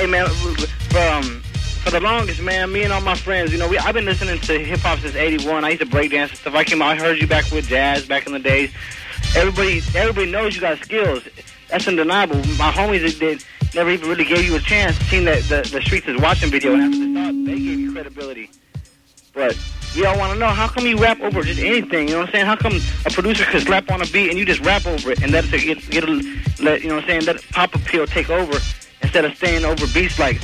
Hey 0.00 0.06
man, 0.06 0.24
um, 0.24 1.42
for 1.82 1.90
the 1.90 2.00
longest, 2.00 2.40
man, 2.40 2.72
me 2.72 2.84
and 2.84 2.90
all 2.90 3.02
my 3.02 3.14
friends, 3.14 3.52
you 3.52 3.58
know, 3.58 3.68
we, 3.68 3.76
I've 3.76 3.92
been 3.92 4.06
listening 4.06 4.40
to 4.40 4.58
hip 4.58 4.80
hop 4.80 4.98
since 5.00 5.14
'81. 5.14 5.62
I 5.62 5.68
used 5.68 5.82
to 5.82 5.86
break 5.86 6.12
dance 6.12 6.30
and 6.30 6.40
stuff. 6.40 6.54
I 6.54 6.64
came 6.64 6.80
out, 6.80 6.92
I 6.92 6.96
heard 6.96 7.20
you 7.20 7.26
back 7.26 7.50
with 7.50 7.68
jazz 7.68 8.06
back 8.06 8.26
in 8.26 8.32
the 8.32 8.38
days. 8.38 8.72
Everybody, 9.36 9.82
everybody 9.94 10.30
knows 10.30 10.54
you 10.54 10.62
got 10.62 10.78
skills. 10.78 11.28
That's 11.68 11.86
undeniable. 11.86 12.36
My 12.56 12.72
homies 12.72 13.18
that 13.18 13.44
never 13.74 13.90
even 13.90 14.08
really 14.08 14.24
gave 14.24 14.42
you 14.42 14.56
a 14.56 14.60
chance. 14.60 14.96
Seen 15.10 15.26
that 15.26 15.42
the, 15.50 15.68
the 15.70 15.82
streets 15.82 16.08
is 16.08 16.18
watching 16.18 16.50
video 16.50 16.76
after 16.76 16.98
the 16.98 17.12
start, 17.12 17.34
they 17.44 17.58
gave 17.58 17.78
you 17.80 17.92
credibility. 17.92 18.50
But 19.34 19.54
we 19.94 20.06
all 20.06 20.16
want 20.18 20.32
to 20.32 20.38
know 20.38 20.48
how 20.48 20.66
come 20.66 20.86
you 20.86 20.96
rap 20.96 21.20
over 21.20 21.42
just 21.42 21.60
anything? 21.60 22.08
You 22.08 22.14
know 22.14 22.20
what 22.20 22.28
I'm 22.28 22.32
saying? 22.32 22.46
How 22.46 22.56
come 22.56 22.80
a 23.04 23.10
producer 23.10 23.44
could 23.44 23.64
slap 23.64 23.90
on 23.90 24.00
a 24.00 24.06
beat 24.06 24.30
and 24.30 24.38
you 24.38 24.46
just 24.46 24.60
rap 24.62 24.86
over 24.86 25.10
it 25.10 25.22
and 25.22 25.30
let 25.30 25.52
it 25.52 25.60
get, 25.60 25.90
get 25.90 26.04
a, 26.04 26.40
let 26.62 26.80
you 26.80 26.88
know 26.88 26.94
what 26.94 27.04
I'm 27.04 27.08
saying? 27.10 27.24
Let 27.26 27.46
pop 27.50 27.74
appeal 27.74 28.06
take 28.06 28.30
over 28.30 28.58
instead 29.02 29.24
of 29.24 29.36
staying 29.36 29.64
over 29.64 29.86
beats 29.88 30.18
like 30.18 30.40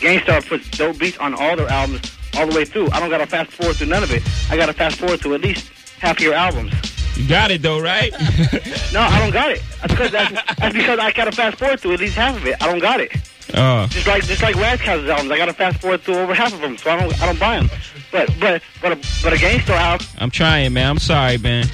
Gang 0.00 0.20
Starr 0.20 0.40
puts 0.42 0.68
dope 0.70 0.98
beats 0.98 1.18
on 1.18 1.34
all 1.34 1.56
their 1.56 1.68
albums 1.68 2.16
all 2.36 2.46
the 2.46 2.54
way 2.54 2.64
through. 2.64 2.90
I 2.90 3.00
don't 3.00 3.10
got 3.10 3.18
to 3.18 3.26
fast 3.26 3.50
forward 3.50 3.76
through 3.76 3.88
none 3.88 4.02
of 4.02 4.12
it. 4.12 4.22
I 4.50 4.56
got 4.56 4.66
to 4.66 4.72
fast 4.72 4.98
forward 4.98 5.20
to 5.22 5.34
at 5.34 5.40
least 5.40 5.70
half 5.98 6.16
of 6.16 6.22
your 6.22 6.34
albums. 6.34 6.72
You 7.16 7.28
got 7.28 7.50
it 7.50 7.60
though, 7.62 7.80
right? 7.80 8.12
no, 8.92 9.00
I 9.00 9.18
don't 9.18 9.32
got 9.32 9.50
it. 9.50 9.62
That's 9.80 9.92
because 9.92 10.10
that's, 10.10 10.56
that's 10.56 10.74
because 10.74 10.98
I 10.98 11.12
got 11.12 11.24
to 11.24 11.32
fast 11.32 11.58
forward 11.58 11.80
through 11.80 11.94
at 11.94 12.00
least 12.00 12.16
half 12.16 12.36
of 12.36 12.46
it. 12.46 12.62
I 12.62 12.66
don't 12.66 12.78
got 12.78 13.00
it. 13.00 13.12
Oh. 13.54 13.86
Just 13.90 14.06
like 14.06 14.24
just 14.24 14.42
like 14.42 14.54
Ras 14.56 14.80
Kass's 14.80 15.08
albums, 15.08 15.30
I 15.30 15.36
got 15.36 15.46
to 15.46 15.52
fast 15.52 15.80
forward 15.80 16.02
through 16.02 16.16
over 16.16 16.34
half 16.34 16.52
of 16.52 16.60
them, 16.60 16.76
so 16.76 16.90
I 16.90 17.00
don't 17.00 17.22
I 17.22 17.26
don't 17.26 17.38
buy 17.38 17.56
them. 17.56 17.70
But 18.12 18.28
but 18.40 18.62
but 18.80 18.92
a, 18.92 18.96
but 19.22 19.32
a 19.32 19.38
Gang 19.38 19.60
Starr 19.60 19.76
album. 19.76 20.06
I'm 20.18 20.30
trying, 20.30 20.72
man. 20.72 20.90
I'm 20.90 20.98
sorry, 20.98 21.38
man. 21.38 21.66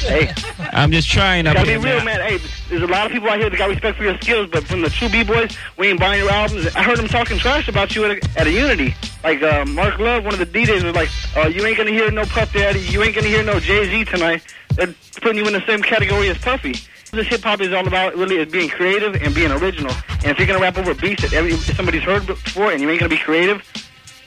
Hey, 0.00 0.32
I'm 0.72 0.90
just 0.92 1.08
trying 1.08 1.44
gotta 1.44 1.62
be 1.62 1.76
real, 1.76 1.96
man. 1.98 2.04
man. 2.06 2.20
Hey, 2.20 2.38
there's 2.70 2.82
a 2.82 2.86
lot 2.86 3.04
of 3.04 3.12
people 3.12 3.28
out 3.28 3.38
here 3.38 3.50
that 3.50 3.56
got 3.56 3.68
respect 3.68 3.98
for 3.98 4.04
your 4.04 4.16
skills, 4.18 4.48
but 4.50 4.64
from 4.64 4.80
the 4.80 4.88
true 4.88 5.10
B-boys, 5.10 5.54
we 5.76 5.88
ain't 5.88 6.00
buying 6.00 6.22
your 6.22 6.30
albums. 6.30 6.74
I 6.74 6.82
heard 6.82 6.98
them 6.98 7.06
talking 7.06 7.38
trash 7.38 7.68
about 7.68 7.94
you 7.94 8.06
at 8.06 8.10
a, 8.12 8.40
at 8.40 8.46
a 8.46 8.50
Unity. 8.50 8.94
Like 9.22 9.42
uh, 9.42 9.66
Mark 9.66 9.98
Love, 9.98 10.24
one 10.24 10.32
of 10.32 10.38
the 10.38 10.46
DJs, 10.46 10.84
was 10.84 10.94
like, 10.94 11.10
uh, 11.36 11.48
"You 11.48 11.66
ain't 11.66 11.76
gonna 11.76 11.90
hear 11.90 12.10
no 12.10 12.24
Puff 12.24 12.52
Daddy. 12.54 12.80
You 12.80 13.02
ain't 13.02 13.14
gonna 13.14 13.28
hear 13.28 13.42
no 13.44 13.60
Jay 13.60 13.84
Z 13.84 14.04
tonight." 14.06 14.42
They're 14.74 14.94
putting 15.20 15.36
you 15.36 15.46
in 15.46 15.52
the 15.52 15.66
same 15.66 15.82
category 15.82 16.30
as 16.30 16.38
Puffy. 16.38 16.76
This 17.12 17.26
hip 17.26 17.40
hop 17.42 17.60
is 17.60 17.72
all 17.72 17.86
about 17.88 18.14
really 18.14 18.36
is 18.36 18.52
being 18.52 18.68
creative 18.68 19.16
and 19.16 19.34
being 19.34 19.50
original. 19.50 19.92
And 20.08 20.26
if 20.26 20.38
you're 20.38 20.46
gonna 20.46 20.60
rap 20.60 20.78
over 20.78 20.94
beats 20.94 21.22
that 21.22 21.32
every 21.32 21.52
somebody's 21.54 22.04
heard 22.04 22.24
before, 22.24 22.70
and 22.70 22.80
you 22.80 22.88
ain't 22.88 23.00
gonna 23.00 23.10
be 23.10 23.18
creative, 23.18 23.64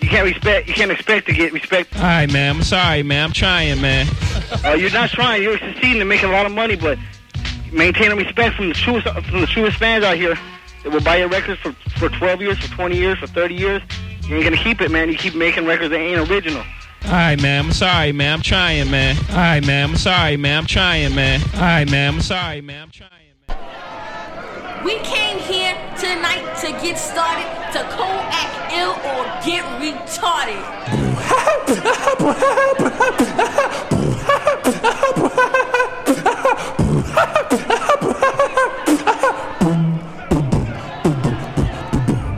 you 0.02 0.10
can't 0.10 0.26
respect. 0.26 0.68
You 0.68 0.74
can't 0.74 0.92
expect 0.92 1.28
to 1.28 1.34
get 1.34 1.54
respect. 1.54 1.96
All 1.96 2.02
right, 2.04 2.32
man. 2.32 2.58
I'm 2.58 2.64
sorry, 2.64 3.02
man. 3.02 3.24
I'm 3.24 3.32
trying, 3.32 3.82
man. 3.82 4.08
Uh, 4.66 4.74
you're 4.74 4.92
not 4.92 5.10
trying. 5.12 5.42
You're 5.42 5.58
succeeding 5.60 6.02
and 6.02 6.10
making 6.10 6.28
a 6.28 6.32
lot 6.34 6.46
of 6.46 6.52
money, 6.52 6.76
but 6.76 7.00
maintaining 7.72 8.18
respect 8.18 8.56
from 8.56 8.68
the 8.68 8.76
truest 8.76 9.08
from 9.08 9.40
the 9.40 9.48
truest 9.48 9.78
fans 9.78 10.04
out 10.04 10.18
here 10.18 10.36
that 10.84 10.92
will 10.92 11.02
buy 11.02 11.18
your 11.18 11.30
records 11.30 11.62
for 11.62 11.72
for 11.98 12.10
12 12.10 12.42
years, 12.42 12.60
for 12.60 12.76
20 12.76 12.98
years, 12.98 13.18
for 13.18 13.28
30 13.28 13.56
years. 13.56 13.82
You 14.28 14.36
ain't 14.36 14.44
gonna 14.44 14.58
keep 14.58 14.82
it, 14.82 14.92
man. 14.92 15.08
You 15.08 15.18
keep 15.18 15.36
making 15.36 15.66
records 15.66 15.92
that 15.92 16.00
ain't 16.00 16.30
original. 16.30 16.64
All 17.06 17.12
right, 17.12 17.42
man. 17.42 17.66
I'm 17.66 17.72
sorry, 17.74 18.12
man. 18.14 18.34
I'm 18.34 18.42
trying, 18.42 18.90
man. 18.90 19.18
All 19.30 19.36
right, 19.36 19.66
man. 19.66 19.90
I'm 19.90 19.96
sorry, 19.98 20.38
man. 20.38 20.60
I'm 20.60 20.66
trying, 20.66 21.14
man. 21.14 21.42
All 21.56 21.62
right, 21.62 21.90
man. 21.90 22.14
I'm 22.16 22.22
sorry, 22.22 22.62
man. 22.62 22.84
I'm 22.84 22.92
trying. 22.92 23.10
We 24.86 24.98
came 25.00 25.38
here 25.40 25.76
tonight 26.00 26.56
to 26.62 26.72
get 26.82 26.98
started, 26.98 27.46
to 27.74 27.84
co-act 27.96 28.74
ill 28.74 28.92
or 28.92 29.26
get 29.46 29.64
retarded. 29.80 30.64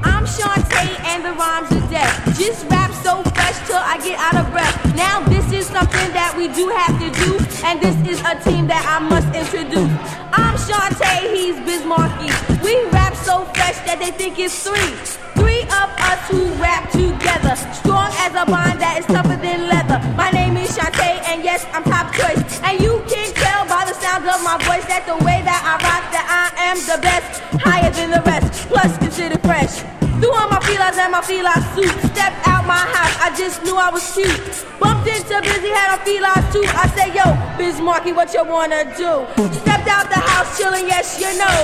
I'm 0.04 0.26
Shante 0.26 1.00
and 1.06 1.24
the 1.24 1.34
rhymes 1.34 1.72
are 1.72 1.90
dead. 1.90 2.36
Just 2.36 2.70
Now 4.96 5.20
this 5.28 5.52
is 5.52 5.68
something 5.68 6.10
that 6.16 6.34
we 6.38 6.48
do 6.48 6.72
have 6.72 6.96
to 7.04 7.10
do, 7.20 7.36
and 7.68 7.82
this 7.84 7.96
is 8.08 8.20
a 8.24 8.40
team 8.48 8.68
that 8.68 8.80
I 8.88 9.04
must 9.04 9.28
introduce. 9.36 9.92
I'm 10.32 10.56
Shante, 10.56 11.36
he's 11.36 11.60
Biz 11.68 11.84
Markie. 11.84 12.32
We 12.64 12.80
rap 12.96 13.16
so 13.16 13.44
fresh 13.52 13.76
that 13.84 14.00
they 14.00 14.12
think 14.12 14.40
it's 14.40 14.56
three. 14.64 14.96
Three 15.36 15.64
of 15.68 15.88
us 16.00 16.22
who 16.32 16.48
rap 16.64 16.88
together, 16.96 17.60
strong 17.76 18.08
as 18.24 18.32
a 18.40 18.48
bond 18.48 18.80
that 18.80 18.96
is 19.00 19.06
tougher 19.06 19.36
than 19.36 19.68
leather. 19.68 20.00
My 20.16 20.32
name 20.32 20.56
is 20.56 20.72
Shante, 20.72 21.12
and 21.28 21.44
yes, 21.44 21.68
I'm 21.76 21.84
top 21.84 22.16
choice. 22.16 22.40
And 22.64 22.80
you 22.80 23.04
can 23.12 23.36
tell 23.36 23.68
by 23.68 23.84
the 23.84 23.96
sound 24.00 24.24
of 24.24 24.40
my 24.48 24.56
voice 24.64 24.88
that 24.88 25.04
the 25.04 25.20
way 25.28 25.44
am 26.76 26.84
the 26.84 27.02
best, 27.02 27.42
higher 27.64 27.92
than 27.92 28.12
the 28.12 28.22
rest, 28.22 28.68
plus 28.68 28.98
considered 28.98 29.42
fresh. 29.42 29.84
Threw 30.20 30.32
on 30.32 30.50
my 30.50 30.60
feelers 30.64 30.98
and 30.98 31.12
my 31.12 31.22
feline 31.22 31.64
suit. 31.76 31.92
Stepped 32.12 32.48
out 32.48 32.66
my 32.66 32.84
house, 32.96 33.16
I 33.20 33.36
just 33.36 33.64
knew 33.64 33.76
I 33.76 33.90
was 33.92 34.04
cute. 34.14 34.66
Bumped 34.80 35.08
into 35.08 35.36
Busy, 35.44 35.70
had 35.70 35.92
on 35.96 36.00
feline 36.04 36.44
too. 36.52 36.64
I 36.72 36.88
said, 36.96 37.12
yo, 37.16 37.26
Biz 37.58 37.82
Markie, 37.82 38.12
what 38.12 38.34
you 38.34 38.44
wanna 38.44 38.84
do? 38.96 39.28
Stepped 39.64 39.88
out 39.88 40.08
the 40.08 40.20
house, 40.20 40.58
chilling, 40.58 40.88
yes, 40.88 41.20
you 41.20 41.32
know. 41.40 41.58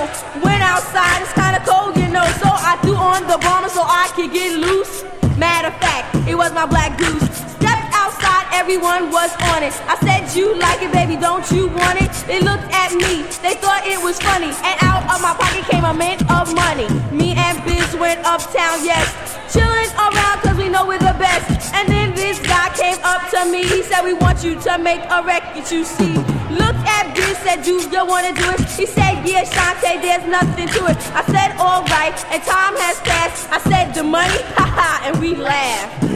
Went 0.43 0.63
outside, 0.63 1.23
it's 1.23 1.33
kinda 1.33 1.59
cold, 1.63 1.95
you 1.95 2.07
know. 2.07 2.27
So 2.43 2.47
I 2.51 2.77
threw 2.83 2.95
on 2.95 3.27
the 3.27 3.37
bomber 3.39 3.69
so 3.69 3.83
I 3.83 4.11
could 4.15 4.31
get 4.31 4.59
loose. 4.59 5.03
Matter 5.37 5.69
of 5.69 5.77
fact, 5.79 6.15
it 6.27 6.35
was 6.35 6.51
my 6.53 6.65
black 6.65 6.97
goose. 6.97 7.23
Stepped 7.55 7.70
outside, 8.11 8.47
everyone 8.53 9.11
was 9.11 9.31
on 9.55 9.63
it. 9.63 9.73
I 9.87 9.95
said, 10.03 10.35
you 10.35 10.55
like 10.55 10.81
it, 10.81 10.91
baby, 10.91 11.15
don't 11.15 11.45
you 11.51 11.67
want 11.67 12.01
it? 12.01 12.11
They 12.27 12.39
looked 12.39 12.67
at 12.71 12.91
me, 12.91 13.23
they 13.41 13.55
thought 13.55 13.83
it 13.85 14.01
was 14.03 14.19
funny. 14.19 14.51
And 14.51 14.75
out 14.83 15.03
of 15.07 15.21
my 15.21 15.33
pocket 15.33 15.63
came 15.69 15.83
a 15.83 15.93
mint 15.93 16.21
of 16.29 16.53
money. 16.53 16.87
Me 17.11 17.33
and 17.35 17.63
Biz 17.63 17.95
went 17.95 18.19
uptown, 18.25 18.83
yes. 18.83 19.07
Chillin' 19.51 19.91
around 19.95 20.39
cause 20.41 20.57
we 20.57 20.69
know 20.69 20.85
we're 20.87 20.99
the 20.99 21.15
best. 21.19 21.73
And 21.73 21.87
then 21.87 22.13
this 22.15 22.39
guy 22.39 22.69
came 22.75 22.97
up 23.03 23.29
to 23.31 23.45
me, 23.51 23.63
he 23.63 23.83
said, 23.83 24.03
we 24.03 24.13
want 24.13 24.43
you 24.43 24.59
to 24.61 24.77
make 24.77 25.01
a 25.09 25.23
record, 25.23 25.69
you 25.71 25.83
see. 25.83 26.13
Looked 26.51 26.83
at 26.83 27.15
Biz, 27.15 27.37
said, 27.39 27.63
do 27.63 27.79
you 27.79 28.05
wanna 28.05 28.33
do 28.33 28.47
it? 28.51 28.67
He 28.75 28.85
said, 28.85 29.23
yeah, 29.27 29.43
Shante, 29.43 30.01
there's 30.01 30.27
nothing 30.27 30.67
to 30.67 30.81
it. 30.91 30.99
I 31.15 31.23
said, 31.31 31.55
alright, 31.59 32.17
and 32.31 32.43
time 32.43 32.75
has 32.75 32.99
passed. 33.01 33.47
I 33.51 33.59
said, 33.69 33.93
the 33.93 34.03
money, 34.03 34.41
haha, 34.57 35.07
and 35.07 35.19
we 35.19 35.35
laughed. 35.35 36.11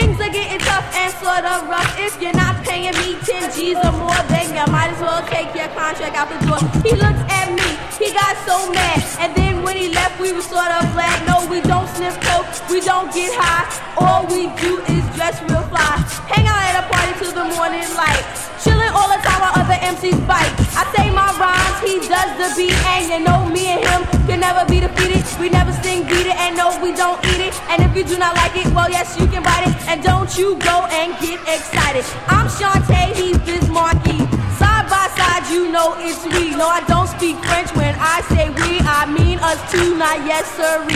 Things 0.00 0.16
are 0.16 0.32
getting 0.32 0.58
tough 0.64 0.88
and 0.96 1.12
sort 1.20 1.44
of 1.44 1.68
rough. 1.68 1.92
If 2.00 2.16
you're 2.22 2.32
not 2.32 2.64
paying 2.64 2.96
me 3.04 3.20
10 3.20 3.52
G's 3.52 3.76
or 3.76 3.92
more, 3.92 4.16
then 4.32 4.48
you 4.48 4.64
might 4.72 4.96
as 4.96 5.00
well 5.00 5.20
take 5.28 5.52
your 5.52 5.68
contract 5.76 6.16
out 6.16 6.32
the 6.32 6.40
door. 6.48 6.60
He 6.80 6.96
looked 6.96 7.20
at 7.28 7.52
me, 7.52 7.68
he 8.00 8.08
got 8.16 8.32
so 8.48 8.72
mad. 8.72 9.04
And 9.20 9.36
then 9.36 9.62
when 9.62 9.76
he 9.76 9.92
left, 9.92 10.18
we 10.18 10.32
were 10.32 10.40
sort 10.40 10.72
of 10.72 10.88
glad. 10.96 11.20
No, 11.28 11.44
we 11.52 11.60
don't 11.60 11.86
sniff 11.92 12.16
coke, 12.24 12.48
we 12.72 12.80
don't 12.80 13.12
get 13.12 13.28
high. 13.36 13.68
All 14.00 14.24
we 14.24 14.48
do 14.56 14.80
is 14.88 15.04
dress 15.12 15.36
real 15.44 15.60
fly. 15.68 16.00
Hang 16.32 16.48
out 16.48 16.64
at 16.64 16.80
a 16.80 16.84
party 16.88 17.12
till 17.20 17.36
the 17.36 17.44
morning 17.52 17.84
light. 17.92 18.24
Chilling 18.64 18.92
all 18.96 19.08
the 19.12 19.20
time 19.20 19.40
while 19.44 19.52
other 19.60 19.76
MCs 19.84 20.16
bite. 20.24 20.48
I 20.80 20.88
say 20.96 21.12
my 21.12 21.28
rhymes, 21.36 21.76
he 21.84 22.00
does 22.08 22.32
the 22.40 22.48
beat. 22.56 22.72
And 22.88 23.04
you 23.12 23.20
know 23.20 23.44
me 23.52 23.68
and 23.76 23.84
him 23.84 24.00
can 24.24 24.40
never 24.40 24.64
be 24.64 24.80
defeated. 24.80 25.24
We 25.40 25.48
never 25.48 25.72
sing 25.84 26.04
beat 26.04 26.28
it, 26.28 26.36
and 26.36 26.56
no, 26.56 26.76
we 26.84 26.92
don't 26.92 27.20
eat 27.24 27.40
it. 27.48 27.54
And 27.68 27.82
if 27.84 27.96
you 27.96 28.04
do 28.04 28.18
not 28.18 28.36
like 28.36 28.56
it, 28.56 28.68
well, 28.72 28.90
yes, 28.90 29.16
you 29.18 29.26
can 29.26 29.42
bite 29.42 29.64
it. 29.68 29.76
And 29.90 30.04
don't 30.04 30.38
you 30.38 30.54
go 30.62 30.86
and 30.86 31.18
get 31.18 31.40
excited. 31.50 32.04
I'm 32.28 32.46
Shante, 32.46 33.12
he's 33.12 33.36
Biz 33.38 33.68
Markie. 33.70 34.22
Side 34.54 34.86
by 34.86 35.10
side, 35.18 35.50
you 35.50 35.66
know 35.72 35.96
it's 35.98 36.22
we. 36.30 36.54
No, 36.54 36.68
I 36.68 36.78
don't 36.86 37.08
speak 37.08 37.34
French 37.42 37.74
when 37.74 37.92
I 37.98 38.22
say 38.30 38.50
we. 38.54 38.78
I 38.86 39.10
mean 39.10 39.40
us 39.40 39.58
two, 39.72 39.98
not 39.98 40.22
yes, 40.22 40.46
sirree. 40.54 40.94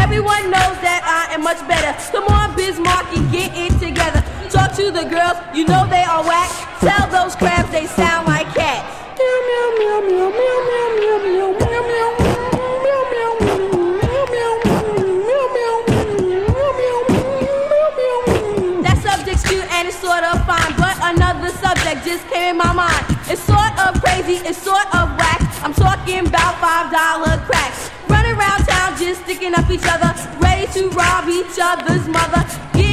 Everyone 0.00 0.48
knows 0.48 0.76
that 0.80 1.04
I 1.04 1.34
am 1.34 1.44
much 1.44 1.60
better. 1.68 1.92
Come 2.12 2.32
on, 2.32 2.56
Biz 2.56 2.80
Markie, 2.80 3.20
get 3.28 3.52
it 3.52 3.76
together. 3.78 4.24
Talk 4.48 4.72
to 4.76 4.90
the 4.90 5.04
girls, 5.04 5.36
you 5.52 5.66
know 5.66 5.84
they 5.92 6.02
are 6.02 6.24
whack. 6.24 6.48
Tell 6.80 7.12
those 7.12 7.36
crabs 7.36 7.70
they 7.70 7.84
sound 7.88 8.26
like 8.26 8.46
cats. 8.54 8.88
That 11.60 12.29
sort 20.00 20.24
of 20.24 20.44
fine, 20.46 20.72
but 20.80 20.96
another 21.02 21.50
subject 21.60 22.04
just 22.06 22.26
came 22.28 22.40
in 22.50 22.56
my 22.56 22.72
mind. 22.72 23.04
It's 23.28 23.42
sort 23.42 23.74
of 23.84 24.00
crazy, 24.02 24.40
it's 24.48 24.58
sort 24.58 24.88
of 24.96 25.12
whack. 25.20 25.40
I'm 25.62 25.74
talking 25.74 26.26
about 26.26 26.56
five 26.58 26.90
dollar 26.90 27.36
cracks. 27.44 27.90
Running 28.08 28.34
around 28.34 28.64
town 28.64 28.96
just 28.98 29.22
sticking 29.22 29.54
up 29.54 29.68
each 29.70 29.84
other, 29.84 30.10
ready 30.40 30.66
to 30.72 30.88
rob 30.90 31.28
each 31.28 31.58
other's 31.60 32.08
mother. 32.08 32.42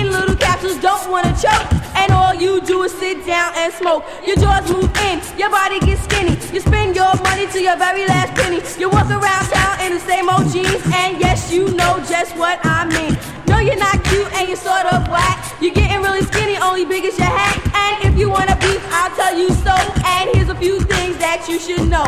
Little 0.09 0.35
capsules 0.35 0.77
don't 0.77 1.09
wanna 1.11 1.35
choke. 1.35 1.67
And 1.95 2.11
all 2.11 2.33
you 2.33 2.61
do 2.61 2.83
is 2.83 2.93
sit 2.93 3.25
down 3.25 3.53
and 3.55 3.73
smoke. 3.73 4.05
Your 4.25 4.35
jaws 4.37 4.69
move 4.71 4.91
in, 5.09 5.21
your 5.37 5.49
body 5.49 5.79
gets 5.79 6.03
skinny. 6.03 6.37
You 6.53 6.59
spend 6.61 6.95
your 6.95 7.13
money 7.23 7.47
to 7.47 7.61
your 7.61 7.77
very 7.77 8.05
last 8.05 8.35
penny. 8.35 8.61
You 8.79 8.89
walk 8.89 9.09
around 9.09 9.45
town 9.49 9.81
in 9.85 9.93
the 9.93 9.99
same 9.99 10.29
old 10.29 10.51
jeans, 10.51 10.81
and 10.93 11.19
yes, 11.19 11.51
you 11.51 11.67
know 11.79 11.99
just 12.07 12.35
what 12.37 12.59
I 12.63 12.85
mean. 12.85 13.17
No, 13.47 13.59
you're 13.59 13.77
not 13.77 14.03
cute 14.03 14.31
and 14.33 14.47
you're 14.47 14.57
sort 14.57 14.85
of 14.93 15.07
whack. 15.09 15.37
You're 15.61 15.73
getting 15.73 16.01
really 16.01 16.21
skinny, 16.21 16.57
only 16.57 16.85
big 16.85 17.05
as 17.05 17.17
your 17.17 17.27
hat. 17.27 17.57
And 17.73 18.13
if 18.13 18.19
you 18.19 18.29
wanna 18.29 18.55
beef, 18.61 18.81
I'll 18.91 19.15
tell 19.15 19.35
you 19.37 19.49
so. 19.49 19.75
And 20.05 20.29
here's 20.33 20.49
a 20.49 20.55
few 20.55 20.79
things 20.81 21.17
that 21.17 21.47
you 21.49 21.57
should 21.59 21.87
know. 21.89 22.05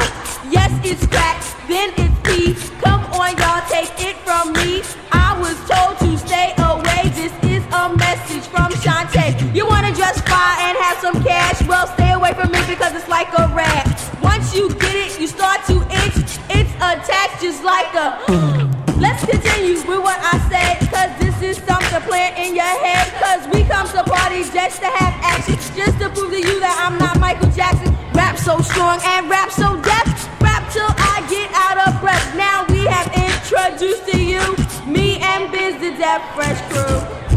Yes, 0.50 0.72
it's 0.84 1.06
crack, 1.08 1.42
then 1.68 1.94
it's 1.98 2.16
pee. 2.24 2.54
Come 2.82 3.04
on, 3.14 3.38
y'all, 3.38 3.64
take 3.70 3.92
it 4.00 4.16
from 4.18 4.54
me. 4.54 4.84
I 5.12 5.38
was 5.40 5.58
told 5.68 5.98
to 6.00 6.18
stay 6.18 6.54
away. 6.58 7.10
This 7.16 7.34
is 7.44 7.49
a 7.80 7.96
message 7.96 8.44
from 8.52 8.70
Shante. 8.84 9.56
You 9.56 9.66
wanna 9.66 9.94
dress 9.96 10.20
fly 10.22 10.52
and 10.68 10.78
have 10.78 10.98
some 11.00 11.24
cash? 11.24 11.62
Well, 11.66 11.88
stay 11.96 12.12
away 12.12 12.34
from 12.34 12.52
me 12.52 12.60
because 12.68 12.94
it's 12.94 13.08
like 13.08 13.30
a 13.38 13.48
rat. 13.56 13.88
Once 14.22 14.54
you 14.54 14.70
get 14.76 14.96
it, 14.96 15.20
you 15.20 15.28
start 15.28 15.64
to 15.68 15.76
itch. 16.04 16.38
It's 16.52 16.74
attached 16.84 17.42
just 17.42 17.64
like 17.64 17.94
a. 17.96 18.08
Let's 19.00 19.24
continue 19.24 19.80
with 19.88 20.04
what 20.04 20.20
I 20.20 20.36
said, 20.52 20.76
cause 20.92 21.12
this 21.24 21.38
is 21.42 21.64
something 21.64 22.02
playing 22.04 22.36
in 22.36 22.56
your 22.56 22.74
head. 22.84 23.08
Cause 23.24 23.48
we 23.54 23.64
come 23.64 23.88
to 23.96 24.04
party 24.04 24.44
just 24.44 24.82
to 24.84 24.90
have 25.00 25.16
action, 25.24 25.56
just 25.74 25.96
to 26.00 26.10
prove 26.10 26.32
to 26.32 26.42
you 26.42 26.60
that 26.60 26.76
I'm 26.84 27.00
not 27.00 27.18
Michael 27.18 27.50
Jackson. 27.52 27.96
Rap 28.14 28.38
so 28.38 28.60
strong 28.60 29.00
and 29.06 29.30
rap 29.30 29.52
so 29.52 29.80
def, 29.80 30.28
rap 30.42 30.68
till 30.76 30.92
I 31.16 31.24
get 31.32 31.48
out 31.56 31.80
of 31.88 32.02
breath. 32.02 32.28
Now 32.36 32.68
we 32.68 32.84
have 32.92 33.08
introduced 33.16 34.04
to 34.12 34.20
you 34.20 34.44
me 34.86 35.20
and 35.22 35.50
Biz 35.50 35.76
the 35.80 35.92
Def 35.96 36.22
Fresh 36.36 36.60
Crew. 36.68 37.29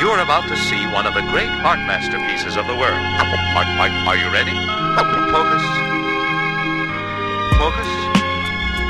You 0.00 0.08
are 0.08 0.20
about 0.22 0.48
to 0.48 0.56
see 0.56 0.86
one 0.86 1.06
of 1.06 1.12
the 1.12 1.20
great 1.30 1.50
art 1.62 1.78
masterpieces 1.80 2.56
of 2.56 2.66
the 2.66 2.74
world. 2.74 2.96
Are, 2.96 3.64
are, 3.64 4.08
are 4.08 4.16
you 4.16 4.30
ready? 4.32 4.79
Focus. 4.96 5.64
Focus. 7.58 7.90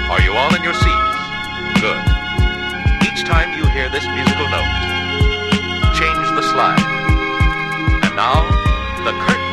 Are 0.09 0.21
you 0.23 0.33
all 0.33 0.55
in 0.55 0.63
your 0.63 0.73
seats? 0.73 1.17
Good. 1.81 2.05
Each 3.05 3.25
time 3.25 3.53
you 3.53 3.67
hear 3.69 3.89
this 3.91 4.07
musical 4.07 4.49
note, 4.49 4.73
change 5.95 6.27
the 6.33 6.43
slide. 6.43 6.81
And 8.05 8.17
now, 8.17 8.49
the 9.05 9.13
curtain 9.13 9.50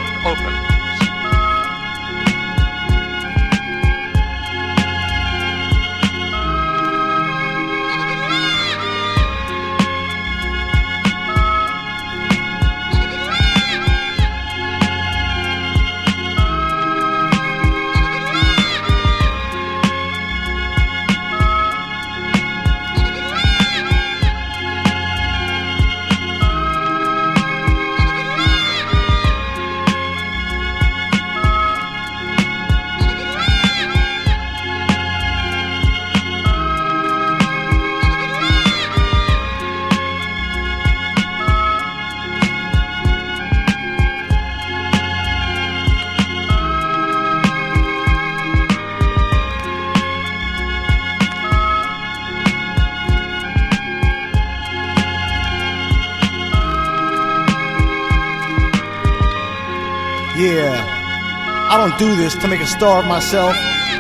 don't 61.90 62.00
do 62.00 62.16
this 62.18 62.36
to 62.36 62.48
make 62.50 62.60
a 62.60 62.68
star 62.68 63.00
of 63.00 63.06
myself 63.06 63.56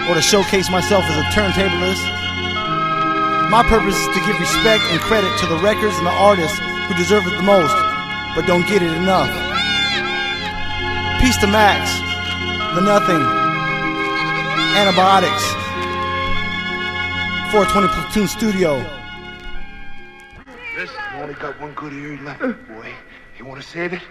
or 0.09 0.15
to 0.15 0.21
showcase 0.21 0.69
myself 0.69 1.05
as 1.05 1.17
a 1.17 1.23
turntablist. 1.31 2.03
My 3.49 3.63
purpose 3.63 3.95
is 3.95 4.07
to 4.07 4.19
give 4.25 4.37
respect 4.39 4.83
and 4.91 4.99
credit 4.99 5.31
to 5.39 5.45
the 5.47 5.55
records 5.57 5.95
and 5.97 6.05
the 6.05 6.11
artists 6.11 6.59
who 6.59 6.93
deserve 6.95 7.25
it 7.27 7.37
the 7.37 7.43
most, 7.43 7.73
but 8.35 8.45
don't 8.45 8.67
get 8.67 8.81
it 8.81 8.91
enough. 8.91 9.31
Peace 11.21 11.37
to 11.37 11.47
Max, 11.47 11.87
The 12.75 12.81
Nothing, 12.81 13.23
Antibiotics, 14.75 15.43
420 17.55 17.87
Platoon 17.87 18.27
Studio. 18.27 18.83
This 20.75 20.91
only 21.15 21.35
got 21.35 21.59
one 21.61 21.73
good 21.73 21.93
ear 21.93 22.19
left, 22.21 22.41
boy. 22.67 22.91
You 23.39 23.45
want 23.45 23.61
to 23.61 23.67
save 23.67 23.93
it? 23.93 24.01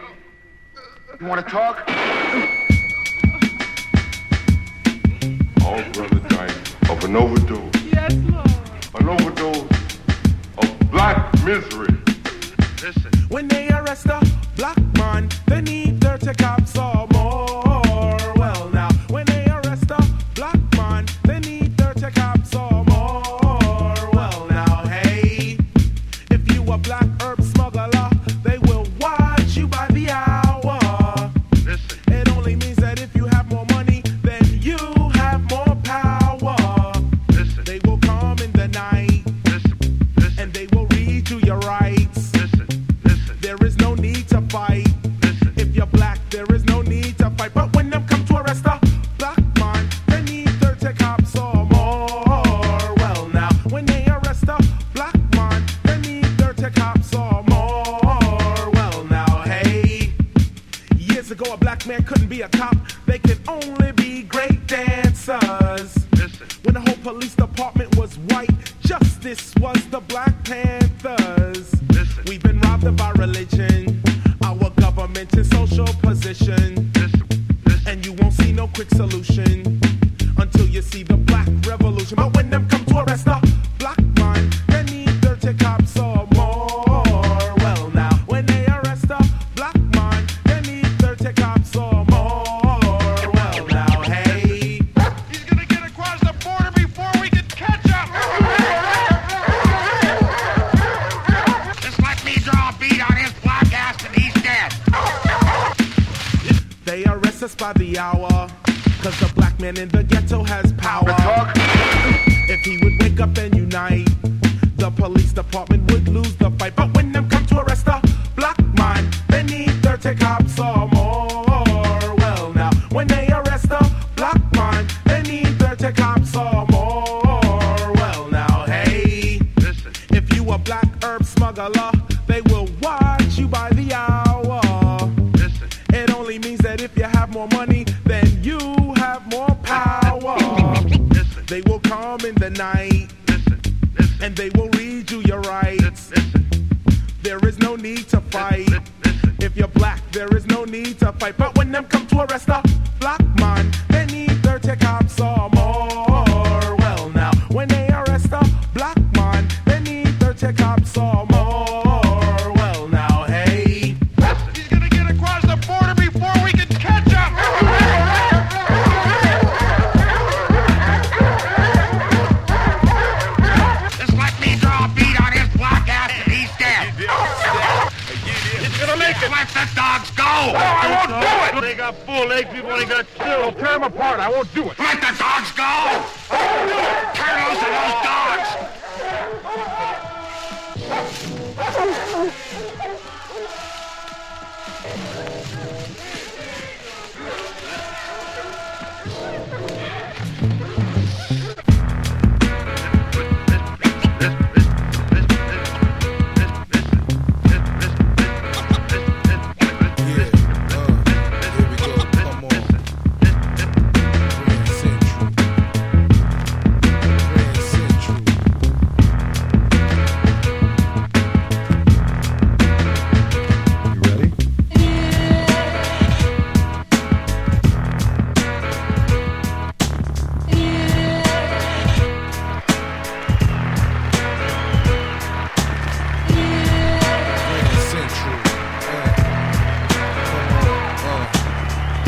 You 1.21 1.27
want 1.27 1.45
to 1.45 1.51
talk? 1.51 1.87
An 7.07 7.15
overdose. 7.15 7.66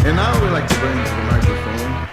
And 0.09 0.19
I 0.19 0.41
would 0.41 0.53
like 0.53 0.67
to 0.67 0.75
bring 0.81 1.05
to 1.05 1.11
the 1.11 1.23
microphone. 1.25 2.09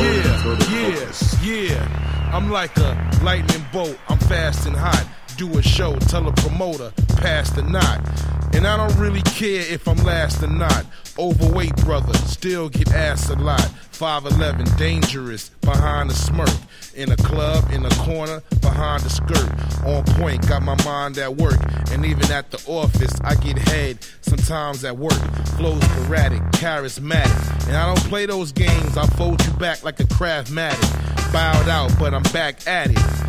Yeah, 0.00 0.94
yes, 0.94 1.44
yeah. 1.44 2.30
I'm 2.32 2.52
like 2.52 2.76
a 2.76 3.10
lightning 3.24 3.64
bolt. 3.72 3.98
I'm 4.08 4.18
fast 4.18 4.66
and 4.66 4.76
hot. 4.76 5.04
Do 5.40 5.58
a 5.58 5.62
show, 5.62 5.96
tell 6.00 6.28
a 6.28 6.32
promoter, 6.32 6.92
pass 7.16 7.48
the 7.48 7.62
knot. 7.62 8.06
And 8.52 8.66
I 8.66 8.76
don't 8.76 8.94
really 9.00 9.22
care 9.22 9.62
if 9.72 9.88
I'm 9.88 9.96
last 10.04 10.42
or 10.42 10.48
not. 10.48 10.84
Overweight 11.18 11.76
brother, 11.76 12.12
still 12.26 12.68
get 12.68 12.92
ass 12.92 13.30
a 13.30 13.36
lot. 13.36 13.66
5'11, 13.92 14.76
dangerous, 14.76 15.48
behind 15.62 16.10
a 16.10 16.12
smirk. 16.12 16.50
In 16.94 17.10
a 17.10 17.16
club, 17.16 17.64
in 17.72 17.86
a 17.86 17.90
corner, 18.04 18.42
behind 18.60 19.02
a 19.06 19.08
skirt. 19.08 19.50
On 19.86 20.04
point, 20.20 20.46
got 20.46 20.60
my 20.60 20.76
mind 20.84 21.16
at 21.16 21.34
work. 21.34 21.58
And 21.90 22.04
even 22.04 22.30
at 22.30 22.50
the 22.50 22.62
office, 22.70 23.18
I 23.24 23.34
get 23.34 23.56
head 23.56 23.96
sometimes 24.20 24.84
at 24.84 24.98
work. 24.98 25.22
Flows 25.56 25.82
sporadic, 25.84 26.42
charismatic. 26.52 27.66
And 27.66 27.78
I 27.78 27.86
don't 27.86 28.04
play 28.10 28.26
those 28.26 28.52
games, 28.52 28.98
I 28.98 29.06
fold 29.06 29.42
you 29.46 29.52
back 29.52 29.84
like 29.84 30.00
a 30.00 30.04
craftmatic. 30.04 31.32
Bowed 31.32 31.70
out, 31.70 31.98
but 31.98 32.12
I'm 32.12 32.24
back 32.24 32.66
at 32.66 32.90
it. 32.90 33.20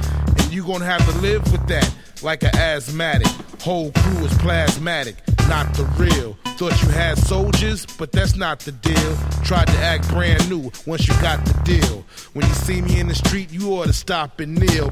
You 0.51 0.65
gonna 0.65 0.83
have 0.83 1.09
to 1.09 1.17
live 1.19 1.49
with 1.49 1.65
that 1.67 1.89
like 2.21 2.43
an 2.43 2.53
asthmatic. 2.53 3.27
Whole 3.61 3.89
crew 3.93 4.25
is 4.25 4.33
plasmatic, 4.33 5.15
not 5.47 5.73
the 5.75 5.85
real. 5.97 6.33
Thought 6.57 6.81
you 6.83 6.89
had 6.89 7.17
soldiers, 7.17 7.85
but 7.97 8.11
that's 8.11 8.35
not 8.35 8.59
the 8.59 8.73
deal. 8.73 9.17
Tried 9.45 9.67
to 9.67 9.77
act 9.77 10.09
brand 10.09 10.49
new 10.49 10.69
once 10.85 11.07
you 11.07 11.13
got 11.21 11.45
the 11.45 11.53
deal. 11.63 12.03
When 12.33 12.45
you 12.45 12.53
see 12.53 12.81
me 12.81 12.99
in 12.99 13.07
the 13.07 13.15
street, 13.15 13.49
you 13.49 13.71
ought 13.75 13.85
to 13.85 13.93
stop 13.93 14.41
and 14.41 14.59
kneel. 14.59 14.89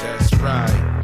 That's 0.00 0.34
right. 0.34 0.97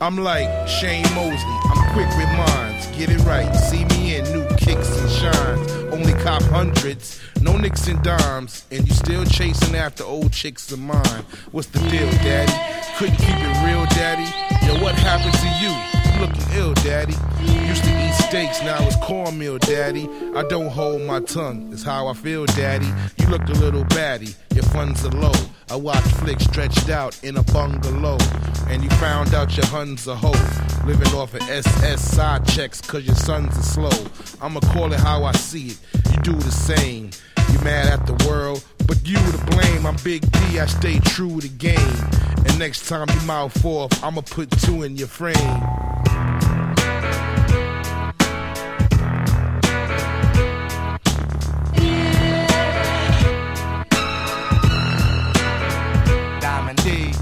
I'm 0.00 0.16
like 0.16 0.68
Shane 0.68 1.02
Mosley. 1.14 1.58
I'm 1.64 1.92
quick 1.92 2.08
with 2.16 2.28
minds. 2.28 2.86
Get 2.96 3.10
it 3.10 3.18
right. 3.24 3.52
See 3.52 3.84
me 3.86 4.16
in 4.16 4.24
new 4.32 4.46
kicks 4.56 4.96
and 4.96 5.10
shines. 5.10 5.72
Only 5.92 6.12
cop 6.22 6.42
hundreds, 6.42 7.20
no 7.42 7.56
nicks 7.56 7.88
and 7.88 8.00
dimes. 8.04 8.64
And 8.70 8.86
you 8.86 8.94
still 8.94 9.24
chasing 9.24 9.74
after 9.74 10.04
old 10.04 10.32
chicks 10.32 10.70
of 10.70 10.78
mine. 10.78 11.24
What's 11.50 11.68
the 11.68 11.80
deal, 11.90 12.10
daddy? 12.22 12.52
Couldn't 12.96 13.16
keep 13.16 13.34
it 13.34 13.66
real, 13.66 13.84
daddy? 13.86 14.22
Yo, 14.66 14.80
what 14.82 14.94
happened 14.94 15.34
to 15.34 15.48
you? 15.64 15.97
Looking 16.20 16.44
ill, 16.54 16.74
daddy. 16.74 17.14
Used 17.40 17.84
to 17.84 18.06
eat 18.06 18.14
steaks, 18.14 18.60
now 18.62 18.84
it's 18.84 18.96
cornmeal, 18.96 19.58
daddy. 19.58 20.08
I 20.34 20.42
don't 20.48 20.68
hold 20.68 21.02
my 21.02 21.20
tongue, 21.20 21.70
it's 21.72 21.82
how 21.82 22.08
I 22.08 22.14
feel, 22.14 22.44
daddy. 22.46 22.88
You 23.18 23.28
look 23.28 23.42
a 23.48 23.52
little 23.52 23.84
batty, 23.84 24.34
your 24.52 24.64
funds 24.64 25.04
are 25.04 25.10
low. 25.10 25.32
I 25.70 25.76
watch 25.76 26.02
flicks 26.02 26.44
stretched 26.44 26.88
out 26.88 27.22
in 27.22 27.36
a 27.36 27.42
bungalow. 27.42 28.18
And 28.68 28.82
you 28.82 28.90
found 28.90 29.34
out 29.34 29.56
your 29.56 29.66
hun's 29.66 30.06
a 30.06 30.16
hoe. 30.16 30.32
Living 30.86 31.14
off 31.14 31.34
of 31.34 31.42
SS 31.48 32.02
side 32.02 32.46
checks 32.48 32.80
cause 32.80 33.06
your 33.06 33.14
sons 33.14 33.56
are 33.56 33.62
slow. 33.62 34.06
I'ma 34.40 34.60
call 34.60 34.92
it 34.92 35.00
how 35.00 35.24
I 35.24 35.32
see 35.32 35.68
it. 35.68 35.78
You 36.10 36.16
do 36.22 36.32
the 36.32 36.50
same. 36.50 37.10
You 37.52 37.58
mad 37.60 37.86
at 37.86 38.06
the 38.06 38.26
world, 38.28 38.64
but 38.86 39.06
you 39.06 39.16
to 39.16 39.46
blame. 39.46 39.86
I'm 39.86 39.96
Big 40.02 40.30
D, 40.32 40.58
I 40.58 40.66
stay 40.66 40.98
true 41.00 41.40
to 41.40 41.48
game. 41.48 41.78
And 42.46 42.58
next 42.58 42.88
time 42.88 43.06
you 43.08 43.26
mouth 43.26 43.64
off, 43.64 44.02
I'ma 44.02 44.22
put 44.22 44.50
two 44.50 44.82
in 44.82 44.96
your 44.96 45.08
frame. 45.08 45.87
Diamond 56.40 56.78
D. 56.82 57.12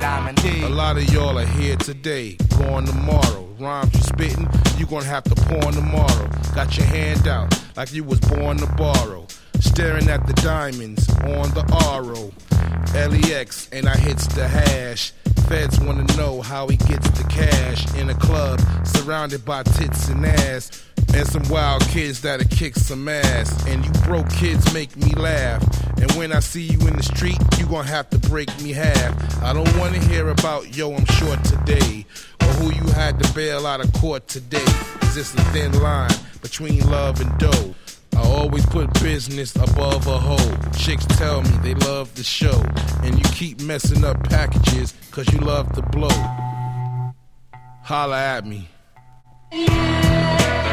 Diamond 0.00 0.36
D. 0.42 0.62
A 0.62 0.68
lot 0.68 0.96
of 0.96 1.12
y'all 1.12 1.38
are 1.38 1.46
here 1.46 1.76
today, 1.76 2.36
going 2.58 2.86
tomorrow. 2.86 3.48
Rhymes 3.58 3.94
you 3.94 4.00
spitting, 4.02 4.48
you 4.76 4.86
gonna 4.86 5.04
have 5.04 5.24
to 5.24 5.34
pour 5.34 5.64
on 5.64 5.72
tomorrow. 5.72 6.28
Got 6.54 6.76
your 6.76 6.86
hand 6.86 7.26
out 7.26 7.63
like 7.76 7.92
you 7.92 8.04
was 8.04 8.20
born 8.20 8.58
to 8.58 8.66
borrow. 8.76 9.26
Staring 9.60 10.08
at 10.08 10.26
the 10.26 10.32
diamonds 10.34 11.08
on 11.20 11.50
the 11.54 11.64
RO. 12.00 12.32
LEX, 12.94 13.68
and 13.72 13.88
I 13.88 13.96
hits 13.96 14.26
the 14.28 14.46
hash. 14.46 15.12
Feds 15.48 15.80
wanna 15.80 16.04
know 16.16 16.40
how 16.40 16.68
he 16.68 16.76
gets 16.76 17.08
the 17.10 17.24
cash 17.28 17.92
in 17.96 18.08
a 18.08 18.14
club 18.14 18.60
surrounded 18.84 19.44
by 19.44 19.62
tits 19.62 20.08
and 20.08 20.24
ass. 20.24 20.84
And 21.12 21.26
some 21.26 21.42
wild 21.48 21.82
kids 21.88 22.22
that'll 22.22 22.46
kick 22.48 22.76
some 22.76 23.08
ass. 23.08 23.66
And 23.66 23.84
you 23.84 23.90
broke 24.02 24.28
kids 24.30 24.72
make 24.72 24.96
me 24.96 25.12
laugh. 25.14 25.62
And 25.98 26.10
when 26.12 26.32
I 26.32 26.40
see 26.40 26.62
you 26.62 26.78
in 26.86 26.96
the 26.96 27.02
street, 27.02 27.38
you 27.58 27.66
gonna 27.66 27.88
have 27.88 28.08
to 28.10 28.18
break 28.18 28.48
me 28.62 28.72
half. 28.72 29.42
I 29.42 29.52
don't 29.52 29.76
wanna 29.76 29.98
hear 29.98 30.28
about 30.28 30.76
yo, 30.76 30.94
I'm 30.94 31.04
short 31.06 31.42
today. 31.44 32.06
Or 32.40 32.48
who 32.58 32.72
you 32.72 32.92
had 32.92 33.22
to 33.22 33.32
bail 33.34 33.66
out 33.66 33.84
of 33.84 33.92
court 33.94 34.28
today. 34.28 34.64
Cause 35.00 35.16
it's 35.16 35.34
a 35.34 35.44
thin 35.52 35.72
line 35.82 36.10
between 36.44 36.78
love 36.90 37.22
and 37.22 37.38
dough. 37.38 37.74
I 38.14 38.20
always 38.20 38.66
put 38.66 38.92
business 39.02 39.56
above 39.56 40.06
a 40.06 40.18
hoe. 40.18 40.70
Chicks 40.76 41.06
tell 41.06 41.40
me 41.40 41.50
they 41.62 41.74
love 41.74 42.14
the 42.16 42.22
show. 42.22 42.62
And 43.02 43.16
you 43.18 43.24
keep 43.32 43.62
messing 43.62 44.04
up 44.04 44.22
packages 44.24 44.92
cause 45.10 45.26
you 45.32 45.38
love 45.38 45.72
to 45.72 45.80
blow. 45.80 46.10
Holla 47.82 48.18
at 48.18 48.46
me. 48.46 48.68
From 49.50 50.63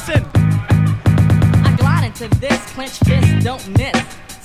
dissing. 0.00 0.24
I 1.64 1.76
glide 1.76 2.04
into 2.04 2.28
this, 2.38 2.58
clench 2.72 2.98
fist, 3.00 3.44
don't 3.44 3.66
miss. 3.78 3.96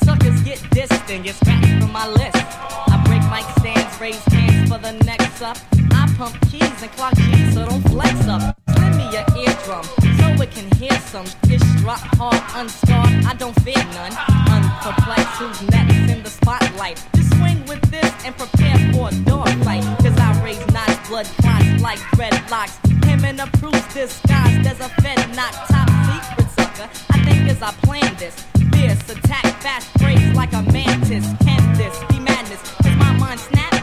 Suckers 0.03 0.41
get 0.43 0.59
dissed 0.71 1.09
and 1.09 1.23
get 1.23 1.35
scratched 1.35 1.81
from 1.81 1.91
my 1.91 2.07
list. 2.07 2.35
I 2.35 3.01
break 3.05 3.23
mic 3.31 3.45
stands, 3.59 3.99
raise 4.01 4.23
hands 4.25 4.69
for 4.69 4.77
the 4.77 4.93
next 5.05 5.41
up. 5.41 5.57
I 5.91 6.13
pump 6.17 6.35
keys 6.49 6.81
and 6.81 6.91
clock 6.91 7.15
G's, 7.15 7.53
so 7.53 7.65
don't 7.65 7.81
flex 7.89 8.27
up. 8.27 8.57
Lend 8.77 8.97
me 8.97 9.03
your 9.11 9.25
eardrum 9.43 9.83
so 10.19 10.43
it 10.43 10.51
can 10.51 10.69
hear 10.77 10.97
some 11.11 11.25
fish 11.47 11.63
drop 11.79 11.99
hard, 12.19 12.41
unscarred. 12.55 13.25
I 13.25 13.33
don't 13.35 13.55
fear 13.61 13.83
none. 13.95 14.13
Unperplexed, 14.49 15.37
who's 15.39 15.61
next 15.69 16.11
in 16.11 16.21
the 16.23 16.29
spotlight? 16.29 17.03
Just 17.15 17.31
swing 17.37 17.65
with 17.65 17.81
this 17.89 18.11
and 18.25 18.35
prepare 18.37 18.77
for 18.93 19.09
a 19.09 19.15
dog 19.23 19.49
fight. 19.63 19.83
Cause 20.03 20.17
I 20.17 20.43
raise 20.43 20.65
knots, 20.73 21.09
blood 21.09 21.25
clots 21.25 21.81
like 21.81 21.99
dreadlocks. 22.15 22.84
And 23.27 23.41
approves 23.41 23.93
disguised 23.93 24.67
as 24.67 24.79
a 24.79 24.89
fed 25.01 25.17
knock 25.35 25.51
top 25.67 25.89
secret 26.07 26.49
sucker. 26.51 26.89
I 27.09 27.17
think 27.25 27.49
as 27.49 27.61
I 27.61 27.71
plan 27.83 28.15
this, 28.17 28.35
fierce 28.71 29.09
attack, 29.09 29.45
fast 29.61 29.91
breaks 29.97 30.33
like 30.35 30.53
a 30.53 30.61
mantis. 30.71 31.25
Can 31.43 31.73
this 31.73 32.03
be 32.09 32.19
madness? 32.19 32.61
Cause 32.83 32.95
my 32.97 33.11
mind 33.17 33.39
snap. 33.39 33.73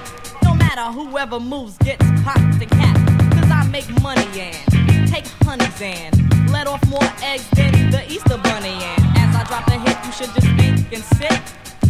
No 0.44 0.54
matter 0.54 0.82
whoever 0.92 1.40
moves 1.40 1.76
gets 1.78 2.04
popped 2.22 2.38
and 2.38 2.70
capped. 2.70 3.06
Cause 3.34 3.50
I 3.50 3.66
make 3.68 3.88
money 4.00 4.28
and 4.40 5.08
take 5.08 5.26
honeys 5.42 5.82
and 5.82 6.50
let 6.52 6.68
off 6.68 6.86
more 6.88 7.10
eggs 7.22 7.48
than 7.50 7.90
the 7.90 8.04
Easter 8.10 8.38
bunny 8.38 8.78
and 8.90 9.02
as 9.18 9.34
I 9.34 9.44
drop 9.48 9.66
a 9.66 9.76
hit, 9.76 9.98
you 10.06 10.12
should 10.12 10.32
just 10.34 10.46
think 10.56 10.92
and 10.92 11.02
sit. 11.18 11.36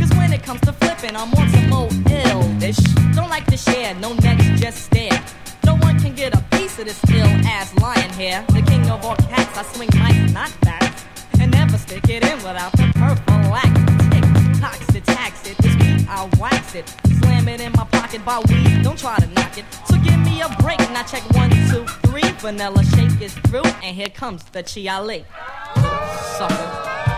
Cause 0.00 0.10
when 0.16 0.32
it 0.32 0.42
comes 0.42 0.62
to 0.62 0.72
flipping, 0.72 1.14
I'm 1.14 1.32
on 1.34 1.48
some 1.50 1.72
old 1.72 1.92
ill-ish. 2.10 2.78
Don't 3.14 3.28
like 3.28 3.44
to 3.46 3.58
share, 3.58 3.94
no 3.96 4.14
necks, 4.14 4.58
just 4.58 4.86
stare. 4.86 5.22
No 5.64 5.76
one 5.76 5.98
can 6.00 6.14
get 6.14 6.34
a 6.34 6.42
piece 6.56 6.78
of 6.78 6.86
this 6.86 7.00
ill 7.10 7.26
ass 7.46 7.74
lion 7.78 8.10
here. 8.12 8.44
The 8.48 8.62
king 8.62 8.88
of 8.90 9.04
all 9.04 9.16
cats, 9.16 9.56
I 9.58 9.62
swing 9.74 9.88
mics, 9.90 10.32
not 10.32 10.52
bats. 10.62 11.04
And 11.40 11.50
never 11.50 11.78
stick 11.78 12.08
it 12.08 12.24
in 12.24 12.36
without 12.38 12.72
the 12.72 12.90
prophylactic. 12.94 13.86
Tick 14.12 14.60
tocks 14.60 14.86
to 14.92 15.00
tax 15.00 15.48
it. 15.48 15.56
This 15.58 15.74
beat, 15.76 16.08
I 16.08 16.28
wax 16.38 16.74
it. 16.74 16.88
Slam 17.20 17.48
it 17.48 17.60
in 17.60 17.72
my 17.72 17.84
pocket 17.84 18.24
by 18.24 18.38
weed, 18.48 18.82
don't 18.82 18.98
try 18.98 19.16
to 19.18 19.26
knock 19.28 19.58
it. 19.58 19.64
So 19.86 19.96
give 19.98 20.18
me 20.18 20.40
a 20.42 20.48
break, 20.62 20.80
and 20.80 20.96
I 20.96 21.02
check 21.04 21.22
one, 21.34 21.50
two, 21.70 21.84
three. 22.08 22.22
Vanilla 22.38 22.84
shake 22.84 23.20
is 23.20 23.34
through, 23.46 23.64
and 23.82 23.96
here 23.96 24.08
comes 24.08 24.42
the 24.44 24.62
Chi 24.62 24.88
Ali. 24.92 25.24
Sucker. 26.36 27.11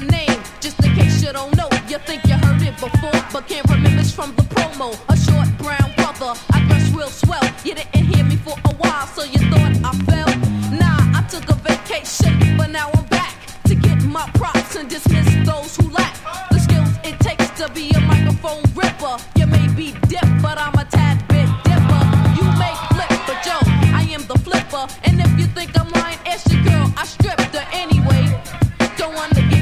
Name, 0.00 0.40
just 0.60 0.82
in 0.84 0.94
case 0.94 1.22
you 1.22 1.32
don't 1.32 1.54
know. 1.56 1.68
You 1.88 1.98
think 1.98 2.24
you 2.24 2.34
heard 2.34 2.62
it 2.62 2.74
before, 2.80 3.20
but 3.32 3.46
can't 3.48 3.68
remember 3.68 4.00
it's 4.00 4.12
from 4.12 4.34
the 4.36 4.42
promo. 4.42 4.94
A 5.08 5.16
short 5.16 5.48
brown 5.58 5.92
brother, 5.96 6.38
I 6.52 6.64
dress 6.68 6.90
real 6.90 7.08
swell. 7.08 7.42
You 7.64 7.74
didn't 7.74 8.06
hear 8.12 8.24
me 8.24 8.36
for 8.36 8.56
a 8.64 8.74
while, 8.74 9.06
so 9.06 9.24
you 9.24 9.38
thought 9.50 9.74
I 9.84 9.92
fell. 10.08 10.30
Nah, 10.78 11.18
I 11.18 11.22
took 11.28 11.48
a 11.50 11.54
vacation, 11.68 12.56
but 12.56 12.70
now 12.70 12.90
I'm 12.94 13.04
back 13.06 13.34
to 13.64 13.74
get 13.74 14.02
my 14.04 14.28
props 14.34 14.76
and 14.76 14.88
dismiss 14.88 15.28
those 15.46 15.76
who 15.76 15.90
lack 15.90 16.14
the 16.50 16.58
skills 16.58 16.90
it 17.04 17.18
takes 17.20 17.48
to 17.58 17.68
be 17.72 17.90
a 17.90 18.00
microphone 18.00 18.62
ripper. 18.74 19.16
You 19.36 19.46
may 19.46 19.66
be 19.74 19.92
dip, 20.08 20.28
but 20.42 20.58
I'm 20.58 20.74
a 20.74 20.84
tad 20.84 21.16
bit 21.28 21.48
dipper. 21.64 22.02
You 22.38 22.46
may 22.58 22.74
flip, 22.92 23.12
but 23.26 23.38
yo, 23.46 23.58
I 24.00 24.06
am 24.10 24.22
the 24.26 24.38
flipper. 24.38 24.86
And 25.04 25.20
if 25.20 25.32
you 25.38 25.46
think 25.46 25.78
I'm 25.78 25.90
lying, 25.90 26.18
ask 26.26 26.50
your 26.52 26.62
girl, 26.62 26.92
I 26.96 27.04
stripped 27.04 27.54
her 27.54 27.66
anyway. 27.72 28.24
Don't 28.96 29.14
wanna 29.14 29.42
get 29.50 29.59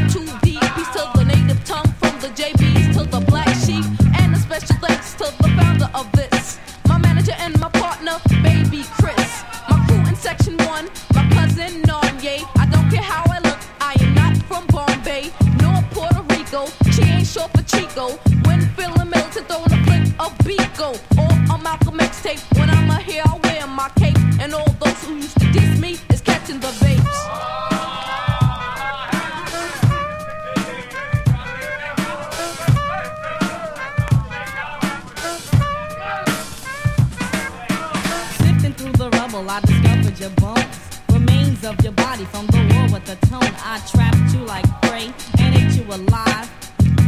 I 40.18 40.22
your 40.22 40.30
bones. 40.30 41.00
Remains 41.12 41.64
of 41.64 41.80
your 41.82 41.92
body 41.92 42.24
from 42.24 42.46
the 42.48 42.58
war 42.74 42.92
with 42.92 43.04
the 43.04 43.16
tone. 43.26 43.54
I 43.64 43.80
trapped 43.90 44.34
you 44.34 44.40
like 44.40 44.66
prey 44.82 45.12
and 45.38 45.54
ate 45.54 45.76
you 45.76 45.84
alive. 45.84 46.50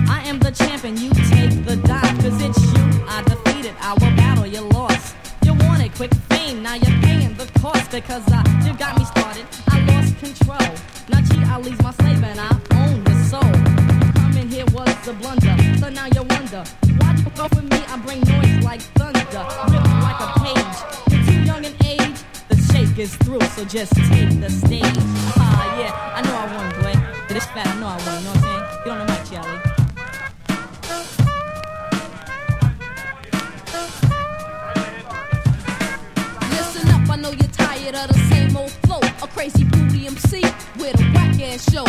I 0.09 0.23
am 0.27 0.39
the 0.39 0.51
champion, 0.51 0.97
you 0.97 1.11
take 1.11 1.65
the 1.65 1.77
dive. 1.77 2.19
Cause 2.21 2.41
it's 2.41 2.63
you 2.63 3.05
I 3.09 3.23
defeated. 3.23 3.75
Our 3.81 3.99
battle, 4.17 4.47
you 4.47 4.61
lost. 4.61 5.17
You 5.45 5.55
wanted 5.55 5.93
quick 5.95 6.15
fame, 6.31 6.63
now 6.63 6.75
you're 6.75 7.01
paying 7.03 7.35
the 7.35 7.47
cost. 7.61 7.91
Because 7.91 8.23
I, 8.31 8.43
you 8.65 8.75
got 8.75 8.97
me 8.99 9.05
started, 9.05 9.47
I 9.69 9.81
lost 9.87 10.19
control. 10.19 10.75
Now 11.09 11.21
I 11.55 11.61
leave 11.61 11.83
my 11.83 11.91
slave 11.93 12.23
and 12.23 12.39
I 12.39 12.51
own 12.75 13.03
the 13.05 13.15
soul. 13.25 13.53
Coming 14.23 14.49
here 14.49 14.67
was 14.67 15.09
a 15.09 15.13
blunder, 15.15 15.57
so 15.79 15.89
now 15.91 16.07
you 16.07 16.23
wonder. 16.23 16.63
Why 16.99 17.15
you 17.17 17.31
go 17.35 17.49
for 17.49 17.63
me? 17.63 17.79
I 17.89 17.97
bring 18.07 18.21
noise 18.21 18.65
like 18.65 18.81
thunder, 18.99 19.43
rip 19.73 19.85
like 20.07 20.21
a 20.21 20.29
page. 20.45 20.77
You're 21.11 21.25
too 21.27 21.43
young 21.43 21.65
in 21.65 21.75
age, 21.85 22.19
shake 22.91 22.99
is 22.99 23.17
through, 23.17 23.41
so 23.41 23.65
just 23.65 23.95
take 23.95 24.41
the 24.41 24.51
stage. 24.51 24.83
Ah, 25.37 25.79
yeah, 25.79 26.15
I 26.15 26.23
know 26.23 26.35
I 26.35 26.47
won, 26.57 26.83
boy. 26.83 26.95
But 27.29 27.37
it's 27.37 27.47
fat, 27.47 27.67
I 27.67 27.81
know 27.81 27.87
I 27.87 27.97
won, 27.97 28.19
you 28.19 28.25
know 28.25 28.31
what 28.31 28.37
I'm 28.37 28.43
saying? 28.43 28.65
Get 28.85 28.93
on 28.93 28.99
the 28.99 29.13
mic, 29.13 29.23
Charlie. 29.31 29.61
Listen 36.51 36.89
up, 36.89 37.11
I 37.11 37.17
know 37.17 37.31
you're 37.31 37.49
tired 37.53 37.95
of 37.95 38.09
the 38.09 38.19
same 38.31 38.57
old 38.57 38.71
flow. 38.71 39.01
A 39.23 39.29
crazy 39.29 39.65
booty 39.65 40.07
MC 40.07 40.43
with 40.79 41.01
a 41.01 41.05
whack 41.15 41.41
ass 41.41 41.71
show. 41.71 41.85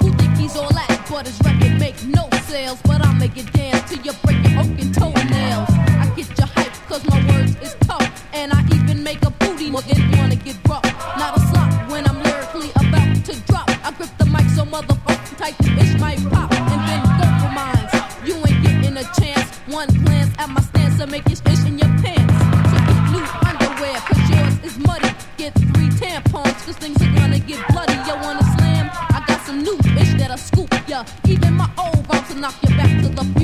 Who 0.00 0.12
think 0.14 0.36
he's 0.36 0.56
all 0.56 0.72
that? 0.72 1.06
But 1.10 1.26
his 1.26 1.38
record 1.40 1.78
make 1.78 2.02
no 2.04 2.28
sales. 2.46 2.80
But 2.84 3.04
I'll 3.04 3.14
make 3.14 3.36
it 3.36 3.52
dance 3.52 3.88
till 3.88 4.00
you 4.00 4.12
break 4.24 4.42
your 4.48 4.64
broken 4.64 4.92
toenails. 4.92 5.70
I 5.70 6.12
get 6.16 6.38
you 6.38 6.46
hype 6.46 6.71
cause 6.88 7.04
my 7.08 7.18
words 7.28 7.56
is 7.60 7.74
tough. 7.80 8.08
And 8.32 8.52
I 8.52 8.60
even 8.74 9.02
make 9.02 9.22
a 9.24 9.30
booty 9.30 9.70
looking 9.70 9.98
wanna 10.16 10.36
get 10.36 10.56
rough. 10.68 10.84
Not 11.16 11.36
a 11.36 11.40
slop 11.48 11.90
when 11.90 12.06
I'm 12.08 12.22
lyrically 12.22 12.70
about 12.76 13.24
to 13.26 13.34
drop. 13.46 13.68
I 13.84 13.90
grip 13.92 14.10
the 14.18 14.26
mic 14.26 14.46
so 14.56 14.64
motherfucking 14.64 15.36
tight 15.36 15.56
the 15.58 15.68
bitch 15.76 15.98
might 16.00 16.20
pop. 16.30 16.52
And 16.52 16.80
then 16.88 17.02
go 17.18 17.26
for 17.40 17.52
mines. 17.52 17.92
You 18.26 18.34
ain't 18.46 18.62
getting 18.64 18.96
a 18.96 19.06
chance. 19.20 19.48
One 19.68 19.88
glance 20.04 20.32
at 20.38 20.48
my 20.50 20.60
stance 20.60 20.98
to 20.98 21.06
make 21.06 21.28
you 21.28 21.36
fish 21.36 21.64
in 21.66 21.78
your 21.78 21.92
pants. 22.02 22.34
So 22.70 22.76
get 22.88 23.00
new 23.14 23.26
underwear, 23.48 23.96
cause 24.08 24.30
yours 24.30 24.56
is 24.64 24.78
muddy. 24.78 25.10
Get 25.36 25.52
three 25.54 25.90
tampons, 26.00 26.58
cause 26.66 26.76
things 26.76 27.00
are 27.02 27.14
gonna 27.18 27.38
get 27.38 27.60
bloody. 27.68 27.94
You 28.08 28.14
wanna 28.24 28.44
slam? 28.56 28.90
I 29.16 29.22
got 29.26 29.40
some 29.46 29.62
new 29.62 29.76
bitch 29.94 30.18
that'll 30.18 30.36
scoop 30.36 30.72
ya. 30.88 31.04
Even 31.28 31.54
my 31.54 31.68
old 31.78 32.06
rhymes 32.08 32.28
will 32.28 32.40
knock 32.40 32.54
you 32.62 32.76
back 32.76 32.90
to 33.02 33.08
the 33.08 33.24
future. 33.34 33.41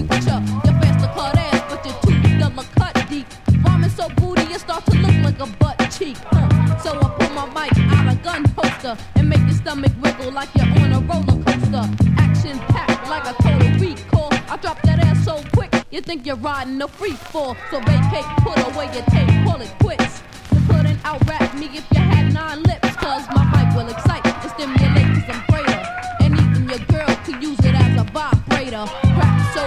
Holster 8.88 9.04
and 9.16 9.28
make 9.28 9.40
your 9.40 9.52
stomach 9.52 9.92
wiggle 10.02 10.32
like 10.32 10.48
you're 10.54 10.66
on 10.66 10.92
a 10.92 11.00
roller 11.00 11.42
coaster. 11.44 11.84
Action 12.18 12.58
packed 12.70 13.08
like 13.08 13.24
a 13.26 13.34
total 13.42 13.70
recall. 13.78 14.28
I 14.48 14.56
drop 14.56 14.80
that 14.82 14.98
ass 15.00 15.24
so 15.24 15.42
quick, 15.52 15.72
you 15.90 16.00
think 16.00 16.26
you're 16.26 16.36
riding 16.36 16.80
a 16.82 16.88
free 16.88 17.12
fall. 17.12 17.56
So 17.70 17.80
vacate, 17.80 18.24
put 18.38 18.58
away 18.68 18.86
your 18.94 19.04
tape, 19.06 19.28
call 19.44 19.60
it 19.60 19.72
quits. 19.80 20.22
You 20.52 20.60
couldn't 20.68 21.00
out 21.04 21.26
rap 21.28 21.54
me 21.54 21.66
if 21.66 21.84
you 21.92 22.00
had 22.00 22.32
nine 22.32 22.62
lips, 22.62 22.96
cause 22.96 23.26
my 23.34 23.44
mic 23.52 23.76
will 23.76 23.88
excite 23.88 24.24
and 24.26 24.50
stimulate 24.52 25.08
cause 25.14 25.36
I'm 25.36 25.42
greater. 25.50 25.82
And 26.20 26.34
even 26.34 26.68
your 26.68 26.82
girl 26.86 27.16
could 27.24 27.42
use 27.42 27.58
it 27.60 27.74
as 27.74 28.00
a 28.00 28.04
vibrator. 28.04 28.84
Crack 29.14 29.54
so 29.54 29.64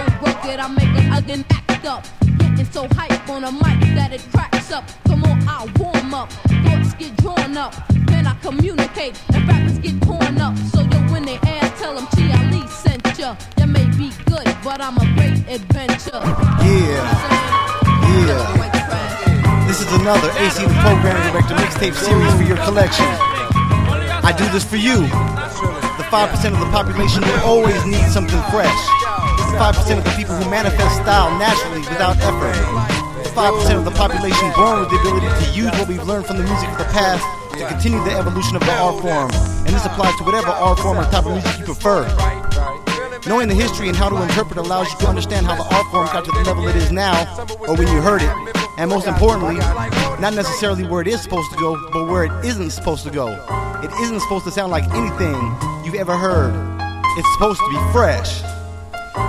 it, 0.50 0.58
I 0.58 0.68
make 0.68 0.92
an 0.98 1.12
ugly 1.12 1.44
act 1.50 1.86
up. 1.86 2.04
Getting 2.38 2.66
so 2.66 2.88
hype 2.92 3.28
on 3.28 3.44
a 3.44 3.52
mic 3.52 3.80
that 3.94 4.12
it 4.12 4.22
cracks 4.32 4.72
up. 4.72 4.84
Come 5.06 5.22
on, 5.24 5.48
I'll 5.48 5.70
warm 5.78 6.14
up. 6.14 6.32
Thoughts 6.32 6.94
get 6.94 7.16
drawn 7.16 7.56
up. 7.56 7.74
I 8.26 8.34
communicate 8.42 9.20
and 9.34 9.48
rappers 9.48 9.78
get 9.78 10.00
torn 10.02 10.38
up. 10.38 10.56
So 10.72 10.80
yo, 10.82 10.98
when 11.12 11.24
they 11.24 11.36
ask, 11.42 11.82
tell 11.82 11.94
them 11.94 12.06
Chi 12.14 12.24
Ali 12.38 12.66
sent 12.68 13.18
ya. 13.18 13.36
You 13.58 13.66
may 13.66 13.86
be 13.96 14.10
good, 14.26 14.46
but 14.62 14.80
I'm 14.80 14.96
a 14.96 15.06
great 15.14 15.38
adventure. 15.48 16.20
Yeah. 16.62 17.02
Yeah. 18.26 19.66
This 19.66 19.80
is 19.80 19.92
another 20.00 20.30
AC 20.36 20.62
the 20.62 20.74
Program 20.84 21.16
Director 21.32 21.54
mixtape 21.54 21.94
series 21.94 22.34
for 22.34 22.42
your 22.42 22.58
collection. 22.64 23.06
I 24.22 24.34
do 24.36 24.46
this 24.52 24.64
for 24.64 24.76
you. 24.76 25.00
The 25.98 26.06
5% 26.12 26.52
of 26.52 26.60
the 26.60 26.70
population 26.70 27.22
will 27.22 27.40
always 27.40 27.84
need 27.86 28.04
something 28.12 28.40
fresh. 28.52 28.80
The 29.50 29.58
5% 29.58 29.98
of 29.98 30.04
the 30.04 30.14
people 30.16 30.36
who 30.36 30.48
manifest 30.50 30.96
style 31.00 31.36
naturally 31.38 31.80
without 31.80 32.16
effort. 32.20 32.54
The 33.24 33.30
5% 33.30 33.78
of 33.78 33.84
the 33.84 33.90
population 33.92 34.52
born 34.54 34.80
with 34.80 34.90
the 34.90 35.00
ability 35.00 35.26
to 35.26 35.46
use 35.56 35.72
what 35.72 35.88
we've 35.88 36.04
learned 36.04 36.26
from 36.26 36.36
the 36.36 36.44
music 36.44 36.68
of 36.68 36.78
the 36.78 36.90
past 36.92 37.24
to 37.58 37.66
continue 37.68 38.02
the 38.04 38.12
evolution 38.12 38.56
of 38.56 38.62
the 38.62 38.72
art 38.72 39.00
form. 39.00 39.30
And 39.66 39.74
this 39.74 39.84
applies 39.84 40.16
to 40.16 40.24
whatever 40.24 40.48
art 40.48 40.78
form 40.78 40.98
or 40.98 41.04
type 41.04 41.26
of 41.26 41.32
music 41.32 41.58
you 41.60 41.64
prefer. 41.64 42.06
Knowing 43.26 43.48
the 43.48 43.54
history 43.54 43.88
and 43.88 43.96
how 43.96 44.08
to 44.08 44.20
interpret 44.20 44.58
allows 44.58 44.90
you 44.92 44.98
to 44.98 45.06
understand 45.06 45.46
how 45.46 45.54
the 45.54 45.74
art 45.74 45.86
form 45.92 46.06
got 46.06 46.24
to 46.24 46.32
the 46.32 46.42
level 46.44 46.66
it 46.66 46.76
is 46.76 46.90
now, 46.90 47.22
or 47.68 47.76
when 47.76 47.86
you 47.88 48.00
heard 48.00 48.22
it. 48.22 48.30
And 48.78 48.90
most 48.90 49.06
importantly, 49.06 49.56
not 50.20 50.34
necessarily 50.34 50.86
where 50.86 51.02
it 51.02 51.08
is 51.08 51.22
supposed 51.22 51.50
to 51.52 51.58
go, 51.58 51.78
but 51.92 52.06
where 52.06 52.24
it 52.24 52.44
isn't 52.44 52.70
supposed 52.70 53.04
to 53.04 53.10
go. 53.10 53.28
It 53.84 53.90
isn't 54.02 54.20
supposed 54.20 54.44
to 54.46 54.50
sound 54.50 54.72
like 54.72 54.84
anything 54.90 55.34
you've 55.84 55.94
ever 55.94 56.16
heard. 56.16 56.54
It's 57.18 57.32
supposed 57.34 57.60
to 57.60 57.70
be 57.70 57.92
fresh. 57.92 58.40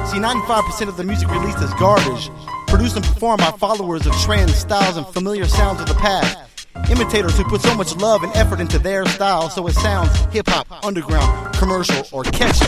See, 0.09 0.17
95% 0.17 0.87
of 0.87 0.97
the 0.97 1.03
music 1.03 1.29
released 1.29 1.59
is 1.59 1.73
garbage, 1.75 2.31
produced 2.67 2.95
and 2.95 3.05
performed 3.05 3.39
by 3.39 3.51
followers 3.51 4.07
of 4.07 4.13
trends, 4.21 4.55
styles, 4.55 4.97
and 4.97 5.05
familiar 5.07 5.45
sounds 5.45 5.81
of 5.81 5.87
the 5.87 5.95
past. 5.95 6.52
Imitators 6.89 7.37
who 7.37 7.43
put 7.45 7.61
so 7.61 7.73
much 7.75 7.95
love 7.95 8.23
and 8.23 8.35
effort 8.35 8.59
into 8.59 8.77
their 8.77 9.05
style 9.05 9.49
so 9.49 9.65
it 9.67 9.73
sounds 9.73 10.11
hip 10.33 10.47
hop, 10.47 10.67
underground, 10.83 11.53
commercial, 11.55 12.05
or 12.11 12.23
catchy. 12.23 12.65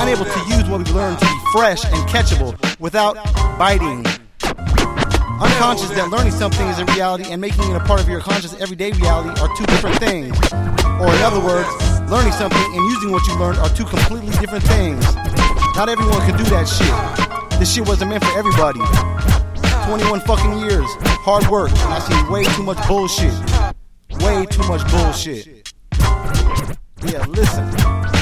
Unable 0.00 0.24
to 0.24 0.40
use 0.48 0.68
what 0.68 0.78
we've 0.78 0.94
learned 0.94 1.18
to 1.18 1.24
be 1.24 1.40
fresh 1.52 1.84
and 1.84 2.08
catchable 2.08 2.52
without 2.80 3.14
biting. 3.58 4.04
Unconscious 5.42 5.90
that 5.90 6.08
learning 6.10 6.32
something 6.32 6.66
is 6.68 6.78
a 6.78 6.84
reality 6.86 7.24
and 7.30 7.40
making 7.40 7.68
it 7.70 7.74
a 7.74 7.80
part 7.80 8.00
of 8.00 8.08
your 8.08 8.20
conscious 8.20 8.54
everyday 8.60 8.92
reality 8.92 9.40
are 9.40 9.48
two 9.56 9.66
different 9.66 9.96
things. 9.98 10.36
Or 11.00 11.10
in 11.10 11.22
other 11.22 11.40
words, 11.40 11.68
learning 12.10 12.32
something 12.32 12.62
and 12.62 12.84
using 12.92 13.10
what 13.10 13.26
you 13.26 13.34
learned 13.38 13.58
are 13.58 13.68
two 13.70 13.84
completely 13.84 14.30
different 14.38 14.64
things. 14.64 15.02
Not 15.74 15.88
everyone 15.88 16.20
can 16.28 16.36
do 16.36 16.44
that 16.50 16.68
shit. 16.68 17.58
This 17.58 17.74
shit 17.74 17.86
wasn't 17.88 18.10
meant 18.10 18.22
for 18.24 18.38
everybody. 18.38 18.80
21 19.86 20.20
fucking 20.20 20.58
years, 20.58 20.86
hard 21.24 21.46
work, 21.48 21.70
and 21.70 21.94
I 21.94 21.98
see 21.98 22.32
way 22.32 22.44
too 22.44 22.62
much 22.62 22.78
bullshit. 22.86 23.32
Way 24.22 24.46
too 24.46 24.62
much 24.68 24.88
bullshit. 24.90 25.72
Yeah, 27.04 27.26
listen. 27.26 27.64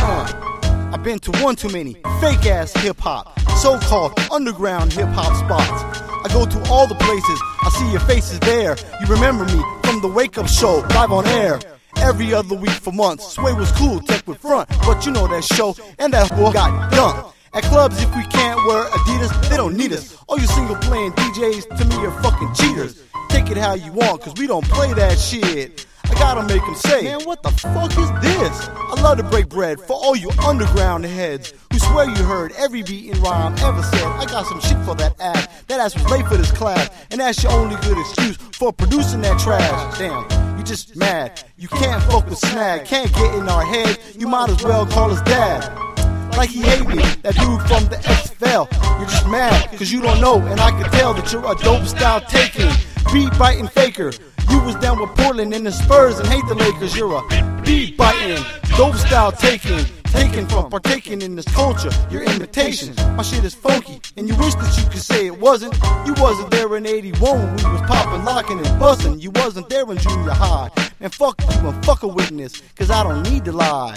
Uh, 0.02 0.90
I've 0.92 1.02
been 1.02 1.18
to 1.20 1.30
one 1.42 1.56
too 1.56 1.68
many 1.68 1.94
fake 2.20 2.46
ass 2.46 2.72
hip 2.72 2.98
hop, 2.98 3.38
so 3.58 3.78
called 3.80 4.18
underground 4.30 4.92
hip 4.92 5.08
hop 5.08 5.36
spots. 5.36 5.84
I 6.24 6.32
go 6.32 6.46
to 6.46 6.70
all 6.70 6.86
the 6.86 6.94
places, 6.94 7.40
I 7.62 7.70
see 7.70 7.90
your 7.90 8.00
faces 8.00 8.40
there. 8.40 8.76
You 9.00 9.06
remember 9.06 9.44
me 9.44 9.62
from 9.82 10.00
the 10.00 10.08
wake 10.08 10.38
up 10.38 10.48
show, 10.48 10.78
live 10.90 11.12
on 11.12 11.26
air. 11.26 11.60
Every 11.98 12.32
other 12.32 12.54
week 12.54 12.70
for 12.70 12.92
months. 12.92 13.34
Sway 13.34 13.52
was 13.52 13.70
cool, 13.72 14.00
tech 14.00 14.26
with 14.26 14.38
front, 14.38 14.68
but 14.86 15.04
you 15.04 15.12
know 15.12 15.26
that 15.26 15.44
show 15.44 15.76
and 15.98 16.12
that 16.14 16.30
boy 16.30 16.52
got 16.52 16.90
dumped. 16.92 17.36
At 17.52 17.64
clubs, 17.64 18.00
if 18.00 18.14
we 18.14 18.22
can't 18.26 18.64
wear 18.64 18.84
Adidas, 18.84 19.48
they 19.48 19.56
don't 19.56 19.76
need 19.76 19.92
us. 19.92 20.16
All 20.28 20.38
you 20.38 20.46
single 20.46 20.76
playing 20.76 21.10
DJs 21.12 21.78
to 21.78 21.84
me 21.84 22.06
are 22.06 22.22
fucking 22.22 22.54
cheaters. 22.54 23.02
Take 23.28 23.50
it 23.50 23.56
how 23.56 23.74
you 23.74 23.90
want, 23.90 24.22
cause 24.22 24.34
we 24.36 24.46
don't 24.46 24.64
play 24.66 24.92
that 24.94 25.18
shit. 25.18 25.84
I 26.04 26.14
gotta 26.14 26.42
make 26.42 26.62
them 26.62 26.76
say, 26.76 27.02
man, 27.02 27.24
what 27.24 27.42
the 27.42 27.50
fuck 27.50 27.90
is 27.90 28.10
this? 28.22 28.68
I 28.68 29.00
love 29.02 29.18
to 29.18 29.24
break 29.24 29.48
bread 29.48 29.80
for 29.80 29.94
all 29.94 30.14
you 30.14 30.30
underground 30.46 31.04
heads 31.04 31.52
who 31.72 31.80
swear 31.80 32.08
you 32.08 32.22
heard 32.22 32.52
every 32.52 32.84
beat 32.84 33.10
and 33.12 33.18
rhyme 33.18 33.54
ever 33.58 33.82
said. 33.82 34.04
I 34.04 34.26
got 34.26 34.46
some 34.46 34.60
shit 34.60 34.78
for 34.84 34.94
that 34.96 35.20
ass. 35.20 35.48
That 35.66 35.80
ass 35.80 35.94
was 35.96 36.08
late 36.08 36.26
for 36.26 36.36
this 36.36 36.52
class, 36.52 36.88
and 37.10 37.20
that's 37.20 37.42
your 37.42 37.50
only 37.50 37.74
good 37.82 37.98
excuse 37.98 38.36
for 38.36 38.72
producing 38.72 39.22
that 39.22 39.40
trash. 39.40 39.98
Damn, 39.98 40.56
you 40.56 40.62
just 40.62 40.94
mad. 40.94 41.42
You 41.56 41.66
can't 41.66 42.00
fuck 42.04 42.28
with 42.28 42.38
snag, 42.38 42.86
can't 42.86 43.12
get 43.12 43.34
in 43.34 43.48
our 43.48 43.64
head. 43.64 43.98
You 44.16 44.28
might 44.28 44.50
as 44.50 44.62
well 44.62 44.86
call 44.86 45.10
us 45.10 45.20
dad 45.22 45.90
like 46.36 46.50
he 46.50 46.62
hate 46.62 46.86
me. 46.86 47.02
That 47.22 47.34
dude 47.34 47.62
from 47.68 47.84
the 47.88 47.96
XFL. 47.96 48.70
You're 48.98 49.08
just 49.08 49.28
mad, 49.28 49.70
cause 49.78 49.90
you 49.90 50.00
don't 50.00 50.20
know, 50.20 50.38
and 50.38 50.60
I 50.60 50.70
can 50.70 50.90
tell 50.90 51.14
that 51.14 51.32
you're 51.32 51.50
a 51.50 51.54
dope 51.56 51.86
style 51.86 52.20
taking, 52.22 52.70
beat 53.12 53.36
biting 53.38 53.68
faker. 53.68 54.12
You 54.50 54.60
was 54.60 54.74
down 54.76 55.00
with 55.00 55.10
Portland 55.16 55.54
and 55.54 55.66
the 55.66 55.72
Spurs 55.72 56.18
and 56.18 56.28
hate 56.28 56.46
the 56.46 56.54
Lakers. 56.54 56.96
You're 56.96 57.16
a 57.16 57.62
beat 57.62 57.96
biting, 57.96 58.44
dope 58.76 58.96
style 58.96 59.32
taking, 59.32 59.84
taken 60.04 60.46
from 60.46 60.70
partaking 60.70 61.22
in 61.22 61.36
this 61.36 61.46
culture. 61.54 61.90
Your 62.10 62.22
imitation, 62.24 62.94
my 63.16 63.22
shit 63.22 63.44
is 63.44 63.54
funky, 63.54 64.00
and 64.16 64.28
you 64.28 64.34
wish 64.36 64.54
that 64.56 64.76
you 64.76 64.90
could 64.90 65.02
say 65.02 65.26
it 65.26 65.38
wasn't. 65.38 65.74
You 66.06 66.14
wasn't 66.14 66.50
there 66.50 66.76
in 66.76 66.86
'81 66.86 67.20
when 67.20 67.56
we 67.56 67.70
was 67.70 67.82
popping, 67.82 68.24
locking, 68.24 68.58
and 68.58 68.80
busting. 68.80 69.20
You 69.20 69.30
wasn't 69.30 69.68
there 69.68 69.90
in 69.90 69.98
junior 69.98 70.32
high. 70.32 70.70
And 71.00 71.14
fuck 71.14 71.40
you 71.40 71.68
and 71.68 71.84
fuck 71.84 72.02
a 72.02 72.08
witness, 72.08 72.60
cause 72.76 72.90
I 72.90 73.02
don't 73.02 73.22
need 73.22 73.44
to 73.46 73.52
lie. 73.52 73.96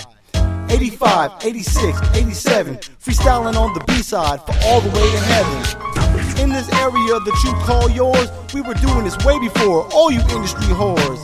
85, 0.69 1.32
86, 1.43 1.99
87, 2.15 2.78
freestyling 2.78 3.56
on 3.56 3.73
the 3.73 3.84
B-side 3.86 4.39
for 4.41 4.54
all 4.65 4.82
the 4.82 4.89
way 4.89 5.12
to 5.12 5.19
heaven. 5.19 6.41
In 6.41 6.49
this 6.49 6.69
area 6.73 7.19
that 7.19 7.41
you 7.43 7.54
call 7.65 7.89
yours, 7.89 8.30
we 8.54 8.62
were 8.62 8.73
doing 8.76 9.04
this 9.04 9.17
way 9.26 9.39
before 9.39 9.88
all 9.93 10.12
you 10.12 10.21
industry 10.21 10.73
whores. 10.73 11.21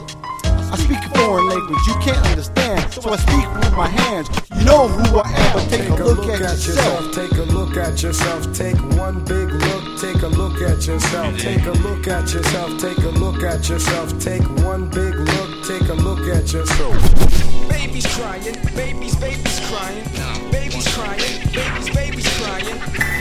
I 0.71 0.78
speak 0.78 0.99
a 0.99 1.10
foreign 1.17 1.47
language 1.47 1.80
you 1.88 1.95
can't 1.95 2.23
understand, 2.28 2.93
so 2.93 3.10
I 3.10 3.17
speak 3.17 3.47
with 3.56 3.73
my 3.75 3.88
hands. 3.88 4.30
You 4.56 4.65
know 4.65 4.88
who 4.88 5.17
I 5.17 5.30
am, 5.32 5.54
but 5.54 5.69
take, 5.69 5.89
a 5.89 5.95
look, 5.95 6.30
at, 6.30 6.41
yourself. 6.41 7.15
Take 7.15 7.32
a 7.32 7.43
look 7.43 7.75
at 7.75 8.04
yourself. 8.04 8.54
Take 8.54 8.78
one 8.97 9.25
big 9.25 9.49
look. 9.49 9.99
Take 9.99 10.21
a 10.21 10.28
look 10.28 10.62
at 10.62 10.86
yourself. 10.86 11.38
Take 11.39 11.65
a 11.65 11.71
look 11.71 12.08
at 12.08 12.32
yourself. 12.32 12.80
Take 12.80 12.99
a 12.99 13.10
look 13.10 13.41
at 13.43 13.67
yourself. 13.67 14.19
Take 14.19 14.47
one 14.63 14.89
big 14.89 15.15
look. 15.15 15.48
Take 15.69 15.88
a 15.88 15.93
look 15.93 16.25
at 16.27 16.51
yourself. 16.51 16.97
Baby's 17.69 18.08
crying, 18.17 18.58
baby's 18.75 19.15
baby's 19.17 19.60
crying, 19.69 20.03
baby's 20.49 20.88
crying, 20.95 21.21
baby's 21.53 21.89
baby's 21.93 22.27
crying, 22.41 22.65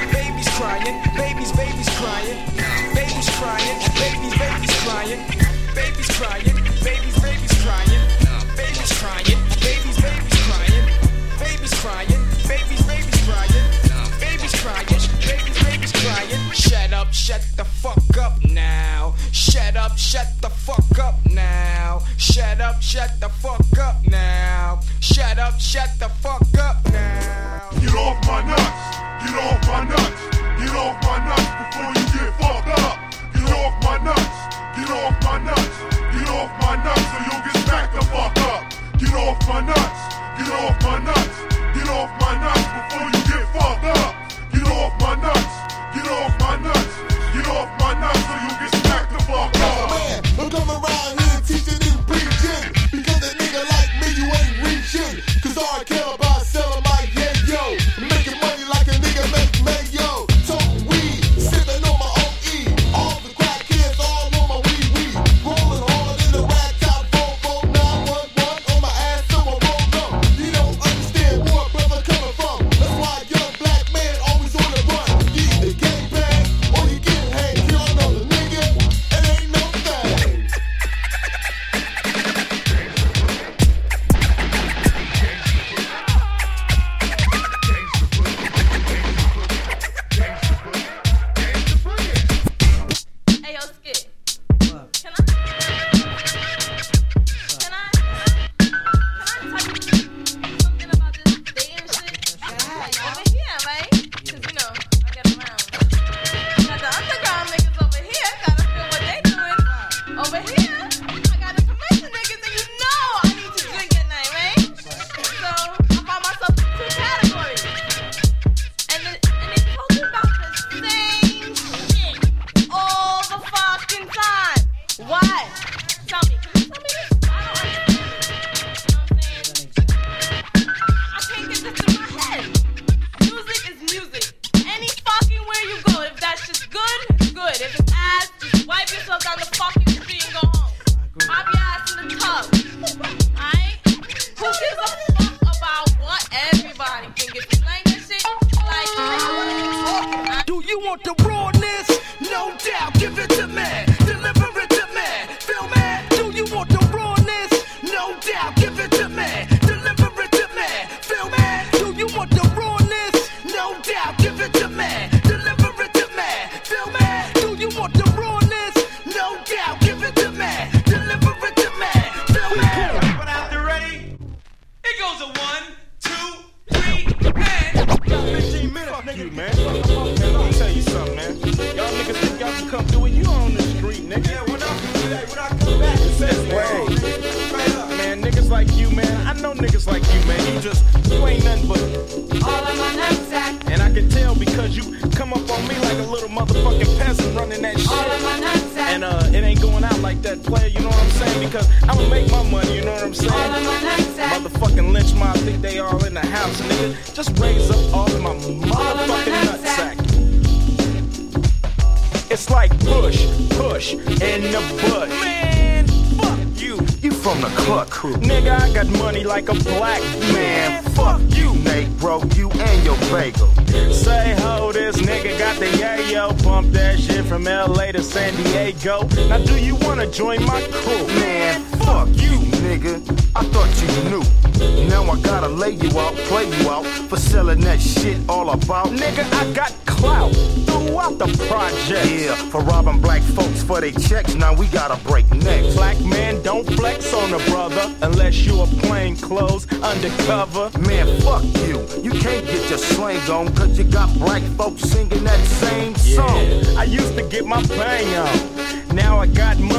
baby's 0.08 0.48
crying, 0.56 0.96
baby's 1.12 1.52
baby's 1.52 1.90
crying, 2.00 2.40
baby's 2.96 3.28
crying, 3.36 3.78
baby's 4.00 4.32
baby's 4.40 4.72
crying, 4.80 5.20
baby's 5.76 6.08
crying, 6.16 6.56
baby's 6.80 7.18
baby's 7.20 7.52
crying, 7.60 8.00
baby's 8.56 8.92
crying, 8.96 9.38
baby's 9.60 10.00
baby's 10.00 10.40
crying, 10.48 10.88
baby's 11.36 11.74
crying, 11.84 12.22
baby's 12.48 12.82
baby's 12.88 13.20
crying, 13.28 13.66
baby's 14.24 14.54
crying, 14.56 14.86
baby's 15.20 15.62
baby's 15.62 15.92
crying. 15.92 16.52
Shut 16.54 16.94
up, 16.94 17.12
shut 17.12 17.44
the 17.58 17.64
fuck 17.64 18.16
up 18.16 18.42
now. 18.48 19.14
Shut 19.32 19.76
up, 19.76 19.98
shut 19.98 20.28
the 20.40 20.48
fuck 20.48 20.98
up 20.98 21.16
now. 21.26 21.47
Shut 22.18 22.60
up, 22.60 22.82
shut 22.82 23.12
the 23.20 23.28
fuck 23.28 23.78
up 23.78 24.04
now. 24.08 24.80
Shut 24.98 25.38
up, 25.38 25.60
shut 25.60 25.88
the 26.00 26.08
fuck 26.08 26.42
up 26.58 26.76
now. 26.92 27.62
Get 27.80 27.94
off 27.94 28.18
my 28.26 28.42
nuts. 28.42 28.98
Get 29.22 29.38
off 29.38 29.62
my 29.68 29.84
nuts. 29.84 30.22
Get 30.58 30.74
off 30.74 30.98
my 31.06 31.18
nuts 31.22 31.48
before 31.62 31.94
you 31.94 32.06
get 32.18 32.34
fucked 32.40 32.74
up. 32.82 32.98
Get 33.32 33.52
off 33.54 33.82
my 33.84 33.98
nuts. 34.02 34.36
Get 34.74 34.90
off 34.90 35.14
my 35.22 35.38
nuts. 35.38 35.78
Get 36.10 36.28
off 36.28 36.50
my 36.60 36.74
nuts 36.82 37.06
or 37.14 37.22
you'll 37.22 37.42
get 37.46 37.56
smacked 37.64 37.94
the 37.94 38.04
fuck 38.06 38.36
up. 38.50 38.62
Get 38.98 39.14
off 39.14 39.38
my 39.48 39.60
nuts. 39.60 40.00
Get 40.38 40.50
off 40.50 40.82
my 40.82 40.98
nuts. 40.98 41.27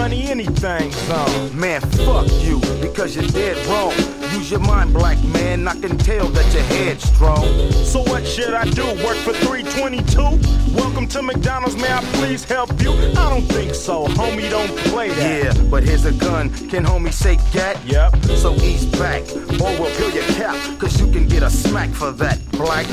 Money, 0.09 0.27
anything's 0.27 1.09
on. 1.09 1.59
Man, 1.59 1.81
fuck 1.81 2.27
you, 2.41 2.59
because 2.81 3.15
you're 3.15 3.27
dead 3.27 3.57
wrong. 3.67 3.93
Use 4.33 4.49
your 4.49 4.59
mind, 4.59 4.93
black 4.93 5.23
man. 5.25 5.67
I 5.67 5.79
can 5.79 5.97
tell 5.97 6.27
that 6.29 6.53
your 6.53 6.63
head's 6.63 7.03
strong. 7.03 7.45
So 7.71 8.01
what 8.01 8.25
should 8.25 8.53
I 8.53 8.65
do? 8.65 8.85
Work 9.05 9.17
for 9.17 9.33
322? 9.33 10.75
Welcome 10.75 11.07
to 11.09 11.21
McDonald's, 11.21 11.75
may 11.75 11.91
I 11.91 12.01
please 12.13 12.43
help 12.43 12.81
you? 12.81 12.93
I 12.93 13.29
don't 13.29 13.43
think 13.43 13.75
so, 13.75 14.05
homie, 14.07 14.49
don't 14.49 14.75
play 14.91 15.09
that. 15.09 15.55
Yeah, 15.55 15.63
but 15.69 15.83
here's 15.83 16.05
a 16.05 16.13
gun. 16.13 16.49
Can 16.69 16.83
homie 16.83 17.13
say 17.13 17.37
gat? 17.51 17.77
Yep. 17.85 18.15
So 18.37 18.55
ease 18.55 18.85
back, 18.85 19.21
or 19.61 19.71
we'll 19.79 19.95
peel 19.97 20.11
your 20.11 20.27
cap, 20.35 20.55
cause 20.79 20.99
you 20.99 21.11
can 21.11 21.27
get 21.27 21.43
a 21.43 21.49
smack 21.49 21.89
for 21.89 22.11
that, 22.13 22.39
black. 22.51 22.85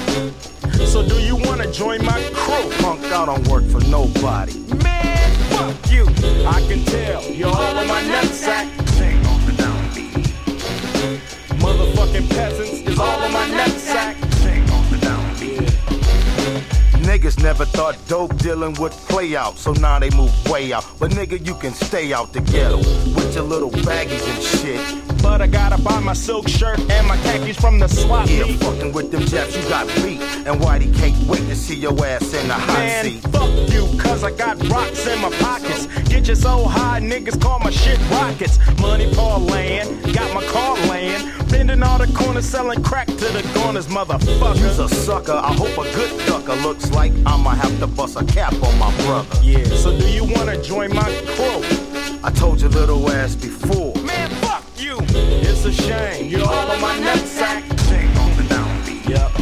So 0.87 1.07
do 1.07 1.17
you 1.21 1.37
wanna 1.37 1.71
join 1.73 2.05
my 2.05 2.21
crew? 2.35 2.71
Punk, 2.83 3.05
I 3.05 3.25
don't 3.25 3.47
work 3.49 3.65
for 3.65 3.81
nobody. 3.89 4.59
Man, 4.83 4.96
you. 5.97 6.07
I 6.47 6.61
can 6.69 6.85
tell 6.85 7.23
you're 7.25 7.49
all 7.49 7.79
in 7.79 7.89
my 7.89 8.03
nutsack. 8.03 8.67
Motherfucking 11.65 12.29
peasants 12.31 12.81
is 12.89 12.99
all 12.99 13.23
in 13.25 13.33
my 13.33 13.47
nutsack. 13.49 14.15
Niggas 17.11 17.43
never 17.43 17.65
thought 17.65 17.97
dope 18.09 18.37
dealing 18.37 18.75
would 18.75 18.93
play 18.93 19.37
out, 19.37 19.57
so 19.57 19.73
now 19.73 19.99
they 19.99 20.11
move 20.11 20.33
way 20.51 20.73
out. 20.73 20.85
But 20.99 21.13
nigga, 21.13 21.45
you 21.47 21.55
can 21.55 21.73
stay 21.73 22.13
out 22.13 22.33
the 22.33 22.41
ghetto 22.41 22.79
with 22.79 23.35
your 23.35 23.45
little 23.45 23.71
baggies 23.71 24.27
and 24.35 24.43
shit. 24.43 25.16
But 25.27 25.43
I 25.43 25.49
gotta 25.49 25.77
buy 25.83 25.99
my 26.01 26.12
silk 26.12 26.49
shirt 26.49 26.79
and 26.89 27.07
my 27.09 27.17
khakis 27.19 27.59
from 27.61 27.81
the 27.81 27.89
swap 27.89 28.29
Yeah, 28.31 28.45
meet. 28.45 28.61
fucking 28.61 28.93
with 28.93 29.11
them 29.11 29.23
japs, 29.23 29.57
you 29.57 29.69
got 29.69 29.87
beat. 29.97 30.21
And 30.47 30.61
Whitey 30.62 30.89
can't 30.97 31.19
wait 31.27 31.41
to 31.49 31.57
see 31.57 31.75
your 31.75 31.93
ass 32.07 32.33
in 32.33 32.47
the 32.47 32.55
hot 32.55 32.79
Man, 32.79 33.05
seat. 33.05 33.23
fuck 33.35 33.51
you, 33.75 33.85
cause 33.99 34.23
I 34.23 34.31
got 34.31 34.57
rocks 34.69 35.05
in 35.07 35.21
my 35.21 35.31
pockets. 35.41 35.87
Get 36.09 36.29
you 36.29 36.37
so 36.37 36.65
high, 36.65 37.01
niggas 37.01 37.39
call 37.43 37.59
my 37.59 37.71
shit 37.71 37.99
rockets. 38.09 38.57
Money 38.81 39.11
parlaying, 39.11 40.15
got 40.15 40.33
my 40.33 40.45
car 40.47 40.77
laying. 40.89 41.21
Bending 41.51 41.83
all 41.83 41.99
the 41.99 42.07
corners, 42.17 42.47
selling 42.47 42.83
crack 42.85 43.09
to 43.09 43.29
the 43.37 43.43
corners, 43.57 43.89
motherfucker. 43.89 44.57
You's 44.61 44.79
a 44.79 44.89
sucker, 44.89 45.33
I 45.33 45.53
hope 45.53 45.77
a 45.77 45.85
good 45.93 46.27
ducker 46.29 46.55
looks 46.62 46.91
like 46.93 47.12
I'ma 47.27 47.51
have 47.51 47.77
to 47.81 47.89
bust 47.89 48.17
a 48.17 48.25
cap 48.25 48.55
on 48.62 48.79
my 48.79 48.95
brother. 49.05 49.29
Yeah, 49.43 49.65
so 49.75 49.91
do 49.99 50.09
you 50.09 50.25
wanna 50.25 50.62
join 50.62 50.95
my 50.95 51.11
crew? 51.35 51.61
I 52.23 52.31
told 52.31 52.61
your 52.61 52.71
little 52.71 53.11
ass 53.11 53.35
before. 53.35 53.93
Man, 55.17 55.43
fuck 55.43 55.43
you! 55.43 55.51
It's 55.51 55.65
a 55.65 55.73
shame, 55.73 56.29
you're 56.29 56.47
all 56.47 56.71
on 56.71 56.81
my 56.81 56.97
nutsack. 56.99 57.63
Yep. 59.09 59.39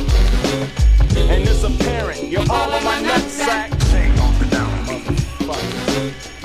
And 1.16 1.48
it's 1.48 1.62
apparent, 1.64 2.24
you're 2.24 2.40
all 2.50 2.72
on 2.72 2.84
my 2.84 3.02
nutsack. 3.02 3.70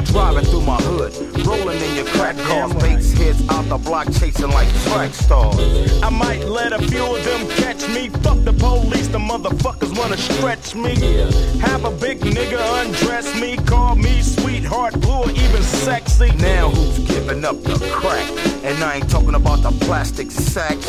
Driving 0.05 0.45
through 0.45 0.61
my 0.61 0.77
hood, 0.77 1.13
rolling 1.45 1.79
in 1.79 1.95
your 1.95 2.05
crack 2.05 2.35
cars, 2.37 2.73
baits 2.73 3.13
heads 3.13 3.47
out 3.49 3.65
the 3.69 3.77
block, 3.77 4.07
chasing 4.13 4.49
like 4.49 4.67
track 4.85 5.13
stars. 5.13 6.01
I 6.01 6.09
might 6.09 6.43
let 6.45 6.73
a 6.73 6.79
few 6.79 7.15
of 7.15 7.23
them 7.23 7.47
catch 7.49 7.87
me. 7.89 8.09
Fuck 8.09 8.43
the 8.43 8.53
police, 8.53 9.07
the 9.07 9.19
motherfuckers 9.19 9.95
wanna 9.97 10.17
stretch 10.17 10.73
me. 10.73 10.95
Have 11.59 11.85
a 11.85 11.91
big 11.91 12.21
nigga 12.21 12.59
undress 12.81 13.39
me, 13.39 13.57
call 13.57 13.95
me 13.95 14.21
sweetheart, 14.69 15.01
blue 15.01 15.23
or 15.23 15.31
even 15.31 15.63
sexy. 15.63 16.31
Now 16.37 16.69
who's 16.69 16.99
giving 16.99 17.43
up 17.43 17.61
the 17.63 17.77
crack? 17.91 18.29
And 18.63 18.83
I 18.83 18.95
ain't 18.97 19.09
talking 19.09 19.35
about 19.35 19.61
the 19.63 19.71
plastic 19.85 20.31
sacks. 20.31 20.85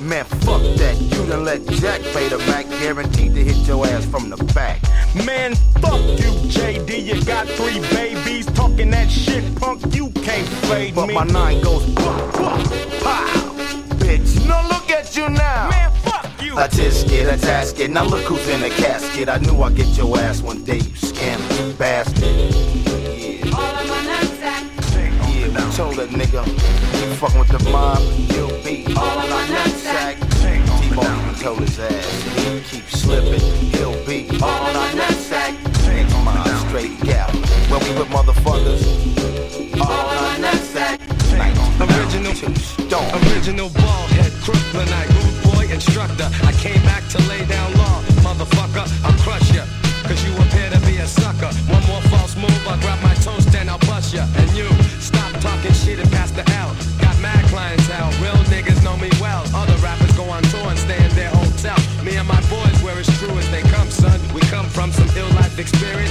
Man, 0.00 0.24
fuck 0.24 0.62
that. 0.78 0.96
You 1.00 1.26
done 1.26 1.44
let 1.44 1.66
Jack 1.66 2.00
pay 2.14 2.28
the 2.28 2.38
Mac, 2.38 2.68
guaranteed 2.80 3.34
to 3.34 3.44
hit 3.44 3.56
your 3.66 3.86
ass 3.86 4.06
from 4.06 4.30
the 4.30 4.36
back. 4.54 4.82
Man, 5.14 5.54
fuck 5.80 6.00
you, 6.00 6.32
JD. 6.48 7.04
You 7.04 7.24
got 7.24 7.46
three 7.48 7.80
babies 7.90 8.46
talking 8.46 8.90
that 8.90 9.10
shit, 9.10 9.44
punk. 9.56 9.94
You 9.94 10.10
can't 10.10 10.48
fade 10.66 10.94
but 10.94 11.08
me. 11.08 11.14
But 11.14 11.26
my 11.26 11.32
nine 11.32 11.62
goes 11.62 11.84
pop, 11.94 12.32
pop, 12.34 12.64
pow, 13.02 13.26
bitch. 14.00 14.46
No, 14.46 14.56
look 14.68 14.90
at 14.90 15.16
you 15.16 15.28
now. 15.28 15.70
Man, 15.70 15.90
fuck 16.02 16.42
you. 16.42 16.58
A 16.58 16.68
tisket, 16.68 17.32
a 17.32 17.36
tasket. 17.36 17.90
Now 17.90 18.04
look 18.04 18.22
who's 18.22 18.48
in 18.48 18.60
the 18.60 18.70
casket. 18.70 19.28
I 19.28 19.38
knew 19.38 19.60
I'd 19.62 19.76
get 19.76 19.88
your 19.96 20.18
ass 20.18 20.40
one 20.40 20.64
day, 20.64 20.78
you 20.78 20.96
scandalous 20.96 21.74
bastard. 21.74 22.77
Told 25.78 25.94
that 25.94 26.10
nigga, 26.10 26.42
you 26.98 27.14
fucking 27.22 27.38
with 27.38 27.54
the 27.54 27.70
mob, 27.70 28.02
you'll 28.34 28.50
be 28.66 28.82
all 28.96 29.16
on 29.22 29.30
my 29.30 29.46
nutsack. 29.46 30.18
T-Bone 30.42 31.06
even 31.22 31.34
told 31.38 31.60
his 31.60 31.78
ass, 31.78 32.22
he 32.34 32.60
keep 32.66 32.82
slipping, 32.90 33.38
he'll 33.78 33.94
be 34.04 34.26
all 34.42 34.66
on 34.66 34.74
our 34.74 34.92
nutsack. 34.98 35.54
Next 35.86 36.14
mob, 36.26 36.48
straight 36.66 36.98
gap. 37.06 37.30
When 37.70 37.78
we 37.86 37.90
with 37.94 38.10
motherfuckers, 38.10 38.82
all 39.78 40.06
on 40.10 40.18
our 40.18 40.38
nutsack. 40.50 40.98
Original, 41.78 42.34
original 43.30 43.68
ball 43.70 44.06
head, 44.18 44.32
crook 44.42 44.58
Crooklynite, 44.74 45.10
rude 45.14 45.38
boy 45.46 45.72
instructor. 45.72 46.28
I 46.42 46.52
came 46.58 46.82
back 46.90 47.06
to 47.14 47.18
lay 47.30 47.46
down 47.46 47.72
law, 47.78 47.87
experience 65.70 66.07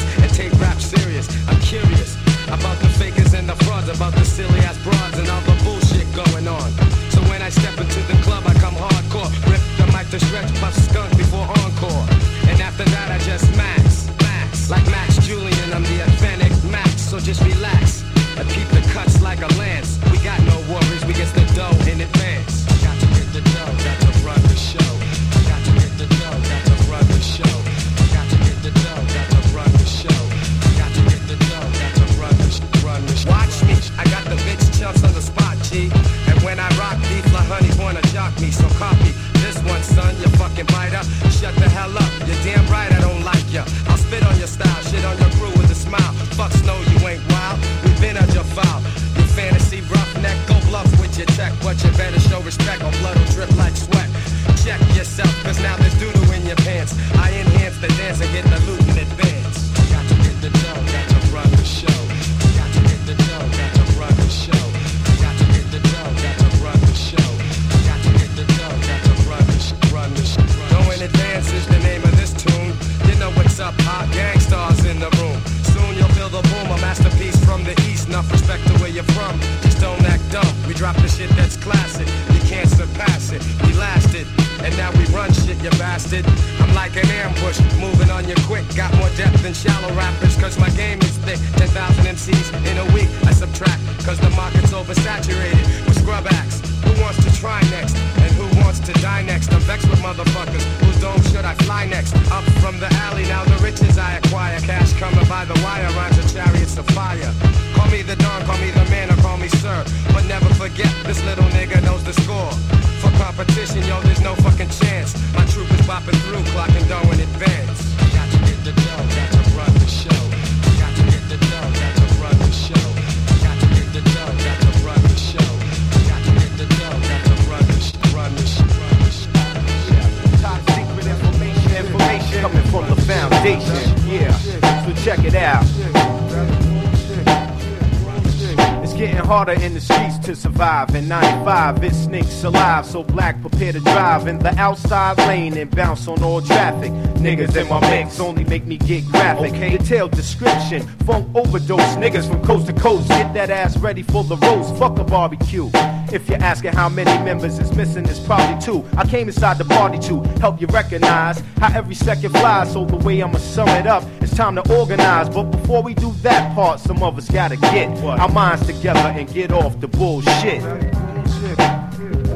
survive. 140.57 140.95
In 140.95 141.07
95, 141.07 141.83
it 141.83 141.93
sneaks 141.93 142.43
alive. 142.43 142.85
So 142.85 143.03
black, 143.03 143.39
prepare 143.41 143.73
to 143.73 143.79
drive 143.79 144.27
in 144.27 144.39
the 144.39 144.57
outside 144.57 145.17
lane 145.19 145.55
and 145.55 145.69
bounce 145.69 146.07
on 146.07 146.23
all 146.23 146.41
traffic. 146.41 146.91
Niggas 147.21 147.55
in 147.55 147.67
my 147.69 147.79
mix 147.81 148.19
only 148.19 148.43
make 148.43 148.65
me 148.65 148.77
get 148.77 149.05
graphic. 149.05 149.53
Detailed 149.53 150.11
description, 150.11 150.81
funk 151.05 151.27
overdose. 151.35 151.95
Niggas 151.97 152.27
from 152.27 152.43
coast 152.43 152.65
to 152.67 152.73
coast, 152.73 153.07
get 153.09 153.33
that 153.35 153.51
ass 153.51 153.77
ready 153.77 154.01
for 154.01 154.23
the 154.23 154.37
roast. 154.37 154.75
Fuck 154.77 154.97
a 154.97 155.03
barbecue. 155.03 155.69
If 156.11 156.27
you're 156.27 156.41
asking 156.41 156.73
how 156.73 156.89
many 156.89 157.11
members 157.23 157.59
is 157.59 157.75
missing, 157.75 158.05
it's 158.05 158.19
probably 158.19 158.59
two. 158.59 158.83
I 158.97 159.05
came 159.05 159.27
inside 159.27 159.57
the 159.59 159.65
party 159.65 159.99
to 160.07 160.21
help 160.39 160.59
you 160.59 160.67
recognize 160.67 161.43
how 161.57 161.77
every 161.77 161.95
second 161.95 162.31
flies. 162.31 162.71
So 162.73 162.85
the 162.85 162.97
way 162.97 163.21
I'ma 163.21 163.37
sum 163.37 163.69
it 163.69 163.85
up, 163.85 164.03
time 164.37 164.53
to 164.55 164.77
organize. 164.77 165.27
But 165.29 165.45
before 165.45 165.81
we 165.81 165.95
do 165.95 166.11
that 166.21 166.53
part, 166.53 166.79
some 166.79 167.01
of 167.01 167.17
us 167.17 167.27
gotta 167.27 167.57
get 167.57 167.89
our 168.03 168.29
minds 168.29 168.67
together 168.67 168.99
and 168.99 169.27
get 169.33 169.51
off 169.51 169.79
the 169.79 169.87
bullshit. 169.87 170.63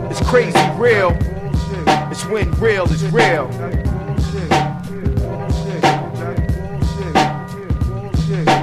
It's 0.09 0.21
crazy 0.27 0.59
real. 0.77 1.15
It's 2.09 2.25
when 2.25 2.51
real 2.53 2.85
is 2.85 3.05
real. 3.11 3.47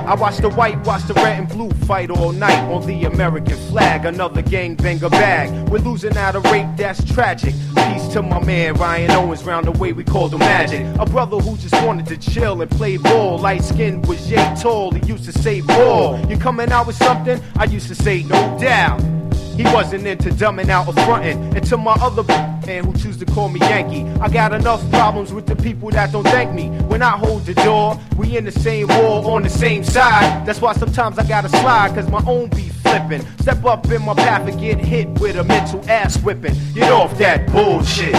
I 0.08 0.14
watch 0.14 0.38
the 0.38 0.48
white, 0.48 0.78
watch 0.86 1.02
the 1.02 1.12
red 1.12 1.38
and 1.38 1.46
blue 1.46 1.68
fight 1.84 2.10
all 2.10 2.32
night 2.32 2.58
on 2.72 2.86
the 2.86 3.04
American 3.04 3.58
flag. 3.68 4.06
Another 4.06 4.42
gangbanger 4.42 5.10
bag. 5.10 5.68
We're 5.68 5.80
losing 5.80 6.16
at 6.16 6.34
a 6.34 6.40
rate 6.40 6.66
that's 6.78 7.04
tragic. 7.12 7.54
Peace 7.76 8.08
to 8.14 8.22
my 8.22 8.42
man 8.42 8.72
Ryan 8.76 9.10
Owens, 9.10 9.44
round 9.44 9.66
the 9.66 9.72
way 9.72 9.92
we 9.92 10.04
called 10.04 10.32
him 10.32 10.38
Magic. 10.38 10.80
A 10.98 11.04
brother 11.04 11.36
who 11.36 11.58
just 11.58 11.74
wanted 11.84 12.06
to 12.06 12.16
chill 12.16 12.62
and 12.62 12.70
play 12.70 12.96
ball. 12.96 13.36
Light 13.36 13.62
skin 13.62 14.00
was 14.00 14.30
yay 14.30 14.54
tall. 14.58 14.92
He 14.92 15.06
used 15.06 15.26
to 15.26 15.32
say 15.32 15.60
ball. 15.60 16.18
You 16.26 16.38
coming 16.38 16.72
out 16.72 16.86
with 16.86 16.96
something? 16.96 17.38
I 17.56 17.64
used 17.64 17.88
to 17.88 17.94
say 17.94 18.22
no 18.22 18.58
doubt. 18.58 19.17
He 19.58 19.64
wasn't 19.64 20.06
into 20.06 20.30
dumbing 20.30 20.68
out 20.68 20.86
or 20.86 20.92
fronting. 21.04 21.56
And 21.56 21.66
to 21.66 21.76
my 21.76 21.94
other 22.00 22.22
man 22.64 22.84
who 22.84 22.92
choose 22.92 23.16
to 23.16 23.26
call 23.26 23.48
me 23.48 23.58
Yankee, 23.58 24.04
I 24.20 24.28
got 24.28 24.52
enough 24.52 24.88
problems 24.90 25.32
with 25.32 25.46
the 25.46 25.56
people 25.56 25.90
that 25.90 26.12
don't 26.12 26.22
thank 26.22 26.52
me. 26.52 26.68
When 26.86 27.02
I 27.02 27.10
hold 27.10 27.44
the 27.44 27.54
door, 27.54 27.98
we 28.16 28.36
in 28.36 28.44
the 28.44 28.52
same 28.52 28.86
war 28.86 29.32
on 29.32 29.42
the 29.42 29.50
same 29.50 29.82
side. 29.82 30.46
That's 30.46 30.60
why 30.60 30.74
sometimes 30.74 31.18
I 31.18 31.26
gotta 31.26 31.48
slide, 31.48 31.92
cause 31.92 32.08
my 32.08 32.22
own 32.24 32.50
be 32.50 32.68
flipping. 32.68 33.26
Step 33.40 33.64
up 33.64 33.90
in 33.90 34.04
my 34.04 34.14
path 34.14 34.48
and 34.48 34.60
get 34.60 34.78
hit 34.78 35.08
with 35.18 35.34
a 35.34 35.42
mental 35.42 35.82
ass 35.90 36.16
whipping. 36.22 36.54
Get 36.72 36.92
off 36.92 37.18
that 37.18 37.50
bullshit. 37.50 38.14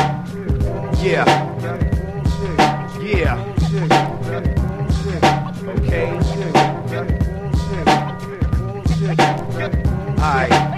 Yeah. 1.02 1.24
Yeah. 3.02 3.46
Okay. 5.70 6.20
Alright. 10.20 10.69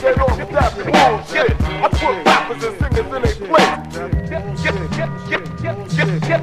Get 0.00 0.18
off 0.20 0.38
that 0.50 0.72
bullshit. 0.86 1.54
I 1.60 1.88
put 1.88 2.14
rappers 2.24 2.64
and 2.64 2.74
singers 2.78 3.08
in 3.12 3.22
their 3.22 3.34
place. 3.48 3.83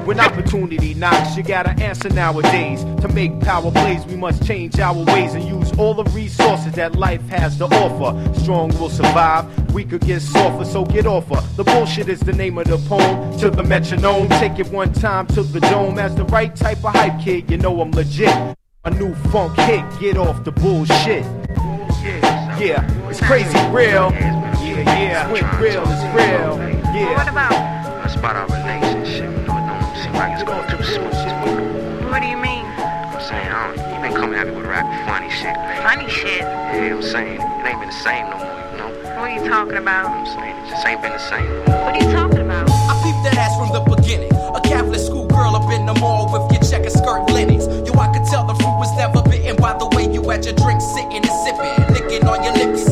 When 0.06 0.18
opportunity 0.18 0.94
knocks, 0.94 1.36
you 1.36 1.42
gotta 1.42 1.70
answer 1.82 2.08
nowadays. 2.08 2.84
To 3.02 3.08
make 3.08 3.38
power 3.40 3.70
plays, 3.70 4.04
we 4.06 4.16
must 4.16 4.44
change 4.46 4.78
our 4.78 5.04
ways 5.04 5.34
and 5.34 5.44
use 5.44 5.70
all 5.78 5.94
the 5.94 6.04
resources 6.12 6.72
that 6.72 6.96
life 6.96 7.22
has 7.28 7.58
to 7.58 7.64
offer. 7.64 8.40
Strong 8.40 8.78
will 8.78 8.90
survive, 8.90 9.46
weaker 9.72 9.98
get 9.98 10.22
softer, 10.22 10.64
so 10.64 10.84
get 10.84 11.06
off 11.06 11.28
her. 11.28 11.40
The 11.56 11.64
bullshit 11.64 12.08
is 12.08 12.20
the 12.20 12.32
name 12.32 12.58
of 12.58 12.66
the 12.66 12.78
poem. 12.88 13.38
To 13.38 13.50
the 13.50 13.62
metronome, 13.62 14.28
take 14.30 14.58
it 14.58 14.68
one 14.70 14.92
time 14.92 15.26
to 15.28 15.42
the 15.42 15.60
dome. 15.60 15.98
As 15.98 16.14
the 16.14 16.24
right 16.24 16.54
type 16.54 16.78
of 16.84 16.94
hype 16.94 17.20
kid, 17.20 17.50
you 17.50 17.58
know 17.58 17.80
I'm 17.80 17.92
legit. 17.92 18.34
A 18.84 18.90
new 18.90 19.14
funk 19.30 19.56
hit, 19.58 19.84
get 20.00 20.16
off 20.16 20.44
the 20.44 20.52
bullshit. 20.52 21.24
Yeah, 22.58 23.08
it's 23.08 23.20
crazy 23.20 23.58
real. 23.68 24.10
Yeah, 24.12 24.50
yeah, 24.62 25.28
it's 25.30 25.60
real 25.60 25.82
is 25.82 26.02
real. 26.14 26.58
Yeah. 26.94 27.16
What 27.16 27.28
about? 27.28 27.50
That's 28.02 28.16
about 28.16 28.36
our 28.36 28.46
relationship. 28.46 28.91
Like 30.22 30.38
it's 30.38 30.46
going 30.46 30.62
too 30.70 30.78
smooth. 30.86 32.06
What 32.06 32.22
do 32.22 32.28
you 32.28 32.38
mean? 32.38 32.62
I'm 32.78 33.18
saying, 33.18 33.50
I 33.50 33.74
don't, 33.74 33.78
you 33.90 33.98
been 34.06 34.14
coming 34.14 34.38
at 34.38 34.46
me 34.46 34.54
with 34.54 34.66
rap 34.66 34.86
funny 35.02 35.26
shit. 35.28 35.50
lately. 35.50 35.82
Funny 35.82 36.08
shit. 36.08 36.42
Yeah, 36.46 36.94
I'm 36.94 37.02
saying, 37.02 37.42
it 37.42 37.66
ain't 37.66 37.80
been 37.82 37.90
the 37.90 38.02
same 38.06 38.30
no 38.30 38.38
more, 38.38 38.54
you 38.70 38.78
know? 38.78 38.90
What 39.18 39.26
are 39.26 39.34
you 39.34 39.42
talking 39.50 39.78
about? 39.82 40.06
I'm 40.06 40.26
saying, 40.26 40.54
it 40.62 40.70
just 40.70 40.86
ain't 40.86 41.02
been 41.02 41.10
the 41.10 41.26
same. 41.26 41.50
What 41.82 41.98
are 41.98 42.02
you 42.06 42.12
talking 42.14 42.38
about? 42.38 42.70
I 42.70 42.94
peeped 43.02 43.22
that 43.26 43.34
ass 43.34 43.58
from 43.58 43.74
the 43.74 43.82
beginning. 43.82 44.30
A 44.54 44.60
Catholic 44.62 45.00
school 45.00 45.26
girl 45.26 45.56
up 45.58 45.66
in 45.74 45.86
the 45.86 45.94
mall 45.98 46.30
with 46.30 46.46
your 46.54 46.62
checker 46.70 46.94
skirt 46.94 47.26
linens. 47.34 47.66
Yo, 47.82 47.90
I 47.98 48.06
could 48.14 48.22
tell 48.30 48.46
the 48.46 48.54
fruit 48.62 48.78
was 48.78 48.94
never 48.94 49.26
bitten 49.26 49.56
by 49.56 49.74
the 49.74 49.90
way 49.96 50.06
you 50.06 50.22
had 50.30 50.44
your 50.44 50.54
drink 50.54 50.80
sitting 50.94 51.18
and 51.18 51.34
sipping, 51.42 51.98
licking 51.98 52.22
on 52.30 52.38
your 52.46 52.54
lips 52.62 52.86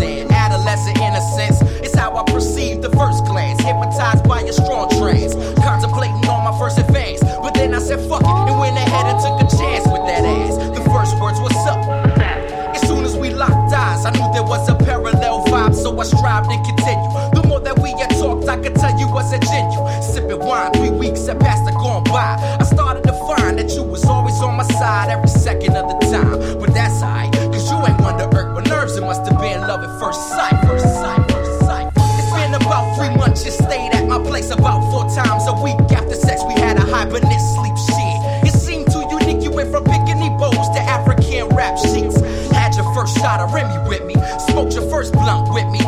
love 29.80 29.90
at 29.90 30.00
first 30.00 30.28
sight. 30.28 30.66
First 30.66 30.84
sight, 30.84 31.30
first 31.30 31.60
sight. 31.60 31.92
It's 31.96 32.32
been 32.32 32.54
about 32.54 32.96
three 32.96 33.14
months, 33.16 33.44
you 33.44 33.50
stayed 33.50 33.92
at 33.92 34.06
my 34.06 34.18
place 34.18 34.50
about 34.50 34.80
four 34.90 35.04
times 35.14 35.46
a 35.46 35.54
week. 35.62 35.78
After 35.92 36.14
sex, 36.14 36.42
we 36.46 36.54
had 36.54 36.76
a 36.76 36.82
hibernate 36.82 37.40
sleep 37.54 37.76
shit. 37.76 38.48
It 38.48 38.54
seemed 38.58 38.90
too 38.90 39.04
unique, 39.10 39.42
you 39.42 39.50
went 39.50 39.70
from 39.70 39.84
bikini 39.84 40.36
bows 40.38 40.68
to 40.76 40.80
African 40.80 41.48
rap 41.56 41.78
sheets. 41.78 42.20
Had 42.52 42.74
your 42.76 42.92
first 42.94 43.16
shot 43.18 43.40
of 43.40 43.52
Remy 43.52 43.88
with 43.88 44.04
me, 44.04 44.14
smoked 44.48 44.74
your 44.74 44.88
first 44.90 45.12
blunt 45.12 45.52
with 45.52 45.68
me, 45.70 45.80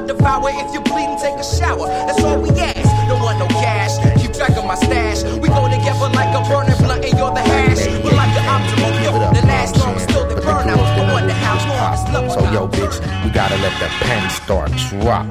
that 0.00 0.10
ass 0.14 0.20
I 0.20 0.40
devour. 0.40 0.50
If 0.50 0.74
you 0.74 0.80
bleed 0.80 1.08
and 1.08 1.18
take 1.18 1.34
a 1.34 1.44
shower, 1.44 1.86
that's 1.88 2.22
all 2.22 2.40
we 2.40 2.50
ask. 2.50 2.88
Don't 3.08 3.22
want 3.22 3.38
no 3.38 3.46
cash, 3.48 3.98
keep 4.20 4.32
track 4.32 4.56
of 4.56 4.64
my 4.64 4.74
stash. 4.74 5.22
We 5.24 5.48
go 5.48 5.68
together 5.68 6.10
like 6.14 6.32
a 6.34 6.42
burning 6.48 6.76
blunt, 6.78 7.04
and 7.04 7.18
you're 7.18 7.32
the 7.32 7.40
hash. 7.40 7.86
We're 8.04 8.16
like 8.16 8.34
the 8.34 8.44
optimal, 8.46 8.92
yo. 9.04 9.12
The 9.34 9.46
last 9.46 9.76
long 9.78 9.96
is 9.96 10.02
still 10.02 10.26
the 10.28 10.40
burnout. 10.40 10.78
I 10.78 11.12
wonder 11.12 11.32
how 11.32 11.56
long 11.68 11.92
this 11.92 12.12
love 12.12 12.32
So 12.32 12.52
yo, 12.52 12.68
bitch, 12.68 13.00
we 13.24 13.30
gotta 13.30 13.56
let 13.56 13.72
the 13.80 13.88
pen 14.04 14.30
start 14.30 14.70
drop. 14.90 15.26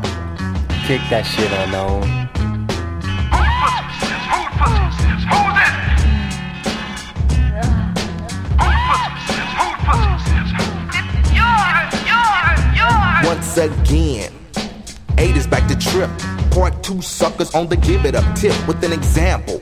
Kick 0.86 1.02
that 1.10 1.24
shit 1.24 1.52
unknown. 1.52 2.28
Once 13.24 13.58
again, 13.58 14.37
trip. 15.98 16.12
Part 16.52 16.84
two 16.84 17.02
suckers 17.02 17.54
on 17.56 17.68
the 17.68 17.78
give 17.78 18.06
it 18.06 18.16
up 18.16 18.26
tip 18.36 18.56
with 18.68 18.84
an 18.84 18.94
example. 18.94 19.62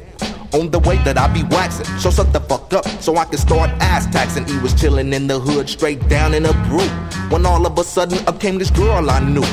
On 0.53 0.69
the 0.69 0.79
way 0.79 0.97
that 1.03 1.17
I 1.17 1.27
be 1.33 1.43
waxing, 1.43 1.85
so 1.99 2.09
shut 2.11 2.31
the 2.31 2.39
fuck 2.39 2.71
up 2.73 2.85
so 3.01 3.17
I 3.17 3.25
can 3.25 3.37
start 3.37 3.69
ass 3.81 4.05
taxing. 4.07 4.45
He 4.45 4.57
was 4.59 4.73
chilling 4.79 5.11
in 5.13 5.27
the 5.27 5.39
hood, 5.39 5.69
straight 5.69 6.07
down 6.07 6.33
in 6.33 6.45
a 6.45 6.53
brew. 6.67 6.87
When 7.29 7.45
all 7.45 7.65
of 7.65 7.77
a 7.77 7.83
sudden 7.83 8.19
up 8.27 8.39
came 8.39 8.57
this 8.57 8.71
girl 8.71 9.09
I 9.09 9.19
knew. 9.19 9.49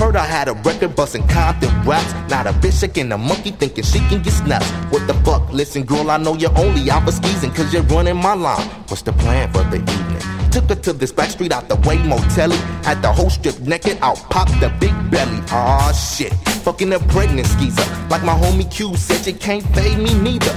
Heard 0.00 0.14
I 0.14 0.26
had 0.26 0.48
a 0.48 0.52
record 0.52 0.94
busting 0.94 1.26
Compton 1.28 1.70
raps. 1.84 2.12
Not 2.30 2.46
a 2.46 2.52
bitch 2.52 2.80
shaking 2.80 3.10
a 3.12 3.18
monkey 3.18 3.50
thinking 3.50 3.84
she 3.84 3.98
can 4.10 4.22
get 4.22 4.32
snaps. 4.32 4.70
What 4.92 5.06
the 5.06 5.14
fuck? 5.24 5.52
Listen, 5.52 5.84
girl, 5.84 6.10
I 6.10 6.18
know 6.18 6.34
you're 6.34 6.56
only 6.58 6.90
out 6.90 7.04
for 7.04 7.12
skeezing 7.12 7.52
cause 7.52 7.72
you're 7.72 7.82
running 7.94 8.16
my 8.16 8.34
line. 8.34 8.68
What's 8.88 9.02
the 9.02 9.12
plan 9.12 9.52
for 9.52 9.64
the 9.64 9.78
evening? 9.78 10.45
Took 10.56 10.70
her 10.70 10.74
to 10.74 10.94
this 10.94 11.12
back 11.12 11.28
street 11.28 11.52
out 11.52 11.68
the 11.68 11.76
way 11.86 11.98
motel. 11.98 12.50
Had 12.82 13.02
the 13.02 13.12
whole 13.12 13.28
strip 13.28 13.58
naked, 13.60 13.98
out 14.00 14.16
pop 14.30 14.48
the 14.58 14.72
big 14.80 14.94
belly. 15.10 15.38
Aw 15.50 15.92
shit, 15.92 16.32
fucking 16.64 16.94
a 16.94 16.98
pregnant 16.98 17.46
skeezer. 17.46 17.84
Like 18.08 18.24
my 18.24 18.32
homie 18.32 18.64
Q 18.72 18.96
said, 18.96 19.26
you 19.26 19.34
can't 19.34 19.62
fade 19.74 19.98
me 19.98 20.14
neither. 20.14 20.56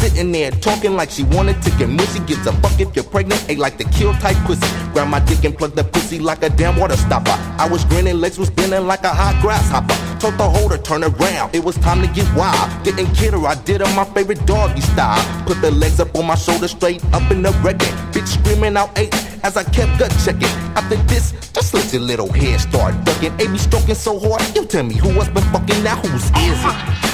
Sitting 0.00 0.32
there 0.32 0.50
talking 0.50 0.96
like 0.96 1.10
she 1.10 1.24
wanted 1.24 1.60
to 1.60 1.70
get 1.72 1.90
mushy. 1.90 2.20
Gives 2.20 2.46
a 2.46 2.52
fuck 2.62 2.80
if 2.80 2.96
you're 2.96 3.04
pregnant, 3.04 3.44
ain't 3.50 3.58
like 3.58 3.76
the 3.76 3.84
kill 3.84 4.14
type 4.14 4.36
pussy. 4.46 4.66
Grab 4.94 5.08
my 5.08 5.20
dick 5.20 5.44
and 5.44 5.56
plug 5.56 5.74
the 5.74 5.84
pussy 5.84 6.18
like 6.18 6.42
a 6.42 6.48
damn 6.48 6.78
water 6.78 6.96
stopper. 6.96 7.36
I 7.58 7.68
was 7.68 7.84
grinning, 7.84 8.18
legs 8.18 8.38
was 8.38 8.48
spinning 8.48 8.86
like 8.86 9.04
a 9.04 9.10
hot 9.10 9.38
grasshopper. 9.42 9.94
Told 10.18 10.38
the 10.38 10.48
holder, 10.48 10.78
turn 10.78 11.04
around, 11.04 11.54
it 11.54 11.62
was 11.62 11.76
time 11.76 12.00
to 12.00 12.08
get 12.14 12.26
wild. 12.34 12.82
Didn't 12.82 13.12
kid 13.14 13.34
her, 13.34 13.46
I 13.46 13.56
did 13.56 13.82
her 13.82 13.94
my 13.94 14.04
favorite 14.14 14.44
doggy 14.46 14.80
style. 14.80 15.22
Put 15.44 15.60
the 15.60 15.70
legs 15.70 16.00
up 16.00 16.14
on 16.14 16.26
my 16.26 16.34
shoulder, 16.34 16.68
straight 16.68 17.04
up 17.12 17.30
in 17.30 17.42
the 17.42 17.50
record. 17.62 17.92
Bitch 18.12 18.26
screaming 18.26 18.78
out 18.78 18.98
eight 18.98 19.14
as 19.44 19.58
I 19.58 19.64
kept 19.64 19.98
gut 19.98 20.14
checking. 20.24 20.54
After 20.80 20.96
this, 21.12 21.32
just 21.52 21.74
let 21.74 21.92
your 21.92 22.02
little 22.02 22.32
head 22.32 22.58
start 22.60 22.94
ducking. 23.04 23.34
A 23.34 23.48
be 23.52 23.58
stroking 23.58 23.94
so 23.94 24.18
hard, 24.18 24.40
you 24.56 24.64
tell 24.64 24.82
me 24.82 24.94
who 24.94 25.10
has 25.20 25.28
been 25.28 25.44
fucking 25.52 25.84
now, 25.84 25.96
who's 25.96 26.24
is 26.24 26.64
it? 26.64 27.10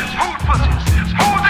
Wanna 1.18 1.45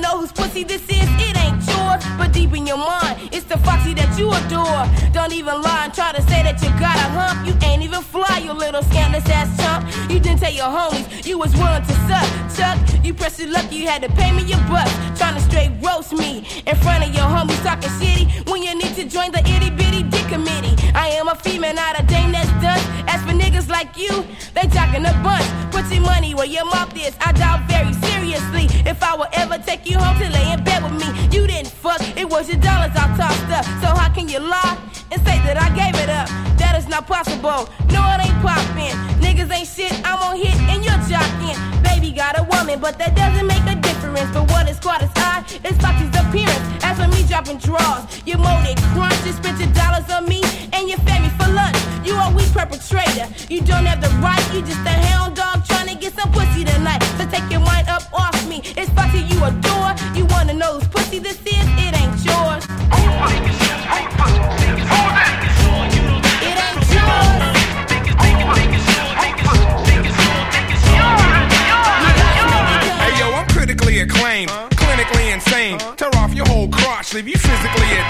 know 0.00 0.18
whose 0.18 0.32
pussy 0.32 0.64
this 0.64 0.82
is? 0.82 1.08
It 1.26 1.36
ain't 1.36 1.62
yours, 1.68 2.02
but 2.18 2.32
deep 2.32 2.52
in 2.54 2.66
your 2.66 2.78
mind, 2.78 3.30
it's 3.32 3.44
the 3.44 3.58
foxy 3.58 3.94
that 3.94 4.18
you 4.18 4.32
adore. 4.32 4.84
Don't 5.12 5.32
even 5.32 5.60
lie 5.62 5.84
and 5.84 5.94
try 5.94 6.12
to 6.12 6.22
say 6.22 6.42
that 6.42 6.60
you 6.62 6.70
got 6.80 6.96
a 6.96 7.08
hump. 7.18 7.46
You 7.46 7.54
ain't 7.66 7.82
even 7.82 8.02
fly, 8.02 8.40
you 8.44 8.52
little 8.52 8.82
scandalous 8.82 9.28
ass 9.28 9.50
chump. 9.60 9.86
You 10.10 10.18
didn't 10.18 10.40
tell 10.40 10.52
your 10.52 10.66
homies 10.66 11.26
you 11.26 11.38
was 11.38 11.52
willing 11.54 11.82
to 11.82 11.94
suck. 12.08 12.28
Chuck, 12.56 13.04
you 13.04 13.14
pressed 13.14 13.38
your 13.40 13.50
lucky 13.50 13.76
you 13.76 13.86
had 13.86 14.02
to 14.02 14.08
pay 14.10 14.32
me 14.32 14.42
your 14.42 14.62
bucks. 14.68 14.92
Trying 15.18 15.36
to 15.36 15.42
straight 15.42 15.72
roast 15.82 16.12
me 16.12 16.46
in 16.66 16.76
front 16.76 17.04
of 17.04 17.14
your 17.14 17.24
homies 17.24 17.62
talking 17.62 17.90
shitty 18.00 18.50
when 18.50 18.62
you 18.62 18.74
need 18.74 18.94
to 18.94 19.04
join 19.04 19.32
the 19.32 19.40
itty 19.40 19.70
bitty 19.70 20.19
committee. 20.30 20.76
I 20.94 21.08
am 21.18 21.26
a 21.28 21.34
female, 21.34 21.74
not 21.74 21.98
a 21.98 22.06
dame 22.06 22.30
that's 22.30 22.50
done. 22.62 22.80
As 23.10 23.20
for 23.26 23.34
niggas 23.34 23.68
like 23.68 23.98
you, 23.98 24.24
they 24.54 24.62
talking 24.70 25.04
a 25.04 25.14
bunch. 25.26 25.44
Put 25.74 25.92
your 25.92 26.02
money 26.02 26.34
where 26.34 26.46
your 26.46 26.64
mouth 26.64 26.94
is. 26.96 27.14
I 27.20 27.32
doubt 27.32 27.66
very 27.66 27.92
seriously 28.06 28.70
if 28.86 29.02
I 29.02 29.16
will 29.16 29.28
ever 29.32 29.58
take 29.58 29.90
you 29.90 29.98
home 29.98 30.18
to 30.22 30.30
lay 30.30 30.52
in 30.52 30.62
bed 30.62 30.84
with 30.84 30.94
me. 31.02 31.08
You 31.34 31.46
didn't 31.46 31.72
fuck, 31.72 32.00
it 32.16 32.30
was 32.30 32.48
your 32.48 32.60
dollars 32.62 32.94
I 32.94 33.06
tossed 33.18 33.50
up. 33.50 33.64
So 33.82 33.88
how 33.98 34.08
can 34.14 34.28
you 34.28 34.38
lie 34.38 34.78
and 35.10 35.20
say 35.26 35.36
that 35.46 35.58
I 35.58 35.68
gave 35.74 35.98
it 36.00 36.08
up? 36.08 36.28
That 36.58 36.78
is 36.78 36.86
not 36.86 37.08
possible. 37.08 37.66
No, 37.90 38.00
it 38.14 38.22
ain't 38.22 38.38
poppin'. 38.46 38.94
Niggas 39.18 39.50
ain't 39.50 39.66
shit, 39.66 39.92
I'm 40.06 40.22
on 40.22 40.36
hit 40.36 40.54
and 40.70 40.84
you're 40.84 41.02
jockin'. 41.10 41.58
Baby 41.82 42.12
got 42.12 42.38
a 42.38 42.44
woman, 42.44 42.78
but 42.78 42.98
that 42.98 43.16
doesn't 43.16 43.46
make 43.46 43.66
a 43.66 43.74
difference. 43.82 44.30
But 44.32 44.48
what 44.50 44.70
is 44.70 44.78
caught 44.78 45.02
his 45.02 45.10
eye 45.16 45.42
is 45.66 45.76
Foxy's 45.82 46.14
appearance. 46.14 46.64
As 46.86 46.94
for 46.98 47.08
me 47.08 47.26
dropping 47.26 47.58
draws, 47.58 48.06
you 48.24 48.38
molded 48.38 48.78
crunch, 48.94 49.18
you 49.26 49.34
your 49.58 49.72
dollars 49.74 49.89
perpetrator. 52.70 53.26
You 53.48 53.60
don't 53.60 53.84
have 53.86 54.00
the 54.00 54.08
right, 54.22 54.42
you 54.54 54.62
just 54.62 54.80
a 54.86 54.90
hound 54.90 55.36
dog 55.36 55.64
trying 55.66 55.88
to 55.88 55.94
get 55.94 56.14
some 56.14 56.30
pussy 56.32 56.64
tonight. 56.64 57.02
So 57.18 57.26
take 57.26 57.50
your 57.50 57.60
mind 57.60 57.88
up 57.88 58.02
off 58.12 58.48
me. 58.48 58.62
It's 58.76 58.90
Foxy 58.90 59.20
you 59.20 59.42
adore. 59.44 59.94
You 60.14 60.26
wanna 60.26 60.54
know 60.54 60.78
whose 60.78 60.88
pussy 60.88 61.18
this 61.18 61.38
is? 61.40 61.66
It 61.84 61.94
ain't 62.00 62.24
yours. 62.24 62.64
It 66.42 66.56
ain't 66.56 66.84
yours. 66.94 67.40
Hey 73.00 73.12
yo, 73.18 73.26
I'm 73.34 73.48
critically 73.48 74.00
acclaimed, 74.00 74.50
clinically 74.50 75.34
insane. 75.34 75.78
Tear 75.96 76.14
off 76.16 76.34
your 76.34 76.46
whole 76.46 76.68
crotch, 76.68 77.14
leave 77.14 77.28
you 77.28 77.36
physically 77.36 77.90
a 77.92 78.08
dame. 78.08 78.09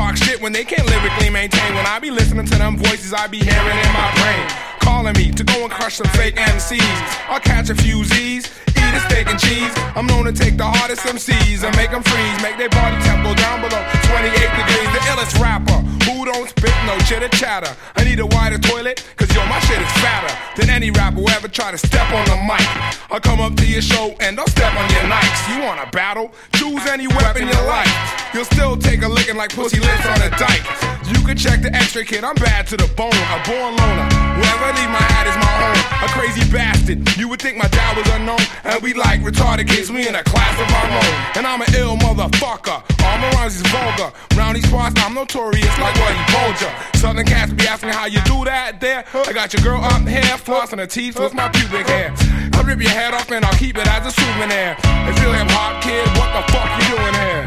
talk 0.00 0.16
shit 0.16 0.40
when 0.40 0.52
they 0.52 0.64
can't 0.64 0.86
lyrically 0.88 1.30
maintain. 1.30 1.74
When 1.74 1.86
I 1.86 1.98
be 1.98 2.10
listening 2.10 2.46
to 2.46 2.56
them 2.56 2.76
voices, 2.76 3.12
I 3.12 3.26
be 3.26 3.38
hearing 3.38 3.78
in 3.86 3.92
my 3.92 4.08
brain. 4.18 4.46
Calling 4.80 5.14
me 5.14 5.30
to 5.32 5.44
go 5.44 5.62
and 5.64 5.70
crush 5.70 5.96
some 5.96 6.06
fake 6.18 6.36
MCs. 6.36 7.00
I'll 7.28 7.40
catch 7.40 7.68
a 7.68 7.74
few 7.74 8.02
Z's, 8.04 8.50
eat 8.86 8.94
a 8.96 9.02
steak 9.08 9.28
and 9.28 9.38
cheese. 9.38 9.72
I'm 9.96 10.06
known 10.06 10.24
to 10.24 10.32
take 10.32 10.56
the 10.56 10.64
hardest 10.64 11.02
MCs 11.04 11.64
and 11.64 11.74
make 11.76 11.90
them 11.90 12.02
freeze. 12.02 12.36
Make 12.42 12.56
their 12.56 12.70
body 12.70 12.96
temp 13.04 13.24
go 13.24 13.34
down 13.34 13.60
below 13.60 13.82
28 14.08 14.32
degrees. 14.32 14.88
The 14.94 15.00
illest 15.12 15.34
rapper 15.40 15.78
who 16.06 16.24
don't 16.24 16.48
spit 16.48 16.74
no 16.86 16.98
chitter 17.06 17.28
chatter. 17.36 17.70
I 17.96 18.04
need 18.04 18.20
a 18.20 18.26
wider 18.26 18.58
toilet, 18.58 19.04
cause 19.16 19.32
yo, 19.34 19.44
my 19.46 19.58
shit 19.60 19.80
is 19.80 19.92
fatter 20.00 20.32
than 20.56 20.70
any 20.70 20.90
rapper 20.90 21.20
who 21.20 21.28
ever 21.28 21.48
try 21.48 21.70
to 21.70 21.78
step 21.78 22.10
on 22.12 22.24
the 22.26 22.36
mic. 22.48 22.66
I'll 23.10 23.20
come 23.20 23.40
up 23.40 23.56
to 23.56 23.66
your 23.66 23.82
show 23.82 24.14
and 24.20 24.38
I'll 24.38 24.48
step 24.48 24.74
on 24.74 24.88
your 24.90 25.04
Nikes. 25.10 25.40
You 25.50 25.62
wanna 25.62 25.88
battle? 25.90 26.32
Choose 26.54 26.86
any 26.86 27.06
weapon 27.08 27.46
you 27.48 27.60
like. 27.66 27.90
You'll 28.34 28.44
still 28.44 28.76
take 28.76 29.02
a 29.02 29.08
licking 29.08 29.36
like 29.36 29.54
pussy 29.54 29.80
lips 29.80 30.06
on 30.06 30.22
a 30.22 30.30
dyke. 30.38 30.64
You 31.10 31.20
can 31.26 31.36
check 31.36 31.62
the 31.62 31.74
x-ray 31.74 32.04
kid, 32.04 32.22
I'm 32.22 32.36
bad 32.36 32.66
to 32.68 32.76
the 32.76 32.86
bone. 32.94 33.10
A 33.10 33.38
born 33.42 33.74
loner. 33.76 34.06
Wherever 34.38 34.64
I 34.64 34.72
leave 34.78 34.90
my 34.90 35.02
hat 35.02 35.26
is 35.26 35.36
my 35.36 35.54
home. 35.62 35.80
A 36.06 36.08
crazy 36.14 36.44
bastard. 36.52 37.16
You 37.16 37.28
would 37.28 37.42
think 37.42 37.56
my 37.56 37.68
dad 37.68 37.96
was 37.96 38.06
unknown. 38.14 38.40
And 38.70 38.80
we 38.84 38.94
like 38.94 39.20
retarded 39.22 39.66
kids, 39.66 39.90
we 39.90 40.06
in 40.06 40.14
a 40.14 40.22
class 40.22 40.54
of 40.54 40.70
our 40.72 40.86
own. 40.94 41.36
And 41.36 41.44
I'm 41.44 41.60
an 41.60 41.74
ill 41.74 41.96
motherfucker. 41.96 42.78
All 43.02 43.18
my 43.18 43.28
rhymes 43.30 43.56
is 43.56 43.62
vulgar. 43.66 44.12
Round 44.36 44.54
these 44.56 44.70
parts, 44.70 44.94
I'm 45.02 45.12
notorious 45.12 45.76
like 45.80 45.96
told 46.30 46.60
ya. 46.60 46.70
Southern 46.94 47.26
cats 47.26 47.52
be 47.52 47.66
asking 47.66 47.90
how 47.90 48.06
you 48.06 48.20
do 48.22 48.44
that 48.44 48.80
there. 48.80 49.04
I 49.12 49.32
got 49.32 49.52
your 49.52 49.62
girl 49.62 49.82
up 49.82 50.06
here, 50.06 50.22
flossing 50.38 50.78
her 50.78 50.86
teeth 50.86 51.18
with 51.18 51.34
my 51.34 51.48
pubic 51.48 51.88
hair. 51.88 52.14
I'll 52.54 52.62
rip 52.62 52.80
your 52.80 52.90
head 52.90 53.12
off 53.12 53.28
and 53.32 53.44
I'll 53.44 53.58
keep 53.58 53.76
it 53.76 53.88
as 53.88 54.06
a 54.06 54.12
souvenir. 54.12 54.76
If 55.10 55.20
you're 55.20 55.34
hip 55.34 55.50
hop 55.50 55.82
kid, 55.82 56.06
what 56.14 56.30
the 56.30 56.42
fuck 56.52 56.70
you 56.78 56.94
doing 56.94 57.14
here? 57.18 57.42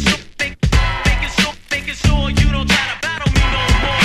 Sure, 0.00 0.16
make, 0.40 0.56
making 1.04 1.28
sure, 1.28 1.52
making 1.70 1.94
sure 1.94 2.30
you 2.30 2.48
don't 2.50 2.68
try 2.68 2.88
to 2.88 2.96
battle 3.04 3.30
me 3.36 3.40
no 3.52 3.60
more. 3.84 4.00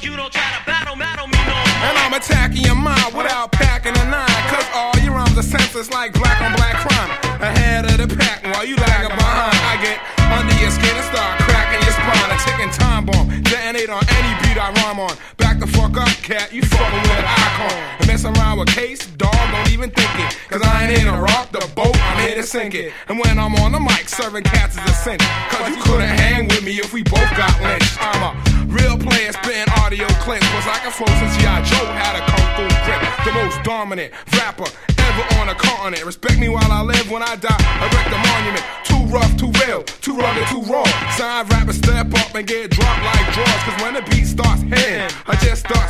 You 0.00 0.16
don't 0.16 0.32
try 0.32 0.42
to 0.58 0.64
battle, 0.66 0.96
battle 0.96 1.26
me. 1.28 1.41
And 1.82 1.98
I'm 1.98 2.14
attacking 2.14 2.62
your 2.62 2.76
mind 2.78 3.14
without 3.14 3.50
packing 3.52 3.96
a 3.96 4.04
nine. 4.06 4.42
Cause 4.46 4.66
all 4.74 4.94
your 5.02 5.14
rhymes 5.14 5.36
are 5.36 5.42
senseless 5.42 5.90
like 5.90 6.12
black 6.14 6.40
on 6.40 6.54
black 6.54 6.76
crime. 6.78 7.10
Ahead 7.42 7.86
of 7.90 7.98
the 7.98 8.08
pack 8.14 8.44
while 8.44 8.64
you 8.64 8.76
lagging 8.76 9.10
behind. 9.10 9.58
I 9.66 9.74
get 9.82 9.98
under 10.30 10.54
your 10.62 10.70
skin 10.70 10.94
and 10.94 11.08
start 11.10 11.40
cracking 11.42 11.82
your 11.82 11.94
spine. 11.98 12.30
A 12.30 12.38
ticking 12.46 12.70
time 12.70 13.04
bomb. 13.06 13.26
Detonate 13.42 13.90
on 13.90 14.02
any 14.14 14.32
beat 14.42 14.58
I 14.58 14.70
rhyme 14.78 15.00
on. 15.00 15.14
Back 15.38 15.58
the 15.58 15.66
fuck 15.92 16.08
up, 16.08 16.16
cat. 16.22 16.52
You 16.52 16.62
fucking 16.62 17.00
with 17.00 17.18
an 17.18 17.24
icon. 17.24 17.72
And 18.00 18.06
mess 18.06 18.24
around 18.24 18.58
with 18.58 18.68
case, 18.68 19.06
dog, 19.16 19.34
don't 19.34 19.72
even 19.72 19.90
think 19.90 20.10
it. 20.18 20.36
Cause 20.48 20.62
I 20.62 20.84
ain't 20.84 20.98
here 20.98 21.10
to 21.10 21.18
rock 21.18 21.52
the 21.52 21.60
boat, 21.74 21.96
I'm 21.96 22.26
here 22.26 22.36
to 22.36 22.42
sink 22.42 22.74
it. 22.74 22.92
And 23.08 23.18
when 23.18 23.38
I'm 23.38 23.54
on 23.56 23.72
the 23.72 23.80
mic, 23.80 24.08
serving 24.08 24.44
cats 24.44 24.76
is 24.76 24.84
a 24.84 24.94
sin. 24.94 25.18
Cause 25.50 25.68
you 25.74 25.82
couldn't 25.82 26.08
hang 26.08 26.48
with 26.48 26.64
me 26.64 26.78
if 26.78 26.92
we 26.92 27.02
both 27.02 27.30
got 27.36 27.52
lynched. 27.62 27.96
I'm 28.00 28.22
a 28.22 28.66
real 28.66 28.98
player, 28.98 29.32
spitting 29.32 29.72
audio 29.78 29.92
cardio 29.92 30.08
clip. 30.20 30.42
Was 30.54 30.66
like 30.66 30.84
a 30.86 30.90
flow 30.90 31.06
since 31.18 31.36
G.I. 31.36 31.62
Joe 31.62 31.86
had 31.92 32.16
a 32.16 32.22
kung 32.24 32.48
fu 32.56 32.64
grip. 32.84 33.00
The 33.24 33.32
most 33.32 33.62
dominant 33.62 34.12
rapper 34.32 34.64
ever 34.98 35.24
on 35.40 35.48
a 35.48 35.54
continent. 35.54 36.04
Respect 36.04 36.38
me 36.38 36.48
while 36.48 36.70
I 36.70 36.82
live. 36.82 37.10
When 37.10 37.22
I 37.22 37.36
die, 37.36 37.62
erect 37.82 38.08
a 38.08 38.20
monument. 38.32 38.64
Too 38.84 39.02
rough, 39.12 39.36
too 39.36 39.52
real, 39.66 39.82
too 39.84 40.16
rugged, 40.16 40.48
too 40.48 40.62
raw. 40.70 40.84
Sign 41.16 41.46
rappers 41.48 41.76
step 41.76 42.12
up 42.14 42.34
and 42.34 42.46
get 42.46 42.70
dropped 42.70 43.04
like 43.04 43.26
drawers. 43.34 43.62
Cause 43.66 43.82
when 43.82 43.94
the 43.94 44.02
beat 44.10 44.26
starts 44.26 44.62
hitting, 44.62 45.08
I 45.26 45.36
just 45.44 45.66
start 45.66 45.81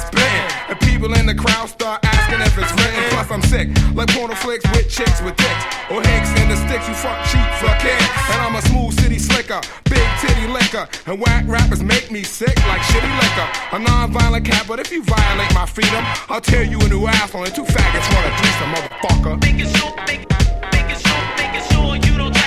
And 0.73 0.81
people 0.81 1.13
in 1.15 1.27
the 1.27 1.35
crowd 1.35 1.69
start 1.69 2.01
asking 2.05 2.41
if 2.41 2.57
it's 2.57 2.73
written. 2.81 3.05
Plus 3.13 3.31
I'm 3.31 3.43
sick, 3.43 3.69
like 3.95 4.09
porno 4.09 4.35
flicks 4.35 4.65
with 4.73 4.89
chicks 4.89 5.21
with 5.21 5.37
dicks. 5.37 5.65
Or 5.93 6.01
hicks 6.01 6.33
in 6.41 6.49
the 6.49 6.57
sticks, 6.57 6.89
you 6.89 6.95
fuck 6.95 7.19
cheap 7.29 7.45
for 7.61 7.69
kicks. 7.85 8.09
And 8.33 8.41
I'm 8.41 8.57
a 8.57 8.63
smooth 8.63 8.93
city 8.99 9.19
slicker, 9.19 9.61
big 9.85 10.09
titty 10.21 10.47
liquor. 10.49 10.89
And 11.07 11.21
whack 11.21 11.45
rappers 11.47 11.83
make 11.83 12.11
me 12.11 12.23
sick 12.23 12.57
like 12.69 12.81
shitty 12.89 13.13
liquor. 13.21 13.49
A 13.77 13.79
non-violent 13.79 14.47
cat, 14.47 14.65
but 14.67 14.81
if 14.81 14.91
you 14.91 15.03
violate 15.03 15.53
my 15.55 15.67
freedom, 15.67 16.03
I'll 16.29 16.41
tear 16.41 16.63
you 16.63 16.81
a 16.81 16.89
new 16.89 17.07
asshole 17.07 17.45
and 17.45 17.55
two 17.55 17.65
faggots 17.65 18.09
wanna 18.15 18.33
threesome, 18.39 18.73
motherfucker. 18.73 19.35
Making 19.43 19.69
sure, 19.77 19.93
make, 20.09 20.25
making 20.73 21.01
sure, 21.05 21.23
making 21.37 21.65
sure 21.69 21.97
you 21.97 22.17
don't 22.17 22.42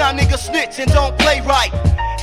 Now 0.00 0.12
niggas 0.12 0.46
snitch 0.48 0.78
and 0.78 0.90
don't 0.92 1.16
play 1.18 1.42
right. 1.42 1.70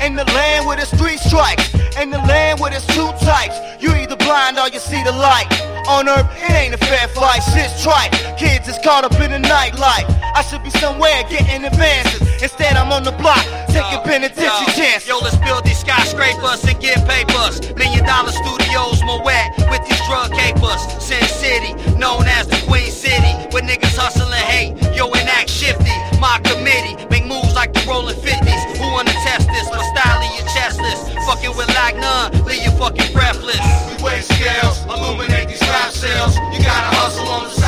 In 0.01 0.15
the 0.15 0.25
land 0.25 0.65
where 0.65 0.75
there's 0.77 0.89
three 0.89 1.15
strikes, 1.15 1.75
in 2.01 2.09
the 2.09 2.17
land 2.17 2.59
where 2.59 2.71
there's 2.71 2.87
two 2.87 3.11
types. 3.21 3.55
You 3.79 3.93
blind 4.27 4.59
or 4.59 4.67
you 4.67 4.79
see 4.79 5.01
the 5.03 5.15
light. 5.15 5.47
On 5.87 6.03
earth, 6.03 6.27
it 6.35 6.51
ain't 6.51 6.75
a 6.75 6.81
fair 6.83 7.07
fight, 7.15 7.39
shit's 7.55 7.81
trite. 7.81 8.11
Kids 8.35 8.67
is 8.67 8.77
caught 8.83 9.07
up 9.07 9.15
in 9.23 9.31
the 9.31 9.39
nightlife. 9.39 10.03
I 10.35 10.43
should 10.43 10.61
be 10.61 10.69
somewhere 10.83 11.23
getting 11.31 11.63
advances. 11.63 12.19
Instead, 12.43 12.75
I'm 12.75 12.91
on 12.91 13.03
the 13.07 13.15
block, 13.15 13.39
taking 13.71 14.03
penitentiary 14.03 14.67
chances. 14.75 15.07
Yo, 15.07 15.17
let's 15.23 15.39
build 15.39 15.63
these 15.63 15.79
skyscrapers 15.79 16.59
and 16.67 16.75
get 16.83 16.99
papers. 17.07 17.63
Million 17.79 18.03
dollar 18.03 18.35
studios, 18.35 18.99
Moet, 19.07 19.47
with 19.71 19.81
these 19.87 20.01
drug 20.11 20.27
capers. 20.35 20.81
Sin 20.99 21.23
City, 21.23 21.71
known 21.95 22.27
as 22.27 22.51
the 22.51 22.59
Queen 22.67 22.91
City, 22.91 23.31
where 23.55 23.63
niggas 23.63 23.95
hustle 23.95 24.27
and 24.27 24.45
hate. 24.51 24.75
Yo, 24.91 25.07
enact 25.07 25.49
shifty. 25.49 25.95
My 26.19 26.35
committee, 26.43 26.99
make 27.07 27.25
moves 27.25 27.55
like 27.55 27.71
the 27.71 27.79
rolling 27.87 28.19
50s. 28.19 28.61
Who 28.75 28.91
wanna 28.91 29.15
test 29.23 29.47
this? 29.47 29.71
My 29.71 29.83
style 29.95 30.19
in 30.19 30.31
your 30.35 30.47
chestless. 30.51 31.16
Fucking 31.27 31.57
with 31.57 31.67
like 31.75 31.97
none, 31.97 32.31
leave 32.45 32.63
you 32.63 32.71
fucking 32.79 33.11
breathless. 33.11 33.59
We 33.59 34.01
weigh 34.01 34.21
scales, 34.21 34.79
illuminate 34.85 35.49
these 35.49 35.59
rap 35.59 35.91
sales. 35.91 36.37
You 36.37 36.63
gotta 36.63 36.95
hustle 36.95 37.27
on 37.27 37.43
the 37.43 37.49
side 37.49 37.66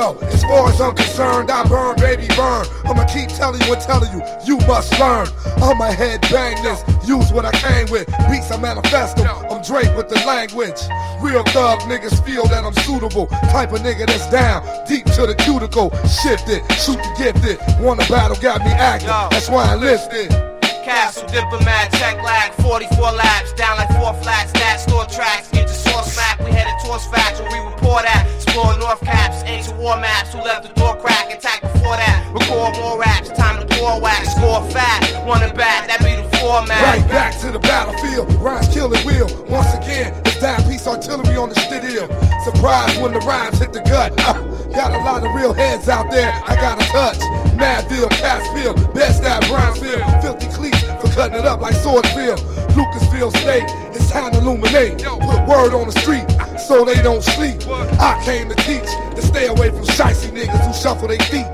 Yo, 0.00 0.16
as 0.32 0.42
far 0.44 0.66
as 0.70 0.80
I'm 0.80 0.94
concerned, 0.94 1.50
I 1.50 1.62
burn, 1.68 1.94
baby, 1.96 2.26
burn. 2.28 2.64
I'ma 2.86 3.04
keep 3.04 3.28
telling 3.28 3.60
you 3.60 3.74
and 3.74 3.82
telling 3.82 4.10
you, 4.16 4.24
you 4.46 4.56
must 4.66 4.98
learn. 4.98 5.28
I'ma 5.60 5.92
head 5.92 6.22
bang 6.32 6.56
this, 6.62 6.80
use 7.06 7.30
what 7.34 7.44
I 7.44 7.52
came 7.52 7.84
with. 7.90 8.06
Beats, 8.30 8.50
I 8.50 8.56
manifesto, 8.56 9.24
I'm 9.24 9.60
Drake 9.60 9.94
with 9.94 10.08
the 10.08 10.16
language. 10.24 10.80
Real 11.20 11.44
thug 11.52 11.80
niggas 11.80 12.24
feel 12.24 12.46
that 12.46 12.64
I'm 12.64 12.72
suitable. 12.80 13.26
Type 13.52 13.74
of 13.74 13.80
nigga 13.80 14.06
that's 14.06 14.30
down, 14.30 14.64
deep 14.88 15.04
to 15.20 15.26
the 15.26 15.34
cuticle. 15.34 15.90
Shifted, 16.08 16.64
shoot 16.80 16.96
the 16.96 17.14
gifted. 17.18 17.58
Wanna 17.78 18.06
battle, 18.08 18.38
got 18.40 18.64
me 18.64 18.70
active. 18.70 19.10
That's 19.28 19.50
why 19.50 19.66
I 19.66 19.74
listed. 19.74 20.30
Castle, 20.82 21.28
diplomat, 21.28 21.92
tech 21.92 22.16
lag, 22.24 22.54
44 22.54 23.12
laps, 23.12 23.52
down 23.52 23.76
like 23.76 23.90
four 24.00 24.14
flats, 24.22 24.50
that 24.52 24.80
store 24.80 25.04
tracks, 25.04 25.50
get 25.50 25.68
your 25.68 25.76
map, 25.76 25.89
we 26.44 26.50
headed 26.50 26.74
towards 26.84 27.06
facts, 27.06 27.40
where 27.40 27.50
we 27.50 27.58
report 27.70 28.04
at, 28.04 28.26
explore 28.34 28.76
North 28.78 29.00
Caps, 29.00 29.42
ancient 29.44 29.76
war 29.76 29.96
maps, 29.96 30.32
who 30.32 30.40
left 30.40 30.66
the 30.66 30.72
door 30.74 30.96
crack, 30.96 31.32
attack 31.32 31.62
before 31.62 31.96
that, 31.96 32.30
record 32.32 32.76
more 32.76 32.98
raps, 32.98 33.28
time 33.30 33.60
to 33.60 33.66
pour 33.76 34.00
wax, 34.00 34.32
score 34.34 34.62
fat, 34.70 35.26
one 35.26 35.42
and 35.42 35.56
back, 35.56 35.88
that 35.88 36.00
be 36.00 36.16
the 36.16 36.36
format. 36.38 36.82
Right 36.82 37.08
back 37.08 37.38
to 37.40 37.50
the 37.50 37.58
battlefield, 37.58 38.32
rhymes 38.40 38.68
kill 38.68 38.92
it 38.92 39.04
will. 39.04 39.28
Once 39.46 39.72
again, 39.74 40.14
it's 40.24 40.40
down 40.40 40.62
piece 40.64 40.86
artillery 40.86 41.36
on 41.36 41.48
the 41.48 41.58
studio. 41.60 42.08
Surprise 42.44 42.96
when 42.98 43.12
the 43.12 43.20
rhymes 43.20 43.58
hit 43.58 43.72
the 43.72 43.82
gut. 43.82 44.12
Uh, 44.18 44.34
got 44.72 44.92
a 44.92 44.98
lot 45.04 45.24
of 45.24 45.34
real 45.34 45.52
heads 45.52 45.88
out 45.88 46.10
there, 46.10 46.32
I 46.46 46.56
got 46.56 46.80
a 46.82 46.86
touch. 46.88 47.18
Madville, 47.60 48.08
Cassville, 48.08 48.74
Best 48.94 49.22
at 49.22 49.46
Brownsville, 49.48 50.00
Filthy 50.22 50.48
Cleats 50.48 50.79
for 51.00 51.08
cutting 51.14 51.38
it 51.38 51.46
up 51.46 51.60
like 51.60 51.74
Swordsville. 51.74 52.38
Lucasville 52.76 53.34
State, 53.36 53.64
it's 53.94 54.10
time 54.10 54.32
to 54.32 54.38
illuminate. 54.38 55.02
Put 55.02 55.46
word 55.46 55.74
on 55.74 55.86
the 55.86 55.96
street 56.00 56.26
so 56.58 56.84
they 56.84 57.00
don't 57.02 57.22
sleep. 57.22 57.60
I 57.98 58.20
came 58.24 58.48
to 58.48 58.54
teach 58.56 58.88
to 59.16 59.22
stay 59.22 59.46
away 59.46 59.70
from 59.70 59.84
shicey 59.84 60.30
niggas 60.30 60.66
who 60.66 60.72
shuffle 60.72 61.08
their 61.08 61.18
feet. 61.30 61.46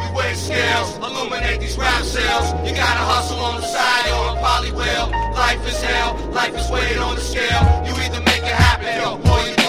We 0.00 0.16
weigh 0.16 0.34
scales, 0.34 0.96
illuminate 0.96 1.60
these 1.60 1.76
rap 1.76 2.02
sales. 2.02 2.52
You 2.66 2.74
gotta 2.74 3.04
hustle 3.04 3.38
on 3.38 3.60
the 3.60 3.66
side 3.66 4.10
or 4.10 4.36
it 4.36 4.40
probably 4.40 4.72
will. 4.72 5.10
Life 5.34 5.66
is 5.66 5.80
hell, 5.82 6.16
life 6.32 6.56
is 6.56 6.70
weighed 6.70 6.98
on 6.98 7.14
the 7.14 7.20
scale. 7.20 7.62
You 7.86 7.92
either 8.02 8.20
make 8.22 8.42
it 8.42 8.56
happen 8.56 9.20
or 9.30 9.48
you 9.48 9.59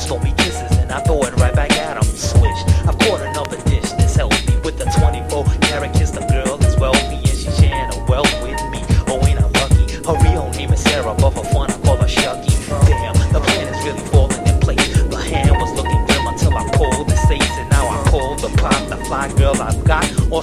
stole 0.00 0.18
me 0.20 0.32
kisses 0.38 0.78
and 0.78 0.90
I 0.90 1.00
throw 1.00 1.22
it 1.22 1.34
right 1.36 1.54
back 1.54 1.72
at 1.72 1.96
'em. 1.96 2.02
Switch, 2.02 2.60
I've 2.88 2.98
caught 2.98 3.20
another 3.20 3.58
dish 3.68 3.90
that's 3.92 4.16
healthy 4.16 4.56
with 4.64 4.78
the 4.78 4.86
24 4.98 5.44
karat 5.60 5.92
kiss. 5.92 6.10
The 6.10 6.24
girl 6.34 6.56
is 6.64 6.76
wealthy 6.76 7.16
and 7.16 7.28
she's 7.28 7.56
sharing 7.58 7.92
her 7.92 8.04
wealth 8.08 8.32
with 8.42 8.60
me. 8.72 8.80
Oh, 9.08 9.20
ain't 9.26 9.38
I 9.38 9.46
lucky? 9.60 9.84
Her 10.08 10.16
real 10.24 10.48
name 10.58 10.72
is 10.72 10.80
Sarah, 10.80 11.14
but 11.14 11.30
for 11.30 11.44
fun 11.44 11.70
I 11.70 11.78
call 11.84 11.96
her 11.96 12.08
Shucky. 12.08 12.54
Damn, 12.86 13.14
the 13.32 13.40
plan 13.40 13.68
is 13.74 13.84
really 13.84 14.04
falling 14.14 14.46
in 14.46 14.58
place. 14.58 14.88
The 15.14 15.20
hand 15.30 15.56
was 15.60 15.72
looking 15.78 16.02
grim 16.06 16.26
until 16.26 16.56
I 16.56 16.64
pulled 16.78 17.08
the 17.08 17.16
stakes, 17.16 17.56
and 17.60 17.68
now 17.70 17.86
I 17.88 17.98
call 18.10 18.36
the 18.36 18.50
pop. 18.56 18.80
The 18.88 18.96
fly 19.06 19.28
girl 19.40 19.56
I've 19.60 19.84
got, 19.84 20.06
or 20.30 20.42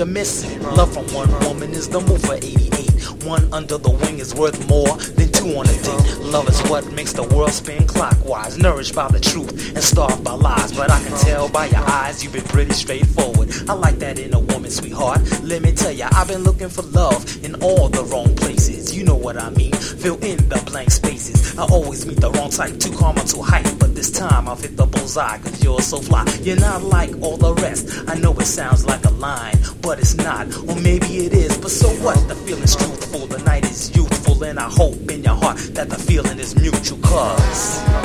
you're 0.00 0.06
missing. 0.06 0.62
Love 0.62 0.94
from 0.94 1.04
one 1.12 1.30
woman 1.44 1.72
is 1.72 1.86
the 1.86 2.00
move 2.00 2.22
for 2.22 2.34
88. 2.34 3.24
One 3.24 3.52
under 3.52 3.76
the 3.76 3.90
wing 3.90 4.18
is 4.18 4.34
worth 4.34 4.66
more 4.66 4.96
than 4.96 5.30
two 5.30 5.54
on 5.58 5.68
a 5.68 5.82
date. 5.82 6.16
Love 6.24 6.48
is 6.48 6.58
what 6.70 6.90
makes 6.92 7.12
the 7.12 7.22
world 7.22 7.52
spin 7.52 7.86
clockwise. 7.86 8.56
Nourished 8.56 8.94
by 8.94 9.08
the 9.08 9.20
truth 9.20 9.50
and 9.74 9.84
starved 9.84 10.24
by 10.24 10.32
lies. 10.32 10.72
But 10.72 10.90
I 10.90 11.02
can 11.02 11.12
tell 11.18 11.50
by 11.50 11.66
your 11.66 11.80
eyes 11.80 12.24
you've 12.24 12.32
been 12.32 12.44
pretty 12.44 12.72
straightforward. 12.72 13.50
I 13.68 13.74
like 13.74 13.98
that 13.98 14.18
in 14.18 14.32
a 14.32 14.40
woman, 14.40 14.70
sweetheart. 14.70 15.20
Let 15.42 15.60
me 15.60 15.72
tell 15.72 15.92
ya, 15.92 16.08
I've 16.12 16.28
been 16.28 16.44
looking 16.44 16.70
for 16.70 16.82
love 16.82 17.44
in 17.44 17.56
all 17.62 17.90
the 17.90 18.04
wrong 18.04 18.34
places. 18.36 18.96
You 18.96 19.04
know 19.04 19.16
what 19.16 19.36
I 19.36 19.50
mean. 19.50 19.72
Fill 19.72 20.16
in 20.24 20.48
the 20.48 20.62
blank 20.64 20.92
spaces. 20.92 21.58
I 21.58 21.64
always 21.64 22.06
meet 22.06 22.22
the 22.22 22.30
wrong 22.30 22.48
type, 22.48 22.80
too 22.80 22.96
calm 22.96 23.18
or 23.18 23.24
too 23.24 23.42
hype. 23.42 23.69
Time 24.20 24.50
I've 24.50 24.60
hit 24.60 24.76
the 24.76 24.84
bullseye, 24.84 25.38
cause 25.38 25.64
you're 25.64 25.80
so 25.80 25.96
fly. 25.98 26.26
You're 26.42 26.60
not 26.60 26.82
like 26.82 27.10
all 27.22 27.38
the 27.38 27.54
rest. 27.54 28.04
I 28.06 28.16
know 28.16 28.34
it 28.34 28.44
sounds 28.44 28.84
like 28.84 29.02
a 29.06 29.10
line, 29.12 29.56
but 29.80 29.98
it's 29.98 30.14
not. 30.14 30.46
Or 30.68 30.76
maybe 30.76 31.24
it 31.24 31.32
is, 31.32 31.56
but 31.56 31.70
so 31.70 31.88
what? 32.04 32.28
The 32.28 32.34
feeling's 32.34 32.76
truthful, 32.76 33.26
the 33.28 33.38
night 33.44 33.64
is 33.64 33.96
youthful, 33.96 34.44
and 34.44 34.58
I 34.58 34.68
hope 34.68 35.10
in 35.10 35.24
your 35.24 35.36
heart 35.36 35.56
that 35.72 35.88
the 35.88 35.96
feeling 35.96 36.38
is 36.38 36.54
mutual, 36.54 36.98
cause. 36.98 37.99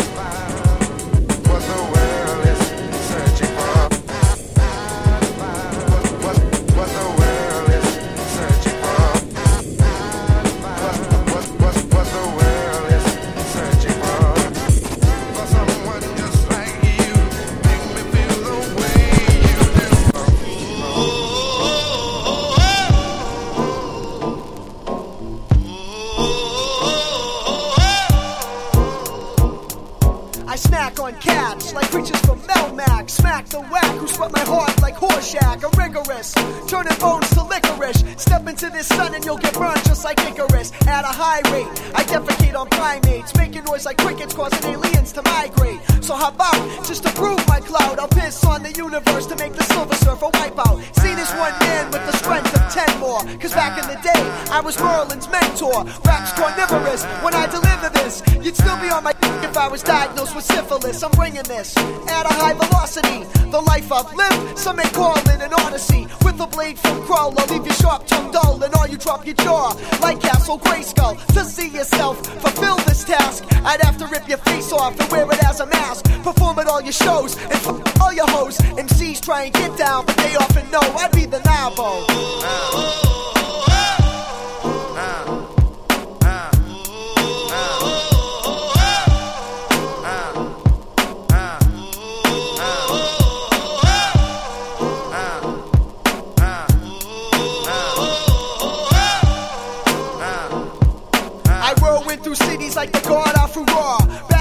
Smack 33.08 33.46
the 33.48 33.62
whack 33.62 33.86
who 33.98 34.08
sweat 34.08 34.32
my 34.32 34.40
heart 34.40 34.82
like 34.82 34.96
Horshack. 34.96 35.62
A 35.64 35.70
rigorous, 35.78 36.34
turning 36.68 36.98
bones 36.98 37.30
to 37.32 37.44
licorice. 37.44 38.04
Step 38.18 38.48
into 38.48 38.70
this 38.70 38.88
sun 38.88 39.14
and 39.14 39.24
you'll 39.24 39.38
get 39.38 39.54
burned 39.54 39.84
just 39.86 40.04
like 40.04 40.20
Icarus. 40.26 40.72
At 40.88 41.06
a 41.06 41.14
high 41.14 41.42
rate, 41.54 41.70
I 41.94 42.04
defecate 42.04 42.56
on 42.56 42.68
primates, 42.70 43.36
making 43.38 43.66
noise 43.66 43.86
like 43.86 43.98
crickets, 43.98 44.34
causing 44.34 44.64
aliens 44.66 45.12
to 45.14 45.22
migrate. 45.22 45.80
So 46.02 46.16
how 46.16 46.30
about 46.30 46.58
just 46.86 47.04
to 47.04 47.12
prove 47.14 47.46
my 47.48 47.60
cloud, 47.60 48.00
I'll 48.00 48.08
piss 48.08 48.44
on 48.44 48.64
the 48.64 48.72
universe 48.72 49.28
to 49.28 49.36
make 49.36 49.54
the 49.54 49.64
Silver 49.64 49.96
Surfer 49.96 50.30
wipe 50.34 50.58
out. 50.58 50.82
See 50.98 51.14
this 51.14 51.32
one 51.38 51.54
man 51.60 51.92
with 51.92 52.06
the 52.10 52.18
strength 52.18 52.54
of 52.58 52.64
ten 52.74 53.00
more. 53.00 53.22
Cause 53.38 53.54
back 53.54 53.78
in 53.82 53.86
the 53.88 54.02
day, 54.02 54.24
I 54.50 54.62
was 54.62 54.80
Merlin's 54.80 55.30
mentor. 55.30 55.86
Rap's 56.06 56.32
carnivorous. 56.34 57.06
When 57.22 57.36
I 57.36 57.46
deliver 57.46 57.90
this, 58.02 58.24
you'd 58.42 58.56
still 58.56 58.80
be 58.82 58.90
on 58.90 59.04
my 59.04 59.14
if 59.46 59.56
I 59.58 59.68
was 59.68 59.84
diagnosed 59.84 60.36
with 60.36 60.46
syphilis. 60.46 61.04
I'm 61.04 61.12
bringing 61.12 61.44
this 61.44 61.78
at 61.78 62.26
a 62.26 62.34
high 62.34 62.54
velocity. 62.54 62.95
The 62.96 63.62
life 63.68 63.92
I've 63.92 64.14
lived, 64.16 64.58
some 64.58 64.78
may 64.78 64.90
call 64.92 65.18
it 65.18 65.42
an 65.42 65.54
odyssey. 65.54 66.08
With 66.24 66.40
a 66.40 66.48
blade 66.48 66.80
from 66.80 67.04
I'll 67.12 67.32
leave 67.48 67.66
your 67.66 67.76
sharp 67.76 68.08
tongue 68.08 68.32
dull 68.32 68.64
and 68.64 68.74
all 68.74 68.88
you 68.88 68.98
drop 68.98 69.26
your 69.26 69.36
jaw. 69.36 69.76
Like 70.02 70.22
Castle 70.22 70.58
Grayskull, 70.60 71.18
to 71.34 71.44
see 71.44 71.68
yourself 71.68 72.26
fulfill 72.42 72.78
this 72.88 73.04
task, 73.04 73.44
I'd 73.66 73.82
have 73.82 73.98
to 73.98 74.08
rip 74.08 74.30
your 74.30 74.38
face 74.40 74.72
off 74.72 74.98
and 74.98 75.12
wear 75.12 75.30
it 75.30 75.44
as 75.44 75.60
a 75.60 75.66
mask. 75.66 76.06
Perform 76.24 76.60
at 76.60 76.68
all 76.68 76.82
your 76.82 76.94
shows 76.94 77.36
and 77.36 77.54
f- 77.54 78.02
all 78.02 78.14
your 78.14 78.30
hoes. 78.30 78.58
MCs 78.60 79.22
try 79.22 79.44
and 79.44 79.54
get 79.54 79.78
down, 79.78 80.06
but 80.06 80.16
they 80.16 80.34
often 80.38 80.70
know 80.72 80.80
I'd 80.80 81.12
be 81.12 81.26
the 81.26 81.40
novel. 81.40 82.06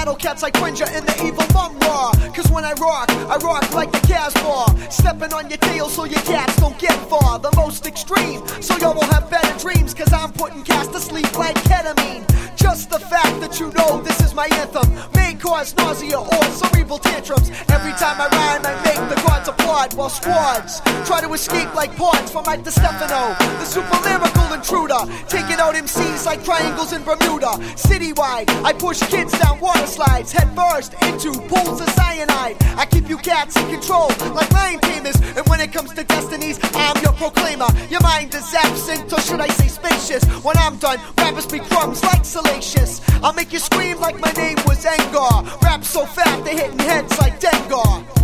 Battle 0.05 0.17
cats 0.17 0.43
like 0.43 0.53
Cringer 0.53 0.85
and 0.89 1.03
the 1.03 1.15
evil 1.25 1.47
Mumm-Ra. 1.51 2.11
Cause 2.35 2.51
when 2.51 2.63
I 2.63 2.73
rock, 2.73 3.09
I 3.09 3.37
rock 3.37 3.73
like 3.73 3.91
the 3.91 3.97
Casbah. 4.05 4.91
Stepping 4.91 5.33
on 5.33 5.49
your 5.49 5.57
tail 5.57 5.89
so 5.89 6.03
your 6.03 6.21
cats 6.21 6.57
don't 6.57 6.77
get 6.77 6.93
far. 7.09 7.39
The 7.39 7.51
most 7.55 7.87
extreme, 7.87 8.45
so 8.61 8.77
y'all 8.77 8.93
will 8.93 9.09
have 9.09 9.31
better 9.31 9.57
dreams. 9.57 9.95
Cause 9.95 10.13
I'm 10.13 10.31
putting 10.31 10.61
cats 10.63 10.89
to 10.89 10.99
sleep 10.99 11.35
like 11.39 11.55
ketamine. 11.63 12.23
Just 12.55 12.91
the 12.91 12.99
fact 12.99 13.41
that 13.41 13.59
you 13.59 13.71
know 13.73 13.99
this 14.01 14.19
is 14.21 14.35
my 14.35 14.45
anthem 14.61 14.93
may 15.15 15.33
cause 15.33 15.75
nausea 15.75 16.19
or 16.19 16.43
cerebral 16.53 16.99
tantrums. 16.99 17.49
Every 17.69 17.93
time 17.93 18.21
I 18.21 18.27
rhyme, 18.29 18.61
I 18.63 18.73
make 18.85 19.09
the 19.09 19.19
gods 19.25 19.47
applaud 19.49 19.95
while 19.95 20.09
squads 20.09 20.81
try 21.05 21.21
to 21.21 21.31
escape 21.33 21.73
like 21.73 21.95
pawns 21.95 22.31
from 22.31 22.45
Mike 22.45 22.63
DeStefano. 22.63 23.37
The 23.37 23.65
super 23.65 23.97
lyrical 24.01 24.53
intruder, 24.53 25.01
taking 25.27 25.59
out 25.59 25.75
MCs 25.75 26.25
like 26.25 26.43
triangles 26.43 26.93
in 26.93 27.03
Bermuda. 27.03 27.57
Citywide, 27.75 28.49
I 28.63 28.73
push 28.73 28.99
kids 29.07 29.37
down 29.39 29.59
water 29.59 29.87
slides, 29.95 30.31
head 30.33 30.49
first 30.55 30.93
into 31.03 31.31
pools 31.47 31.79
of 31.79 31.89
cyanide. 31.91 32.57
I 32.75 32.85
keep 32.85 33.07
you 33.07 33.17
cats 33.17 33.55
in 33.55 33.67
control 33.69 34.09
like 34.35 34.51
lion 34.51 34.79
tamers, 34.81 35.15
and 35.37 35.47
when 35.47 35.61
it 35.61 35.71
comes 35.71 35.93
to 35.93 36.03
destinies, 36.03 36.59
I'm 36.73 37.01
your 37.01 37.13
proclaimer. 37.13 37.67
Your 37.89 38.01
mind 38.01 38.35
is 38.35 38.53
absent, 38.53 39.11
or 39.13 39.21
should 39.21 39.39
I 39.39 39.47
say 39.47 39.69
spacious? 39.69 40.23
When 40.43 40.57
I'm 40.57 40.75
done, 40.77 40.99
rappers 41.17 41.47
be 41.47 41.59
crumbs 41.59 42.03
like 42.03 42.25
salacious. 42.25 43.01
I'll 43.23 43.33
make 43.33 43.53
you 43.53 43.59
scream 43.59 43.99
like 43.99 44.19
my 44.19 44.31
name 44.31 44.57
was 44.67 44.83
Engar. 44.85 45.61
Rap 45.61 45.83
so 45.85 46.05
fat, 46.05 46.43
they're 46.43 46.57
hitting 46.57 46.79
heads 46.79 47.17
like 47.19 47.39
Dengar. 47.39 48.14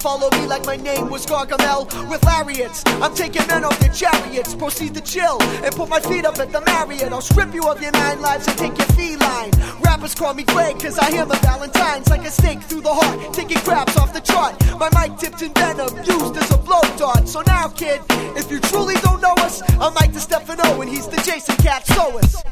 Follow 0.00 0.30
me 0.30 0.46
like 0.46 0.64
my 0.64 0.76
name 0.76 1.10
was 1.10 1.26
Gargamel 1.26 1.84
with 2.08 2.22
lariats. 2.24 2.82
I'm 3.02 3.14
taking 3.14 3.46
men 3.46 3.64
off 3.64 3.78
their 3.80 3.92
chariots. 3.92 4.54
Proceed 4.54 4.94
to 4.94 5.00
chill 5.00 5.40
and 5.42 5.74
put 5.74 5.88
my 5.88 6.00
feet 6.00 6.24
up 6.24 6.38
at 6.38 6.50
the 6.52 6.60
Marriott. 6.62 7.12
I'll 7.12 7.20
strip 7.20 7.52
you 7.54 7.68
of 7.68 7.80
your 7.82 7.92
nine 7.92 8.20
lives 8.20 8.46
and 8.48 8.56
take 8.56 8.76
your 8.78 8.86
feline. 8.88 9.50
Rappers 9.82 10.14
call 10.14 10.34
me 10.34 10.44
Greg 10.44 10.80
cause 10.80 10.98
I 10.98 11.10
my 11.24 11.36
Valentine's 11.38 12.08
like 12.08 12.24
a 12.24 12.30
snake 12.30 12.62
through 12.62 12.80
the 12.80 12.92
heart, 12.92 13.34
taking 13.34 13.58
craps 13.58 13.96
off 13.98 14.12
the 14.12 14.20
chart. 14.20 14.54
My 14.78 14.88
mic 14.96 15.18
tipped 15.18 15.42
in 15.42 15.52
venom, 15.52 15.94
used 15.98 16.36
as 16.36 16.50
a 16.50 16.58
blow 16.58 16.82
dart. 16.96 17.28
So 17.28 17.42
now, 17.42 17.68
kid, 17.68 18.00
if 18.36 18.50
you 18.50 18.58
truly 18.60 18.94
don't 19.02 19.20
know 19.20 19.34
us, 19.38 19.62
I'm 19.78 19.92
Mike 19.94 20.12
DeStefano 20.12 20.80
and 20.80 20.90
he's 20.90 21.08
the 21.08 21.20
Jason 21.22 21.56
Cat 21.56 21.84
Soas. 21.84 22.42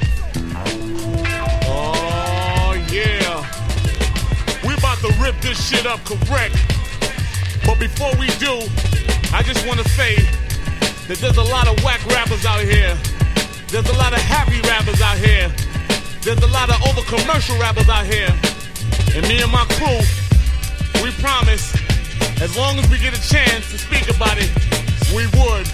Oh, 1.64 2.74
yeah. 2.90 3.40
We 4.66 4.74
about 4.74 4.98
to 4.98 5.14
rip 5.22 5.40
this 5.40 5.58
shit 5.68 5.86
up 5.86 6.00
correct. 6.04 6.56
But 7.68 7.78
before 7.84 8.16
we 8.16 8.32
do, 8.40 8.64
I 9.28 9.44
just 9.44 9.60
want 9.68 9.76
to 9.76 9.84
say 9.92 10.16
that 11.04 11.20
there's 11.20 11.36
a 11.36 11.44
lot 11.52 11.68
of 11.68 11.76
whack 11.84 12.00
rappers 12.08 12.48
out 12.48 12.64
here. 12.64 12.96
There's 13.68 13.84
a 13.92 13.98
lot 14.00 14.16
of 14.16 14.24
happy 14.24 14.56
rappers 14.64 15.04
out 15.04 15.20
here. 15.20 15.52
There's 16.24 16.40
a 16.40 16.48
lot 16.48 16.72
of 16.72 16.80
over 16.88 17.04
commercial 17.04 17.60
rappers 17.60 17.84
out 17.92 18.08
here. 18.08 18.32
And 19.12 19.20
me 19.28 19.44
and 19.44 19.52
my 19.52 19.68
crew, 19.76 20.00
we 21.04 21.12
promise, 21.20 21.76
as 22.40 22.56
long 22.56 22.80
as 22.80 22.88
we 22.88 22.96
get 23.04 23.12
a 23.12 23.20
chance 23.20 23.68
to 23.68 23.76
speak 23.76 24.08
about 24.08 24.40
it, 24.40 24.48
we 25.12 25.28
would. 25.36 25.68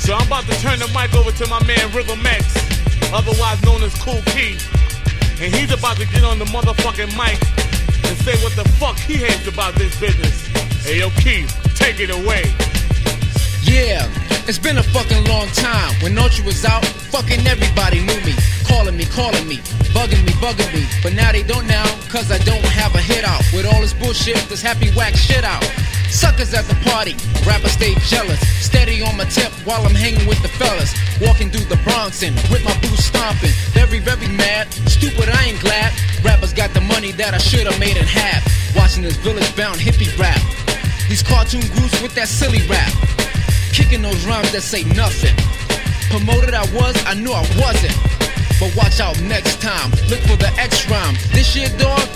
So 0.00 0.16
I'm 0.16 0.24
about 0.24 0.48
to 0.48 0.56
turn 0.64 0.80
the 0.80 0.88
mic 0.96 1.12
over 1.12 1.28
to 1.28 1.44
my 1.52 1.60
man 1.68 1.92
Rhythm 1.92 2.24
X, 2.24 2.56
otherwise 3.12 3.60
known 3.68 3.84
as 3.84 3.92
Kool 4.00 4.24
Keith. 4.32 4.64
And 5.44 5.52
he's 5.52 5.76
about 5.76 6.00
to 6.00 6.08
get 6.08 6.24
on 6.24 6.40
the 6.40 6.48
motherfucking 6.48 7.12
mic 7.20 7.36
and 8.06 8.16
say 8.18 8.34
what 8.42 8.54
the 8.56 8.64
fuck 8.78 8.96
he 8.98 9.14
hates 9.14 9.46
about 9.46 9.74
this 9.74 9.98
business. 10.00 10.46
Hey 10.84 10.98
yo, 11.00 11.10
Keith, 11.22 11.50
take 11.74 12.00
it 12.00 12.10
away. 12.10 12.44
Yeah, 13.62 14.06
it's 14.46 14.58
been 14.58 14.78
a 14.78 14.82
fucking 14.82 15.24
long 15.26 15.48
time. 15.48 15.92
When 16.02 16.16
Ultra 16.16 16.44
was 16.44 16.64
out, 16.64 16.84
fucking 17.10 17.46
everybody 17.46 18.00
knew 18.00 18.20
me. 18.22 18.34
Calling 18.66 18.96
me, 18.96 19.04
calling 19.06 19.46
me, 19.48 19.58
bugging 19.90 20.22
me, 20.24 20.32
bugging 20.38 20.72
me. 20.72 20.86
But 21.02 21.14
now 21.14 21.32
they 21.32 21.42
don't 21.42 21.66
now, 21.66 21.84
cause 22.08 22.30
I 22.30 22.38
don't 22.38 22.64
have 22.64 22.94
a 22.94 23.00
hit 23.00 23.24
out. 23.24 23.42
With 23.52 23.66
all 23.66 23.80
this 23.80 23.92
bullshit, 23.92 24.36
this 24.48 24.62
happy 24.62 24.90
whack 24.94 25.14
shit 25.14 25.44
out. 25.44 25.64
Suckers 26.16 26.54
at 26.54 26.64
the 26.64 26.74
party, 26.88 27.12
rappers 27.44 27.72
stay 27.72 27.92
jealous. 28.08 28.40
Steady 28.64 29.02
on 29.02 29.18
my 29.18 29.24
tip 29.24 29.52
while 29.68 29.84
I'm 29.84 29.94
hanging 29.94 30.26
with 30.26 30.40
the 30.40 30.48
fellas. 30.48 30.96
Walking 31.20 31.50
through 31.50 31.68
the 31.68 31.76
Bronx 31.84 32.22
and 32.22 32.34
with 32.48 32.64
my 32.64 32.72
boots 32.80 33.04
stomping. 33.04 33.52
Very, 33.76 34.00
very 34.00 34.26
mad. 34.32 34.72
Stupid, 34.88 35.28
I 35.28 35.52
ain't 35.52 35.60
glad. 35.60 35.92
Rappers 36.24 36.54
got 36.54 36.72
the 36.72 36.80
money 36.80 37.12
that 37.20 37.34
I 37.34 37.36
should've 37.36 37.78
made 37.78 37.98
in 37.98 38.08
half. 38.08 38.40
Watching 38.74 39.02
this 39.02 39.16
village 39.20 39.44
bound 39.56 39.76
hippie 39.76 40.08
rap. 40.16 40.40
These 41.06 41.22
cartoon 41.22 41.68
groups 41.76 42.00
with 42.00 42.14
that 42.14 42.28
silly 42.28 42.64
rap. 42.64 42.88
Kicking 43.76 44.00
those 44.00 44.24
rhymes 44.24 44.50
that 44.52 44.62
say 44.62 44.84
nothing. 44.96 45.36
Promoted 46.08 46.54
I 46.54 46.64
was, 46.72 46.96
I 47.04 47.12
knew 47.12 47.32
I 47.36 47.44
wasn't. 47.60 47.92
But 48.56 48.72
watch 48.72 49.00
out 49.04 49.20
next 49.20 49.60
time. 49.60 49.92
Look 50.08 50.24
for 50.24 50.40
the 50.40 50.48
X 50.56 50.88
rhyme. 50.88 51.14
This 51.36 51.52
shit, 51.52 51.76
dog, 51.76 52.08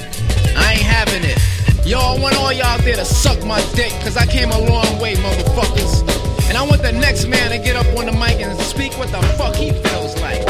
I 0.70 0.74
ain't 0.74 0.82
having 0.86 1.24
it. 1.26 1.36
Yo, 1.84 1.98
I 1.98 2.14
want 2.22 2.38
all 2.38 2.52
y'all 2.52 2.78
there 2.86 2.94
to 2.94 3.04
suck 3.04 3.42
my 3.44 3.58
dick, 3.74 3.90
cause 4.06 4.16
I 4.16 4.24
came 4.24 4.52
a 4.52 4.60
long 4.70 5.00
way, 5.02 5.16
motherfuckers. 5.16 6.06
And 6.46 6.56
I 6.56 6.62
want 6.62 6.80
the 6.82 6.92
next 6.92 7.26
man 7.26 7.50
to 7.50 7.58
get 7.58 7.74
up 7.74 7.90
on 7.98 8.06
the 8.06 8.12
mic 8.12 8.38
and 8.38 8.56
speak 8.60 8.94
what 8.94 9.10
the 9.10 9.18
fuck 9.34 9.56
he 9.56 9.72
feels 9.72 10.14
like. 10.22 10.46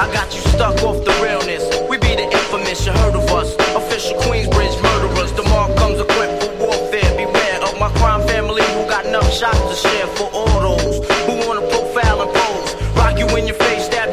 I 0.00 0.08
got 0.16 0.32
you 0.32 0.40
stuck 0.56 0.80
off 0.80 1.04
the 1.04 1.12
realness. 1.20 1.60
We 1.90 1.98
be 1.98 2.16
the 2.16 2.24
infamous, 2.24 2.86
you 2.86 2.92
heard 2.92 3.16
of 3.16 3.28
us. 3.36 3.52
Official 3.76 4.16
Queensbridge 4.24 4.80
murderers. 4.80 5.32
The 5.36 5.44
mark 5.52 5.76
comes 5.76 6.00
equipped 6.00 6.40
for 6.40 6.52
warfare. 6.64 7.12
Beware 7.12 7.60
of 7.68 7.78
my 7.78 7.92
crime 8.00 8.26
family 8.26 8.64
who 8.72 8.88
got 8.88 9.04
enough 9.04 9.28
shots 9.30 9.60
to 9.60 9.76
share 9.76 10.06
for 10.16 10.32
all 10.32 10.56
those 10.64 11.04
who 11.28 11.36
wanna 11.44 11.68
profile 11.68 12.24
and 12.24 12.32
pose. 12.32 12.70
Rock 12.96 13.18
you 13.18 13.28
in 13.36 13.44
your 13.46 13.60
face, 13.60 13.84
stab 13.84 14.03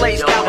place. 0.00 0.39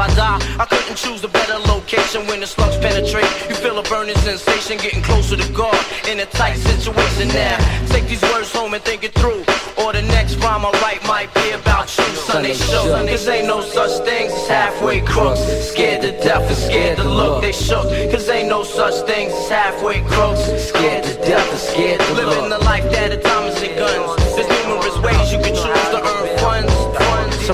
I 0.00 0.08
die, 0.14 0.40
I 0.58 0.64
couldn't 0.64 0.96
choose 0.96 1.22
a 1.24 1.28
better 1.28 1.58
location 1.68 2.26
when 2.26 2.40
the 2.40 2.46
slugs 2.46 2.78
penetrate. 2.78 3.28
You 3.50 3.54
feel 3.54 3.78
a 3.78 3.82
burning 3.82 4.16
sensation, 4.24 4.78
getting 4.78 5.02
closer 5.02 5.36
to 5.36 5.52
God 5.52 5.76
in 6.08 6.20
a 6.20 6.26
tight 6.26 6.56
situation 6.56 7.28
now. 7.28 7.58
Take 7.88 8.08
these 8.08 8.22
words 8.32 8.50
home 8.50 8.72
and 8.72 8.82
think 8.82 9.04
it 9.04 9.12
through. 9.12 9.44
Or 9.76 9.92
the 9.92 10.00
next 10.00 10.36
rhyme 10.36 10.64
I 10.64 10.72
write 10.80 11.04
might 11.06 11.28
be 11.34 11.50
about 11.50 11.92
you. 11.98 12.04
Sunday 12.16 12.54
show. 12.54 12.96
Cause 13.06 13.28
ain't 13.28 13.46
no 13.46 13.60
such 13.60 14.02
things 14.08 14.32
as 14.32 14.48
halfway 14.48 15.02
crooks. 15.02 15.40
Scared 15.68 16.00
to 16.00 16.12
death 16.12 16.48
and 16.48 16.56
scared 16.56 16.96
to 16.96 17.04
look. 17.04 17.42
They 17.42 17.52
shook. 17.52 17.84
Cause 18.10 18.26
ain't 18.30 18.48
no 18.48 18.64
such 18.64 19.06
things 19.06 19.34
as 19.34 19.48
halfway 19.50 20.00
crooks. 20.00 20.40
Scared 20.68 21.04
to 21.04 21.14
death 21.28 21.50
and 21.50 21.60
scared 21.60 22.00
to 22.00 22.14
look. 22.14 22.26
Living 22.26 22.48
the 22.48 22.58
life 22.64 22.84
that 22.92 23.12
at 23.12 23.22
times 23.22 23.60
and 23.60 23.76
guns. 23.76 24.16
There's 24.34 24.48
numerous 24.64 24.96
ways 25.04 25.30
you 25.30 25.40
can 25.44 25.54
choose 25.54 25.88
to 25.92 26.00
earn 26.00 26.38
funds. 26.38 26.90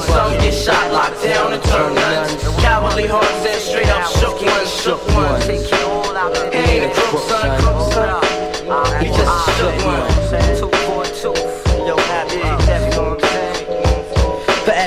Some 0.01 0.33
get 0.33 0.53
shot, 0.53 0.93
locked 0.93 1.23
down, 1.23 1.55
and 1.55 1.63
turn 1.65 1.95
nuns. 1.95 2.43
Cowardly 2.61 3.07
hearts 3.07 3.47
and 3.47 3.61
straight 3.63 3.89
up 3.89 4.05
shook 4.19 4.43
ones, 4.43 4.83
shook 4.83 5.07
ones. 5.15 5.47
He 5.47 5.55
ain't 5.55 6.85
a 6.85 6.91
crook, 6.93 7.23
son, 7.23 7.61
crook, 7.63 7.93
son. 7.93 9.03
He 9.03 9.09
just 9.09 9.49
a 9.49 9.53
shook 9.57 9.87
one. 9.87 10.86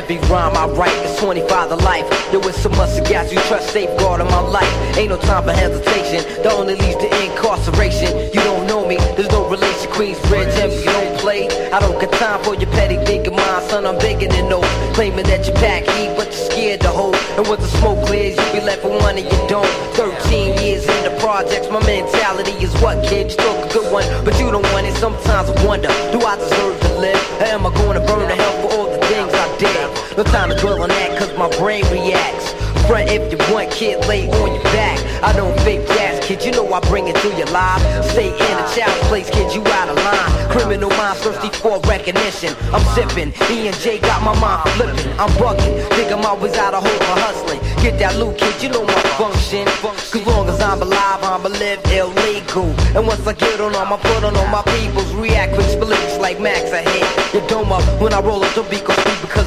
Every 0.10 0.30
rhyme 0.30 0.56
I 0.58 0.66
write, 0.74 0.96
it's 1.06 1.20
25 1.20 1.70
to 1.70 1.76
life. 1.76 2.10
There 2.32 2.40
was 2.40 2.56
so 2.56 2.70
much 2.70 2.90
gas 3.08 3.32
you 3.32 3.40
trust 3.42 3.72
safeguard 3.72 4.22
of 4.22 4.30
my 4.30 4.40
life. 4.40 4.98
Ain't 4.98 5.10
no 5.10 5.18
time 5.18 5.44
for 5.44 5.52
hesitation. 5.52 6.24
The 6.42 6.52
only 6.52 6.76
leads 6.76 6.98
to 6.98 7.10
incarceration. 7.24 8.18
You 8.34 8.42
don't 8.42 8.66
know 8.68 8.88
me, 8.88 8.98
there's 9.16 9.30
no 9.30 9.48
relation. 9.48 9.90
Queensbridge, 9.92 10.54
and 10.64 10.72
you 10.72 10.86
don't 10.86 11.20
play. 11.20 11.48
I 11.72 11.80
don't 11.80 12.00
got 12.00 12.12
time 12.14 12.44
for 12.44 12.56
your 12.56 12.70
petty 12.72 12.98
thinking, 13.06 13.36
mind, 13.36 13.70
son. 13.70 13.86
I'm 13.86 13.98
bigger 14.00 14.28
than 14.28 14.50
those. 14.50 14.66
Claiming 14.96 15.26
that 15.26 15.46
you 15.46 15.54
pack 15.54 15.84
heat, 15.84 16.14
but 16.16 16.28
you're 16.28 16.50
scared 16.52 16.82
to 16.82 16.90
hold. 16.90 17.16
And 17.38 17.48
once 17.48 17.62
the 17.62 17.78
smoke 17.78 18.06
clears, 18.08 18.38
you 18.38 18.60
be 18.60 18.66
left 18.66 18.84
with 18.84 19.02
one 19.02 19.18
and 19.18 19.26
you 19.26 19.40
don't. 19.48 19.70
13 19.94 20.58
years 20.64 20.88
in 20.88 21.04
the 21.04 21.18
projects, 21.20 21.70
my 21.70 21.84
mentality 21.86 22.54
is 22.64 22.74
what, 22.82 23.04
kid? 23.06 23.32
You 23.32 23.38
took 23.38 23.66
a 23.66 23.74
good 23.74 23.92
one, 23.92 24.06
but 24.24 24.40
you 24.40 24.50
don't 24.50 24.66
want 24.72 24.88
it. 24.88 24.96
Sometimes 24.96 25.50
I 25.50 25.66
wonder, 25.66 25.90
do 26.12 26.20
I 26.26 26.36
deserve 26.38 26.80
to 26.80 26.94
live? 26.98 27.42
Or 27.42 27.46
am 27.46 27.66
I 27.66 27.74
going 27.76 28.00
to 28.00 28.06
burn 28.08 28.28
to 28.28 28.36
hell 28.36 28.56
for 28.62 28.78
all 28.78 28.90
the 28.90 29.06
things 29.08 29.34
I 29.34 29.58
did? 29.58 29.99
No 30.18 30.24
time 30.24 30.50
to 30.50 30.56
dwell 30.56 30.82
on 30.82 30.90
that, 30.90 31.18
cause 31.18 31.32
my 31.38 31.50
brain 31.58 31.86
reacts. 31.92 32.59
Front 32.90 33.12
if 33.12 33.32
you 33.32 33.38
want, 33.54 33.70
kid, 33.70 34.04
lay 34.08 34.26
on 34.26 34.50
your 34.50 34.64
back. 34.74 34.98
I 35.22 35.32
don't 35.34 35.54
fake 35.62 35.86
gas, 35.90 36.26
kid, 36.26 36.44
you 36.44 36.52
know 36.52 36.66
I 36.74 36.80
bring 36.90 37.08
it 37.08 37.16
to 37.18 37.30
your 37.38 37.46
live. 37.54 37.82
Stay 38.04 38.34
in 38.34 38.56
a 38.58 38.66
child's 38.74 38.98
place, 39.08 39.30
kid, 39.30 39.54
you 39.54 39.62
out 39.78 39.90
of 39.90 39.96
line. 39.96 40.50
Criminal 40.50 40.90
minds 40.98 41.22
thirsty 41.22 41.50
for 41.62 41.80
recognition. 41.82 42.56
I'm 42.74 42.82
sipping, 42.98 43.30
E 43.54 43.68
and 43.68 43.78
J 43.78 44.00
got 44.00 44.24
my 44.24 44.34
mind 44.42 44.68
flipping. 44.74 45.06
I'm 45.22 45.30
bugging, 45.38 45.78
think 45.94 46.12
I'm 46.12 46.26
always 46.26 46.56
out 46.58 46.74
of 46.74 46.82
hope 46.82 47.04
for 47.06 47.20
hustling. 47.22 47.60
Get 47.84 48.00
that 48.00 48.18
loot, 48.18 48.40
kid, 48.40 48.58
you 48.64 48.70
know 48.70 48.84
my 48.84 49.02
function. 49.22 49.68
Cause 49.86 50.26
long 50.26 50.50
as 50.50 50.60
I'm 50.60 50.82
alive, 50.82 51.22
I'm 51.22 51.46
a 51.46 51.50
live 51.50 51.86
illegal. 51.94 52.74
And 52.98 53.06
once 53.06 53.22
I 53.28 53.34
get 53.34 53.62
on, 53.62 53.76
I'ma 53.76 53.98
put 53.98 54.24
on 54.24 54.36
all 54.36 54.48
my 54.48 54.64
peoples. 54.66 55.14
React 55.14 55.54
quick 55.54 55.68
splits 55.70 56.18
like 56.18 56.40
Max 56.42 56.72
ahead. 56.72 57.36
Your 57.36 57.46
dome 57.48 57.72
up 57.72 57.84
when 58.02 58.16
I 58.16 58.20
roll 58.20 58.44
up 58.44 58.56
the 58.56 58.64
beat, 58.64 58.84
cause 58.84 58.98
because. 59.22 59.40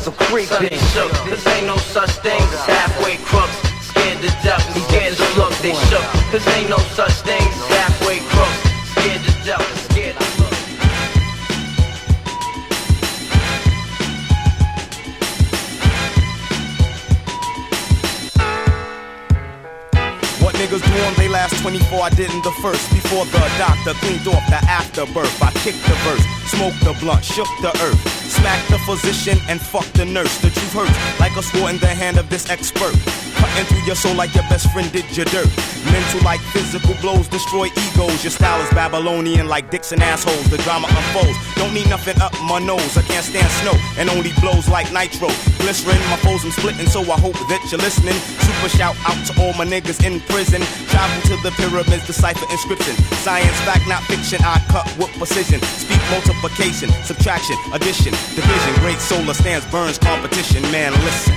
Sunday 0.46 0.76
shook. 0.92 1.10
Cause 1.12 1.46
ain't 1.46 1.66
no 1.66 1.76
such 1.76 2.10
thing 2.22 2.40
as 2.40 2.66
halfway 2.66 3.16
crooks. 3.32 3.56
Scared 3.88 4.20
to 4.20 4.30
death 4.44 4.64
and 4.76 4.84
scared 4.84 5.16
to 5.16 5.26
look. 5.40 5.52
They 5.64 5.74
shook. 5.88 6.06
Cause 6.30 6.46
ain't 6.54 6.68
no 6.68 6.78
such 6.92 7.16
thing 7.24 7.40
as 7.40 7.66
halfway 7.72 8.18
crooks. 8.32 8.60
Scared 8.92 9.22
to 9.26 9.32
death 9.48 9.66
and 9.72 9.80
scared 9.88 10.16
to 10.16 10.24
look. 10.40 10.52
What 20.42 20.54
niggas 20.56 20.82
do 20.84 21.02
they 21.22 21.28
last 21.28 21.60
24, 21.62 22.02
I 22.02 22.10
didn't 22.10 22.42
the 22.42 22.50
first. 22.62 22.90
Before 22.90 23.24
the 23.26 23.38
doctor 23.58 23.94
cleaned 24.00 24.26
off 24.28 24.44
the 24.48 24.60
afterbirth, 24.68 25.42
I 25.42 25.50
kicked 25.62 25.82
the 25.84 25.94
verse, 26.02 26.24
smoked 26.50 26.80
the 26.84 26.94
blunt, 27.00 27.24
shook 27.24 27.48
the 27.60 27.70
earth, 27.82 28.02
smacked 28.30 28.68
the 28.70 28.78
physician 28.80 29.38
and 29.48 29.60
fucked 29.60 29.94
the 29.94 30.04
nurse. 30.04 30.36
The 30.38 30.50
truth 30.50 30.72
hurts 30.72 31.20
like 31.20 31.36
a 31.36 31.42
sword 31.42 31.74
in 31.74 31.78
the 31.78 31.86
hand 31.86 32.18
of 32.18 32.28
this 32.28 32.50
expert. 32.50 33.21
Cutting 33.36 33.64
through 33.66 33.84
your 33.86 33.96
soul 33.96 34.14
like 34.14 34.34
your 34.34 34.44
best 34.48 34.70
friend 34.72 34.90
did 34.92 35.04
your 35.16 35.26
dirt. 35.26 35.48
Mental 35.90 36.20
like 36.24 36.40
physical 36.52 36.94
blows 37.00 37.28
destroy 37.28 37.66
egos. 37.66 38.22
Your 38.24 38.30
style 38.30 38.60
is 38.62 38.70
Babylonian 38.70 39.48
like 39.48 39.70
dicks 39.70 39.92
and 39.92 40.02
assholes. 40.02 40.48
The 40.50 40.58
drama 40.58 40.88
unfolds. 40.88 41.38
Don't 41.56 41.74
need 41.74 41.88
nothing 41.88 42.20
up 42.20 42.32
my 42.42 42.58
nose. 42.58 42.96
I 42.96 43.02
can't 43.02 43.24
stand 43.24 43.48
snow 43.60 43.74
and 43.98 44.08
only 44.10 44.32
blows 44.40 44.68
like 44.68 44.92
nitro. 44.92 45.28
Glycerin, 45.60 46.00
my 46.10 46.16
foes 46.24 46.44
I'm 46.44 46.50
splitting, 46.52 46.86
so 46.86 47.00
I 47.02 47.18
hope 47.20 47.38
that 47.48 47.60
you're 47.70 47.80
listening. 47.80 48.14
Super 48.42 48.68
shout 48.68 48.96
out 49.06 49.18
to 49.26 49.32
all 49.40 49.52
my 49.54 49.64
niggas 49.64 50.04
in 50.04 50.20
prison. 50.32 50.62
Travel 50.88 51.20
to 51.30 51.36
the 51.42 51.50
pyramids, 51.56 52.06
decipher 52.06 52.46
inscription. 52.50 52.94
Science, 53.22 53.58
fact, 53.62 53.86
not 53.88 54.02
fiction. 54.04 54.38
I 54.44 54.58
cut 54.68 54.86
with 54.98 55.12
precision. 55.18 55.60
Speak 55.78 56.00
multiplication, 56.10 56.90
subtraction, 57.04 57.56
addition, 57.72 58.12
division. 58.34 58.72
Great 58.80 58.98
solar 58.98 59.34
stands, 59.34 59.64
burns 59.70 59.98
competition. 59.98 60.62
Man, 60.72 60.92
listen. 61.04 61.34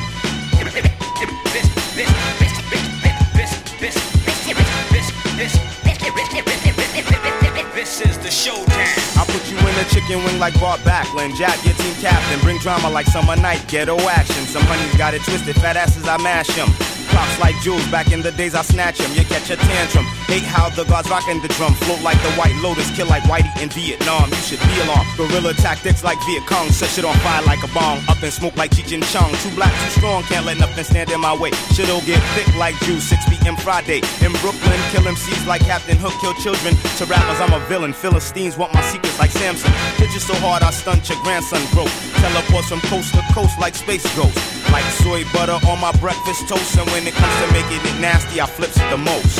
Chicken 10.05 10.23
wing 10.25 10.39
like 10.39 10.53
Bob 10.59 10.79
Backlund. 10.81 11.35
Jack, 11.37 11.63
your 11.65 11.73
team 11.75 11.93
captain. 11.95 12.39
Bring 12.41 12.59
drama 12.59 12.89
like 12.89 13.05
summer 13.07 13.35
night. 13.35 13.65
Ghetto 13.67 13.97
action. 14.09 14.45
Some 14.45 14.63
honeys 14.63 14.93
got 14.97 15.13
it 15.13 15.21
twisted. 15.23 15.55
Fat 15.55 15.77
asses, 15.77 16.07
I 16.07 16.17
mash 16.17 16.47
them. 16.55 16.94
Props 17.15 17.39
like 17.39 17.55
jewels, 17.63 17.87
back 17.87 18.11
in 18.11 18.21
the 18.21 18.31
days 18.33 18.55
I 18.55 18.61
snatch 18.61 18.99
'em. 18.99 19.09
You 19.15 19.23
catch 19.23 19.49
a 19.49 19.55
tantrum. 19.55 20.05
Hate 20.27 20.43
how 20.43 20.67
the 20.69 20.83
guards 20.83 21.09
rockin' 21.09 21.41
the 21.41 21.47
drum. 21.55 21.73
Float 21.75 22.01
like 22.01 22.21
the 22.21 22.31
White 22.31 22.57
Lotus, 22.61 22.91
kill 22.91 23.07
like 23.07 23.23
Whitey 23.23 23.55
in 23.61 23.69
Vietnam. 23.69 24.27
You 24.35 24.41
should 24.47 24.59
be 24.59 24.75
alarmed. 24.83 25.07
Guerrilla 25.15 25.53
tactics 25.53 26.03
like 26.03 26.19
Viet 26.25 26.45
Cong. 26.45 26.67
Set 26.71 26.89
shit 26.89 27.05
on 27.05 27.15
fire 27.19 27.41
like 27.43 27.63
a 27.63 27.69
bomb. 27.69 28.03
Up 28.09 28.21
in 28.21 28.31
smoke 28.31 28.57
like 28.57 28.71
Cheech 28.71 28.91
and 28.91 29.05
Chong. 29.13 29.31
Too 29.43 29.53
black, 29.55 29.71
too 29.71 29.91
strong, 29.97 30.23
can't 30.23 30.45
let 30.45 30.57
nothing 30.57 30.83
stand 30.83 31.09
in 31.09 31.21
my 31.21 31.33
way. 31.33 31.51
Shit'll 31.73 32.01
get 32.01 32.19
thick 32.35 32.53
like 32.57 32.75
juice. 32.83 33.07
6 33.07 33.23
p.m. 33.29 33.55
Friday. 33.55 34.01
In 34.19 34.33
Brooklyn, 34.43 34.79
kill 34.91 35.07
MCs 35.07 35.47
like 35.47 35.63
Captain 35.63 35.97
Hook, 35.97 36.15
kill 36.19 36.33
children. 36.43 36.75
To 36.97 37.05
rappers, 37.05 37.39
I'm 37.39 37.53
a 37.53 37.61
villain. 37.71 37.93
Philistines 37.93 38.57
want 38.57 38.73
my 38.73 38.81
secrets 38.91 39.17
like 39.19 39.31
Samson. 39.31 39.71
Hit 39.95 40.11
you 40.13 40.19
so 40.19 40.35
hard, 40.43 40.63
I 40.63 40.71
stunt 40.71 41.07
your 41.07 41.19
grandson 41.23 41.63
broke. 41.71 41.93
Teleports 42.19 42.67
from 42.67 42.81
coast 42.91 43.13
to 43.13 43.23
coast 43.33 43.57
like 43.57 43.73
space 43.75 44.03
ghosts. 44.17 44.41
Like 44.71 44.83
soy 44.99 45.23
butter 45.31 45.59
on 45.69 45.79
my 45.79 45.93
breakfast 46.03 46.49
toast. 46.49 46.75
And 46.75 46.89
when 46.91 47.04
it 47.07 47.13
comes 47.13 47.35
to 47.45 47.53
making 47.53 47.81
it 47.85 47.99
nasty, 48.01 48.41
I 48.41 48.45
flips 48.45 48.77
it 48.77 48.89
the 48.89 48.97
most. 48.97 49.35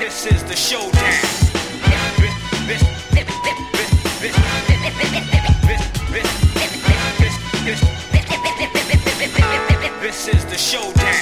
This 0.00 0.26
is 0.26 0.44
the 0.44 0.56
showdown. 0.56 1.00
This 10.00 10.28
is 10.28 10.44
the 10.46 10.58
showdown. 10.58 11.14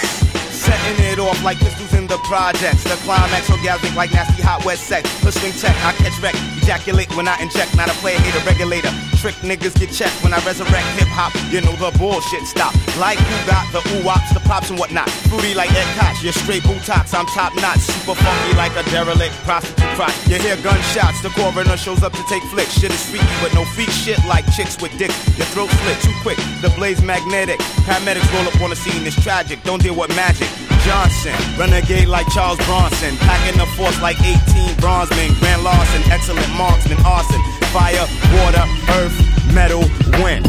Setting 0.51 1.05
it 1.12 1.18
off 1.18 1.42
like 1.44 1.59
pistols 1.59 1.97
the 2.09 2.18
projects. 2.24 2.82
The 2.84 2.96
climax 3.04 3.48
orgasmic 3.48 3.94
like 3.94 4.12
nasty 4.12 4.42
hot 4.42 4.64
wet 4.64 4.78
sex. 4.78 5.04
Pushing 5.20 5.52
tech, 5.52 5.76
I 5.84 5.92
catch 5.92 6.16
wreck. 6.20 6.34
Ejaculate 6.64 7.14
when 7.14 7.28
I 7.28 7.36
inject. 7.38 7.76
Not 7.76 7.88
a 7.88 7.96
player, 8.00 8.18
hater, 8.18 8.42
regulator. 8.48 8.90
Trick 9.20 9.34
niggas 9.44 9.76
get 9.78 9.92
checked 9.92 10.16
when 10.24 10.32
I 10.32 10.40
resurrect 10.42 10.86
hip 10.96 11.11
hop. 11.12 11.34
You 11.52 11.61
know 11.61 11.76
the 11.76 11.92
bullshit 11.98 12.44
stop. 12.48 12.72
Like 12.96 13.18
who 13.20 13.36
got 13.46 13.68
the 13.70 13.84
ooh 13.92 14.04
wops, 14.04 14.32
the 14.32 14.40
pops 14.40 14.70
and 14.70 14.78
whatnot. 14.78 15.11
Fruity 15.28 15.54
like 15.54 15.70
Ed 15.72 15.88
Koch, 16.00 16.22
you're 16.24 16.32
straight 16.32 16.62
botox. 16.64 17.12
I'm 17.12 17.26
top 17.36 17.54
notch. 17.61 17.84
Super 17.84 18.16
funky 18.16 18.52
like 18.56 18.72
a 18.74 18.82
derelict 18.90 19.34
prostitute 19.44 19.92
crotch. 19.94 20.16
You 20.26 20.40
hear 20.40 20.56
gunshots, 20.64 21.20
the 21.22 21.30
coroner 21.30 21.76
shows 21.76 22.02
up 22.02 22.12
to 22.12 22.24
take 22.28 22.42
flicks. 22.48 22.72
Shit 22.78 22.90
is 22.90 23.04
freaky, 23.11 23.36
but 23.42 23.52
no 23.54 23.64
freak 23.76 23.90
shit 23.90 24.18
like 24.24 24.46
chicks 24.56 24.80
with 24.80 24.96
dicks. 24.96 25.16
Your 25.36 25.46
throat 25.52 25.70
slit 25.82 25.98
too 26.00 26.14
quick, 26.22 26.38
the 26.62 26.72
blaze 26.76 27.02
magnetic. 27.02 27.61
Paramedics 27.84 28.32
roll 28.32 28.46
up 28.48 28.61
on 28.61 28.70
the 28.70 28.76
scene, 28.76 29.06
it's 29.06 29.20
tragic. 29.20 29.62
Don't 29.64 29.82
deal 29.82 29.98
with 29.98 30.14
magic. 30.14 30.48
Johnson, 30.85 31.35
renegade 31.59 32.09
like 32.09 32.26
Charles 32.29 32.59
Bronson, 32.66 33.16
packing 33.18 33.59
the 33.59 33.66
force 33.76 34.01
like 34.01 34.18
18 34.20 34.37
bronzemen. 34.76 35.39
Grand 35.41 35.62
Larson, 35.62 36.03
excellent 36.11 36.49
marksman, 36.57 36.99
arson, 37.05 37.41
fire, 37.72 38.07
water, 38.39 38.64
earth, 38.99 39.16
metal, 39.53 39.85
wind. 40.22 40.47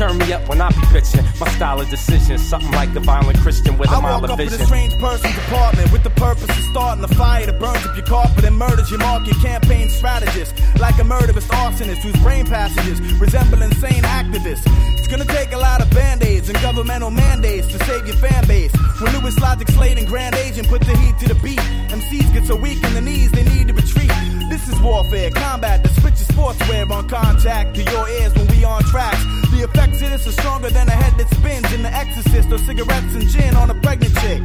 Turn 0.00 0.16
me 0.16 0.32
up 0.32 0.48
when 0.48 0.62
I 0.62 0.70
be 0.70 0.80
bitching. 0.96 1.28
My 1.38 1.46
style 1.56 1.78
of 1.78 1.90
decision, 1.90 2.38
something 2.38 2.72
like 2.72 2.94
the 2.94 3.00
violent 3.00 3.38
Christian 3.40 3.76
with 3.76 3.90
a 3.90 3.96
I 3.96 4.00
mile 4.00 4.24
of 4.24 4.30
up 4.30 4.40
in 4.40 4.48
a 4.48 4.64
strange 4.64 4.94
person's 4.98 5.36
apartment 5.44 5.92
with 5.92 6.04
the 6.04 6.10
purpose 6.16 6.48
of 6.48 6.64
starting 6.72 7.04
a 7.04 7.08
fire 7.08 7.44
that 7.44 7.60
burns 7.60 7.84
up 7.84 7.94
your 7.94 8.06
carpet 8.06 8.44
and 8.44 8.56
murders 8.56 8.88
your 8.90 9.00
market 9.00 9.36
campaign 9.42 9.90
strategist. 9.90 10.54
Like 10.80 10.98
a 10.98 11.04
murderous 11.04 11.46
arsonist 11.48 11.98
whose 11.98 12.16
brain 12.22 12.46
passages 12.46 12.98
resemble 13.20 13.60
insane 13.60 14.02
activists. 14.04 14.64
It's 14.96 15.06
gonna 15.06 15.26
take 15.26 15.52
a 15.52 15.58
lot 15.58 15.82
of 15.82 15.90
band-aids 15.90 16.48
and 16.48 16.58
governmental 16.62 17.10
mandates 17.10 17.66
to 17.66 17.84
save 17.84 18.06
your 18.06 18.16
fan 18.16 18.46
base. 18.48 18.72
When 19.02 19.12
Louis 19.20 19.38
Logic, 19.38 19.68
Slade, 19.68 19.98
and 19.98 20.06
Grand 20.06 20.34
Agent 20.36 20.66
put 20.68 20.80
the 20.80 20.96
heat 20.96 21.18
to 21.18 21.28
the 21.28 21.38
beat, 21.44 21.60
MCs 21.92 22.32
get 22.32 22.46
so 22.46 22.56
weak 22.56 22.82
in 22.82 22.94
the 22.94 23.02
knees 23.02 23.32
they 23.32 23.44
need 23.44 23.68
to 23.68 23.74
retreat. 23.74 24.10
This 24.48 24.66
is 24.66 24.80
warfare, 24.80 25.30
combat 25.30 25.82
that 25.82 25.92
switches 26.00 26.26
sportswear 26.28 26.90
on 26.90 27.06
contact 27.06 27.74
to 27.76 27.82
your 27.82 28.08
ears 28.08 28.34
when 28.34 28.46
we 28.48 28.64
on 28.64 28.82
tracks. 28.84 29.22
The 29.50 29.64
effects 29.64 29.89
this 29.98 30.26
are 30.26 30.32
stronger 30.32 30.70
than 30.70 30.88
a 30.88 30.92
head 30.92 31.18
that 31.18 31.28
spins 31.34 31.72
in 31.72 31.82
the 31.82 31.92
exorcist 31.92 32.52
or 32.52 32.58
cigarettes 32.58 33.14
and 33.14 33.28
gin 33.28 33.56
on 33.56 33.70
a 33.70 33.74
pregnant 33.74 34.14
chick. 34.18 34.42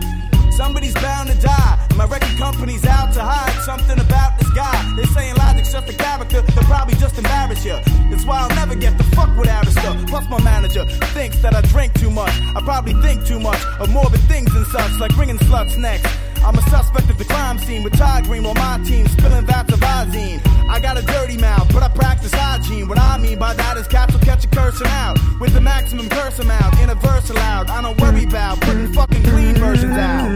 Somebody's 0.51 0.93
bound 0.93 1.29
to 1.29 1.35
die. 1.35 1.85
and 1.89 1.97
My 1.97 2.05
record 2.05 2.37
company's 2.37 2.85
out 2.85 3.13
to 3.13 3.21
hide 3.21 3.61
something 3.63 3.99
about 3.99 4.39
this 4.39 4.49
guy. 4.51 4.93
They're 4.95 5.05
saying 5.07 5.35
Logic's 5.35 5.73
just 5.73 5.89
a 5.89 5.93
character, 5.93 6.41
they'll 6.41 6.63
probably 6.63 6.95
just 6.95 7.17
embarrass 7.17 7.65
you. 7.65 7.77
That's 8.09 8.25
why 8.25 8.39
I'll 8.39 8.55
never 8.55 8.75
get 8.75 8.97
the 8.97 9.03
fuck 9.15 9.35
with 9.37 9.49
Arista. 9.49 10.07
Plus, 10.07 10.29
my 10.29 10.41
manager 10.41 10.85
thinks 11.13 11.41
that 11.41 11.53
I 11.53 11.61
drink 11.61 11.93
too 11.99 12.09
much. 12.09 12.31
I 12.55 12.61
probably 12.61 12.93
think 13.01 13.25
too 13.25 13.39
much 13.39 13.61
of 13.79 13.89
morbid 13.89 14.21
things 14.21 14.55
and 14.55 14.65
such, 14.67 14.99
like 14.99 15.13
bringing 15.15 15.37
sluts 15.39 15.77
next. 15.77 16.07
I'm 16.45 16.55
a 16.55 16.61
suspect 16.69 17.09
of 17.09 17.17
the 17.17 17.25
crime 17.25 17.57
scene 17.57 17.81
with 17.81 17.97
Todd 17.97 18.25
Green 18.25 18.45
on 18.45 18.53
my 18.53 18.79
team, 18.85 19.07
spilling 19.07 19.47
vats 19.47 19.73
of 19.73 19.79
Visine. 19.79 20.39
I 20.69 20.79
got 20.79 20.95
a 20.95 21.01
dirty 21.01 21.37
mouth, 21.37 21.67
but 21.73 21.81
I 21.81 21.89
practice 21.89 22.31
hygiene. 22.31 22.87
What 22.87 22.99
I 22.99 23.17
mean 23.17 23.39
by 23.39 23.55
that 23.55 23.77
is 23.77 23.87
cats 23.87 24.13
will 24.13 24.21
catch 24.21 24.45
a 24.45 24.47
cursing 24.49 24.85
out 24.85 25.17
with 25.39 25.53
the 25.53 25.61
maximum 25.61 26.07
curse 26.07 26.37
amount 26.37 26.79
in 26.81 26.91
a 26.91 26.95
verse 26.95 27.31
allowed. 27.31 27.71
I 27.71 27.81
don't 27.81 27.99
worry 27.99 28.25
about 28.25 28.61
putting 28.61 28.93
fucking 28.93 29.23
clean 29.23 29.55
versions 29.55 29.97
out. 29.97 30.29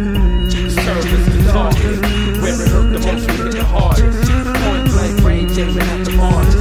Service 0.51 1.25
the 1.29 1.51
target. 1.51 2.01
Where 2.41 2.59
it 2.59 2.69
hurt 2.69 2.91
the 2.91 2.99
most, 3.05 3.29
we 3.29 3.37
hit 3.37 3.51
the 3.51 3.63
hardest. 3.63 4.31
Point 4.63 4.85
blank 4.89 5.23
range, 5.23 5.57
aiming 5.59 5.77
at 5.77 6.05
the 6.05 6.11
martyrs. 6.13 6.58